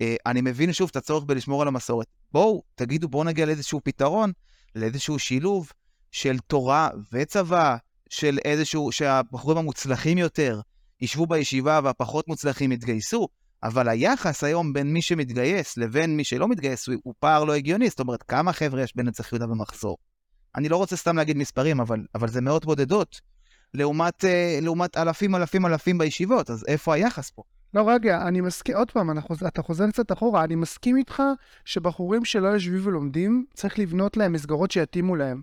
אה, 0.00 0.16
אני 0.26 0.40
מבין 0.40 0.72
שוב 0.72 0.88
את 0.90 0.96
הצורך 0.96 1.24
בלשמור 1.24 1.62
על 1.62 1.68
המסורת. 1.68 2.06
בואו, 2.32 2.62
תגידו, 2.74 3.08
בואו 3.08 3.24
נגיע 3.24 3.46
לאיזשהו 3.46 3.80
פתרון, 3.84 4.32
לאיזשהו 4.74 5.18
שילוב 5.18 5.72
של 6.12 6.38
תורה 6.38 6.90
וצבא, 7.12 7.76
של 8.10 8.38
איזשהו, 8.44 8.92
שהבחורים 8.92 9.58
המוצלחים 9.58 10.18
יותר 10.18 10.60
ישבו 11.00 11.26
בישיבה 11.26 11.80
והפחות 11.84 12.28
מוצלחים 12.28 12.72
יתגייסו, 12.72 13.28
אבל 13.62 13.88
היחס 13.88 14.44
היום 14.44 14.72
בין 14.72 14.92
מי 14.92 15.02
שמתגייס 15.02 15.76
לבין 15.76 16.16
מי 16.16 16.24
שלא 16.24 16.48
מתגייס 16.48 16.88
הוא, 17.04 17.14
פער 17.18 17.44
לא 17.44 17.54
הגיוני. 17.54 17.88
זאת 17.88 18.00
אומרת, 18.00 18.22
כמה 18.22 18.52
חבר'ה 18.52 18.82
יש 18.82 18.96
בנצח 18.96 19.32
יהודה 19.32 19.46
במחזור? 19.46 19.96
אני 20.56 20.68
לא 20.68 20.76
רוצה 20.76 20.96
סתם 20.96 21.16
להגיד 21.16 21.36
מספרים, 21.36 21.80
אבל, 21.80 22.04
אבל 22.14 22.28
זה 22.28 22.40
מאות 22.40 22.64
בודדות, 22.64 23.20
לעומת, 23.74 24.24
אה, 24.24 24.58
לעומת 24.62 24.96
אלפים 24.96 25.34
אלפים 25.34 25.66
אלפים 25.66 25.98
בישיבות, 25.98 26.50
אז 26.50 26.64
איפה 26.68 26.94
היחס 26.94 27.30
פה? 27.30 27.42
לא, 27.74 27.90
רגע, 27.90 28.28
אני 28.28 28.40
מסכים, 28.40 28.76
עוד 28.76 28.90
פעם, 28.90 29.20
חוז... 29.20 29.42
אתה 29.42 29.62
חוזר 29.62 29.90
קצת 29.90 30.12
אחורה, 30.12 30.44
אני 30.44 30.54
מסכים 30.54 30.96
איתך 30.96 31.22
שבחורים 31.64 32.24
שלא 32.24 32.48
יושבים 32.48 32.80
ולומדים, 32.86 33.44
צריך 33.54 33.78
לבנות 33.78 34.16
להם 34.16 34.32
מסגרות 34.32 34.70
שיתאימו 34.70 35.16
להם. 35.16 35.42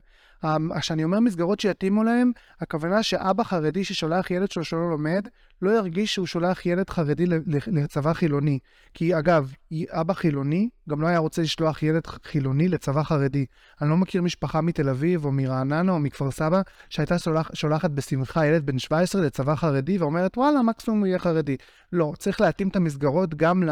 כשאני 0.80 1.04
אומר 1.04 1.20
מסגרות 1.20 1.60
שיתאימו 1.60 2.04
להם, 2.04 2.32
הכוונה 2.62 3.04
שאבא 3.04 3.44
חרדי 3.44 3.84
ששולח 3.84 4.32
ילד 4.32 4.52
שלו 4.52 4.64
שלא 4.64 4.90
לומד, 4.90 5.28
לא 5.62 5.72
ירגיש 5.72 6.14
שהוא 6.14 6.28
שולח 6.28 6.66
ילד 6.66 6.90
חרדי 6.90 7.26
לצבא 7.68 8.14
חילוני. 8.14 8.60
כי 8.94 9.20
אגב, 9.20 9.54
אבא 9.90 10.14
חילוני 10.14 10.70
גם 10.90 11.02
לא 11.02 11.08
היה 11.08 11.18
רוצה 11.18 11.42
לשלוח 11.42 11.84
ילד 11.84 12.08
חילוני 12.24 12.68
לצבא 12.68 13.04
חרדי. 13.04 13.46
אני 13.82 13.90
לא 13.90 13.98
מכיר 13.98 14.22
משפחה 14.22 14.62
מתל 14.62 14.90
אביב 14.90 15.26
או 15.26 15.32
מרעננה 15.32 15.92
או 15.92 16.00
מכפר 16.00 16.32
סבא 16.32 16.62
שהייתה 16.90 17.20
שולח, 17.20 17.50
שולחת 17.54 17.92
בשמחה 17.92 18.46
ילד 18.46 18.66
בן 18.66 18.80
17 18.80 19.22
לצבא 19.22 19.56
חרדי 19.56 19.98
ואומרת, 19.98 20.38
וואלה, 20.38 20.62
מקסימום 20.62 21.06
יהיה 21.06 21.20
חרדי. 21.20 21.58
לא, 21.92 22.14
צריך 22.18 22.42
להתאים 22.42 22.68
את 22.68 22.76
המסגרות 22.76 23.36
גם 23.36 23.64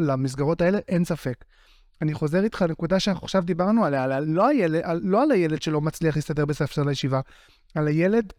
למסגרות 0.00 0.60
האלה, 0.60 0.78
אין 0.88 1.04
ספק. 1.04 1.44
אני 2.02 2.14
חוזר 2.14 2.44
איתך 2.44 2.62
לנקודה 2.62 3.00
שאנחנו 3.00 3.24
עכשיו 3.24 3.42
דיברנו 3.42 3.84
עליה, 3.84 4.04
על, 4.04 4.24
לא, 4.24 4.48
הילד, 4.48 4.80
על, 4.84 5.00
לא 5.04 5.22
על 5.22 5.30
הילד 5.30 5.62
שלא 5.62 5.80
מצליח 5.80 6.16
להסתדר 6.16 6.44
בספסל 6.44 6.88
הישיבה, 6.88 7.20
על 7.74 7.86
הילד 7.88 8.32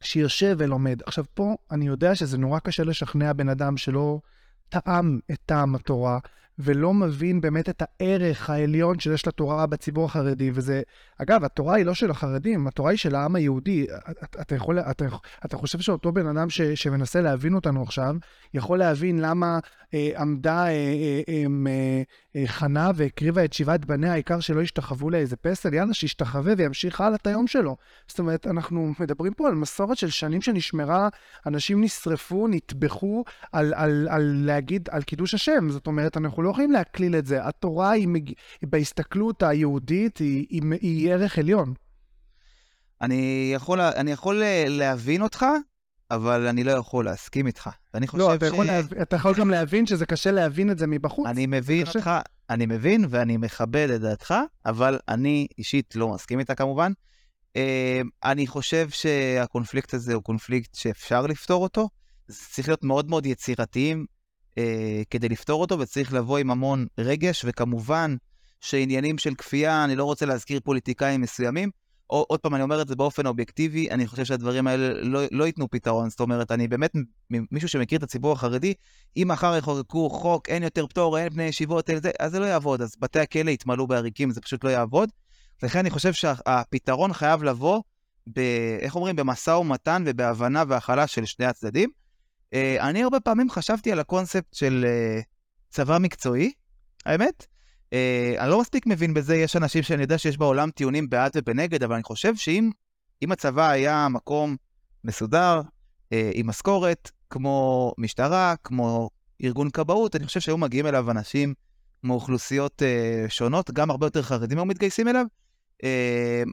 שיושב 0.00 0.56
ולומד. 0.58 1.02
עכשיו, 1.06 1.24
פה 1.34 1.56
אני 1.70 1.86
יודע 1.86 2.14
שזה 2.14 2.38
נורא 2.38 2.58
קשה 2.58 2.84
לשכנע 2.84 3.32
בן 3.32 3.48
אדם 3.48 3.76
שלא 3.76 4.20
טעם 4.68 5.18
את 5.30 5.38
טעם 5.46 5.74
התורה, 5.74 6.18
ולא 6.58 6.94
מבין 6.94 7.40
באמת 7.40 7.68
את 7.68 7.82
הערך 7.82 8.50
העליון 8.50 8.98
שיש 8.98 9.26
לתורה 9.26 9.66
בציבור 9.66 10.04
החרדי, 10.04 10.50
וזה, 10.54 10.82
אגב, 11.18 11.44
התורה 11.44 11.76
היא 11.76 11.86
לא 11.86 11.94
של 11.94 12.10
החרדים, 12.10 12.66
התורה 12.66 12.90
היא 12.90 12.98
של 12.98 13.14
העם 13.14 13.36
היהודי. 13.36 13.86
אתה, 14.10 14.42
אתה, 14.42 14.54
יכול, 14.54 14.78
אתה, 14.78 15.04
אתה 15.44 15.56
חושב 15.56 15.80
שאותו 15.80 16.12
בן 16.12 16.26
אדם 16.26 16.50
ש, 16.50 16.60
שמנסה 16.60 17.20
להבין 17.20 17.54
אותנו 17.54 17.82
עכשיו, 17.82 18.14
יכול 18.54 18.78
להבין 18.78 19.18
למה 19.20 19.58
אה, 19.94 20.10
עמדה 20.18 20.64
אה, 20.64 20.68
אה, 20.68 21.20
אה, 21.28 21.44
אה, 21.66 22.02
חנה 22.46 22.90
והקריבה 22.94 23.44
את 23.44 23.52
שבעת 23.52 23.84
בניה, 23.84 24.12
העיקר 24.12 24.40
שלא 24.40 24.60
ישתחוו 24.60 25.10
לאיזה 25.10 25.36
פסל, 25.36 25.74
יאללה, 25.74 25.94
שישתחווה 25.94 26.54
וימשיך 26.56 27.00
הלאה 27.00 27.16
את 27.16 27.26
היום 27.26 27.46
שלו. 27.46 27.76
זאת 28.08 28.18
אומרת, 28.18 28.46
אנחנו 28.46 28.92
מדברים 29.00 29.34
פה 29.34 29.48
על 29.48 29.54
מסורת 29.54 29.98
של 29.98 30.10
שנים 30.10 30.42
שנשמרה, 30.42 31.08
אנשים 31.46 31.84
נשרפו, 31.84 32.48
נטבחו 32.48 33.24
על, 33.52 33.74
על, 33.74 34.08
על 34.10 34.34
להגיד, 34.44 34.88
על 34.90 35.02
קידוש 35.02 35.34
השם. 35.34 35.70
זאת 35.70 35.86
אומרת, 35.86 36.16
אנחנו 36.16 36.42
לא 36.42 36.50
יכולים 36.50 36.72
להקליל 36.72 37.16
את 37.16 37.26
זה. 37.26 37.46
התורה 37.46 37.90
היא, 37.90 38.08
מג... 38.08 38.32
בהסתכלות 38.62 39.42
היהודית, 39.42 40.18
היא, 40.18 40.46
היא, 40.50 40.62
היא 40.80 41.12
ערך 41.12 41.38
עליון. 41.38 41.74
אני 43.00 43.52
יכול, 43.54 43.80
אני 43.80 44.10
יכול 44.10 44.42
להבין 44.68 45.22
אותך, 45.22 45.46
אבל 46.12 46.46
אני 46.46 46.64
לא 46.64 46.72
יכול 46.72 47.04
להסכים 47.04 47.46
איתך. 47.46 47.70
ואני 47.94 48.06
חושב 48.06 48.22
לא, 48.22 48.34
אתה 48.34 48.46
ש... 48.46 48.48
יכול 48.48 48.66
לה... 48.66 48.80
אתה 49.02 49.16
יכול 49.16 49.34
גם 49.34 49.50
להבין 49.50 49.86
שזה 49.86 50.06
קשה 50.06 50.30
להבין 50.30 50.70
את 50.70 50.78
זה 50.78 50.86
מבחוץ. 50.86 51.26
אני 51.26 51.46
מבין 51.46 51.84
קשה. 51.84 51.98
אותך, 51.98 52.10
אני 52.50 52.66
מבין 52.66 53.04
ואני 53.10 53.36
מכבד 53.36 53.90
את 53.90 54.00
דעתך, 54.00 54.34
אבל 54.66 54.98
אני 55.08 55.46
אישית 55.58 55.96
לא 55.96 56.08
מסכים 56.08 56.38
איתה 56.38 56.54
כמובן. 56.54 56.92
אה, 57.56 58.00
אני 58.24 58.46
חושב 58.46 58.90
שהקונפליקט 58.90 59.94
הזה 59.94 60.14
הוא 60.14 60.22
קונפליקט 60.22 60.74
שאפשר 60.74 61.26
לפתור 61.26 61.62
אותו. 61.62 61.88
זה 62.28 62.44
צריך 62.50 62.68
להיות 62.68 62.84
מאוד 62.84 63.10
מאוד 63.10 63.26
יצירתיים 63.26 64.06
אה, 64.58 65.02
כדי 65.10 65.28
לפתור 65.28 65.60
אותו, 65.60 65.78
וצריך 65.78 66.12
לבוא 66.12 66.38
עם 66.38 66.50
המון 66.50 66.86
רגש, 66.98 67.44
וכמובן 67.48 68.16
שעניינים 68.60 69.18
של 69.18 69.34
כפייה, 69.34 69.84
אני 69.84 69.96
לא 69.96 70.04
רוצה 70.04 70.26
להזכיר 70.26 70.60
פוליטיקאים 70.64 71.20
מסוימים, 71.20 71.70
עוד 72.06 72.40
פעם, 72.40 72.54
אני 72.54 72.62
אומר 72.62 72.82
את 72.82 72.88
זה 72.88 72.96
באופן 72.96 73.26
אובייקטיבי, 73.26 73.90
אני 73.90 74.06
חושב 74.06 74.24
שהדברים 74.24 74.66
האלה 74.66 75.02
לא, 75.02 75.20
לא 75.30 75.44
ייתנו 75.44 75.70
פתרון. 75.70 76.10
זאת 76.10 76.20
אומרת, 76.20 76.52
אני 76.52 76.68
באמת, 76.68 76.92
מישהו 77.30 77.68
שמכיר 77.68 77.98
את 77.98 78.02
הציבור 78.02 78.32
החרדי, 78.32 78.74
אם 79.16 79.28
מחר 79.28 79.56
יחוקקו 79.56 80.10
חוק, 80.10 80.48
אין 80.48 80.62
יותר 80.62 80.86
פטור, 80.86 81.18
אין 81.18 81.28
בני 81.28 81.42
ישיבות, 81.42 81.90
אין 81.90 82.02
זה, 82.02 82.10
אז 82.20 82.32
זה 82.32 82.38
לא 82.38 82.44
יעבוד. 82.44 82.82
אז 82.82 82.94
בתי 82.98 83.20
הכלא 83.20 83.50
יתמלאו 83.50 83.86
בעריקים, 83.86 84.30
זה 84.30 84.40
פשוט 84.40 84.64
לא 84.64 84.70
יעבוד. 84.70 85.10
לכן 85.62 85.78
אני 85.78 85.90
חושב 85.90 86.12
שהפתרון 86.12 87.12
חייב 87.12 87.42
לבוא, 87.42 87.82
ב, 88.26 88.40
איך 88.80 88.96
אומרים, 88.96 89.16
במשא 89.16 89.50
ומתן 89.50 90.04
ובהבנה 90.06 90.64
והכלה 90.68 91.06
של 91.06 91.24
שני 91.24 91.46
הצדדים. 91.46 91.90
אה, 92.54 92.88
אני 92.88 93.02
הרבה 93.02 93.20
פעמים 93.20 93.50
חשבתי 93.50 93.92
על 93.92 93.98
הקונספט 93.98 94.54
של 94.54 94.84
אה, 94.88 95.20
צבא 95.70 95.98
מקצועי, 95.98 96.52
האמת. 97.06 97.46
Uh, 97.92 97.94
אני 98.38 98.50
לא 98.50 98.60
מספיק 98.60 98.86
מבין 98.86 99.14
בזה, 99.14 99.36
יש 99.36 99.56
אנשים 99.56 99.82
שאני 99.82 100.02
יודע 100.02 100.18
שיש 100.18 100.38
בעולם 100.38 100.70
טיעונים 100.70 101.10
בעד 101.10 101.32
ובנגד, 101.36 101.82
אבל 101.82 101.94
אני 101.94 102.02
חושב 102.02 102.36
שאם 102.36 103.32
הצבא 103.32 103.68
היה 103.70 104.08
מקום 104.08 104.56
מסודר, 105.04 105.60
uh, 105.60 106.16
עם 106.34 106.46
משכורת, 106.46 107.10
כמו 107.30 107.92
משטרה, 107.98 108.54
כמו 108.64 109.10
ארגון 109.44 109.70
כבאות, 109.70 110.16
אני 110.16 110.26
חושב 110.26 110.40
שהיו 110.40 110.58
מגיעים 110.58 110.86
אליו 110.86 111.10
אנשים 111.10 111.54
מאוכלוסיות 112.02 112.82
uh, 112.82 113.30
שונות, 113.30 113.70
גם 113.70 113.90
הרבה 113.90 114.06
יותר 114.06 114.22
חרדים 114.22 114.58
היו 114.58 114.64
מתגייסים 114.64 115.08
אליו, 115.08 115.26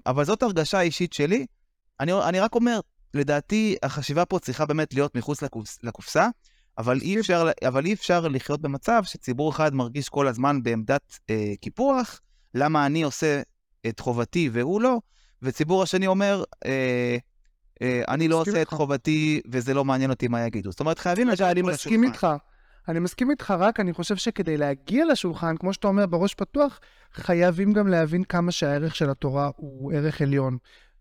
אבל 0.06 0.26
זאת 0.26 0.44
הרגשה 0.44 0.82
אישית 0.82 1.14
שלי. 1.14 1.46
אני, 2.00 2.14
אני 2.14 2.40
רק 2.40 2.56
אומר, 2.56 2.80
לדעתי 3.14 3.76
החשיבה 3.84 4.26
פה 4.26 4.40
צריכה 4.40 4.66
באמת 4.66 4.94
להיות 4.94 5.16
מחוץ 5.16 5.42
לקופס, 5.42 5.80
לקופסה. 5.84 6.28
אבל 6.80 7.00
אי, 7.02 7.20
אפשר, 7.20 7.48
אבל 7.68 7.86
אי 7.86 7.94
אפשר 7.94 8.28
לחיות 8.28 8.62
במצב 8.62 9.04
שציבור 9.04 9.52
אחד 9.52 9.74
מרגיש 9.74 10.10
כל 10.10 10.28
הזמן 10.28 10.64
בעמדת 10.64 11.20
אה, 11.30 11.54
קיפוח, 11.62 12.22
למה 12.56 12.86
אני 12.86 13.02
עושה 13.02 13.42
את 13.88 14.00
חובתי 14.00 14.50
והוא 14.54 14.82
לא, 14.82 15.00
וציבור 15.42 15.84
השני 15.84 16.08
אומר, 16.08 16.44
אה, 16.66 17.18
אה, 17.82 18.02
אני 18.08 18.28
לא 18.28 18.42
עושה 18.42 18.62
את 18.62 18.70
חובתי 18.70 19.42
וזה 19.52 19.74
לא 19.74 19.86
מעניין 19.86 20.10
אותי 20.10 20.28
מה 20.28 20.46
יגידו. 20.46 20.72
זאת 20.72 20.80
אומרת, 20.80 21.00
חייבים 21.00 21.28
לשבת 21.28 21.52
אני 21.52 21.62
מסכים 21.62 22.04
איתך. 22.04 22.28
אני 22.88 23.00
מסכים 23.00 23.32
איתך, 23.32 23.54
רק 23.60 23.80
אני 23.80 23.94
חושב 23.94 24.16
שכדי 24.16 24.58
להגיע 24.58 25.06
לשולחן, 25.06 25.58
כמו 25.58 25.74
שאתה 25.74 25.88
אומר, 25.88 26.06
בראש 26.06 26.34
פתוח, 26.34 26.80
חייבים 27.14 27.74
גם 27.74 27.88
להבין 27.88 28.24
כמה 28.24 28.52
שהערך 28.52 28.96
של 28.96 29.10
התורה 29.10 29.50
הוא 29.56 29.94
ערך 29.94 30.22
עליון. 30.22 30.58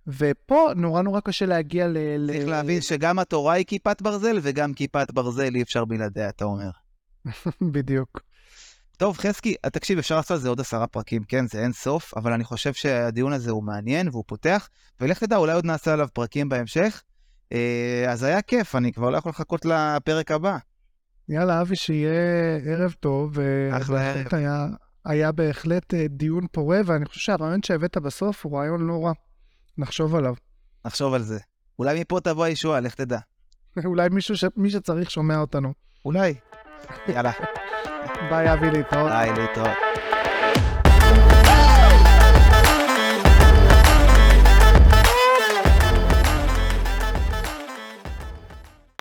ופה 0.09 0.71
נורא 0.77 1.03
נורא 1.03 1.21
קשה 1.21 1.47
להגיע 1.47 1.89
ל... 1.89 1.97
צריך 2.33 2.47
ל... 2.47 2.51
להבין 2.51 2.81
שגם 2.81 3.19
התורה 3.19 3.53
היא 3.53 3.67
כיפת 3.67 4.03
ברזל, 4.03 4.39
וגם 4.43 4.75
כיפת 4.75 5.11
ברזל 5.11 5.55
אי 5.55 5.63
אפשר 5.63 5.85
בלעדיה, 5.85 6.29
אתה 6.29 6.45
אומר. 6.45 6.71
בדיוק. 7.73 8.21
טוב, 8.97 9.19
חזקי, 9.19 9.55
תקשיב, 9.73 9.99
אפשר 9.99 10.17
לעשות 10.17 10.31
על 10.31 10.39
זה 10.39 10.49
עוד 10.49 10.61
עשרה 10.61 10.87
פרקים, 10.87 11.23
כן, 11.25 11.47
זה 11.47 11.63
אין 11.63 11.73
סוף, 11.73 12.15
אבל 12.17 12.33
אני 12.33 12.45
חושב 12.45 12.73
שהדיון 12.73 13.33
הזה 13.33 13.51
הוא 13.51 13.65
מעניין 13.65 14.09
והוא 14.09 14.25
פותח, 14.27 14.69
ולך 15.01 15.19
תדע, 15.19 15.37
אולי 15.37 15.53
עוד 15.53 15.65
נעשה 15.65 15.93
עליו 15.93 16.09
פרקים 16.13 16.49
בהמשך. 16.49 17.03
אה, 17.53 18.05
אז 18.09 18.23
היה 18.23 18.43
כיף, 18.43 18.75
אני 18.75 18.93
כבר 18.93 19.11
לא 19.11 19.17
יכול 19.17 19.31
לחכות 19.31 19.65
לפרק 19.65 20.31
הבא. 20.31 20.57
יאללה, 21.29 21.61
אבי, 21.61 21.77
שיהיה 21.77 22.11
ערב 22.65 22.95
טוב. 23.01 23.39
אחלה 23.73 24.11
ערב. 24.11 24.27
היה, 24.33 24.67
היה 25.05 25.33
בהחלט 25.33 25.95
אה, 25.95 26.07
דיון 26.09 26.47
פורה, 26.53 26.81
ואני 26.87 27.07
חושב 27.07 27.21
שהרעיון 27.21 27.63
שהבאת 27.63 27.97
בסוף 27.97 28.45
הוא 28.45 28.59
רעיון 28.59 28.87
לא 28.87 29.05
רע. 29.05 29.13
נחשוב 29.79 30.15
עליו. 30.15 30.35
נחשוב 30.85 31.15
על 31.15 31.23
זה. 31.23 31.39
אולי 31.79 32.01
מפה 32.01 32.21
תבוא 32.21 32.45
הישועה, 32.45 32.81
לך 32.81 32.95
תדע. 32.95 33.19
אולי 33.85 34.09
מישהו 34.09 34.37
ש... 34.37 34.45
מי 34.57 34.71
שצריך 34.71 35.11
שומע 35.11 35.39
אותנו. 35.39 35.73
אולי. 36.05 36.35
יאללה. 37.09 37.33
ביי, 38.31 38.53
אבי, 38.53 38.71
להתראות. 38.71 39.11
ביי, 39.11 39.31
להתראות. 39.33 39.79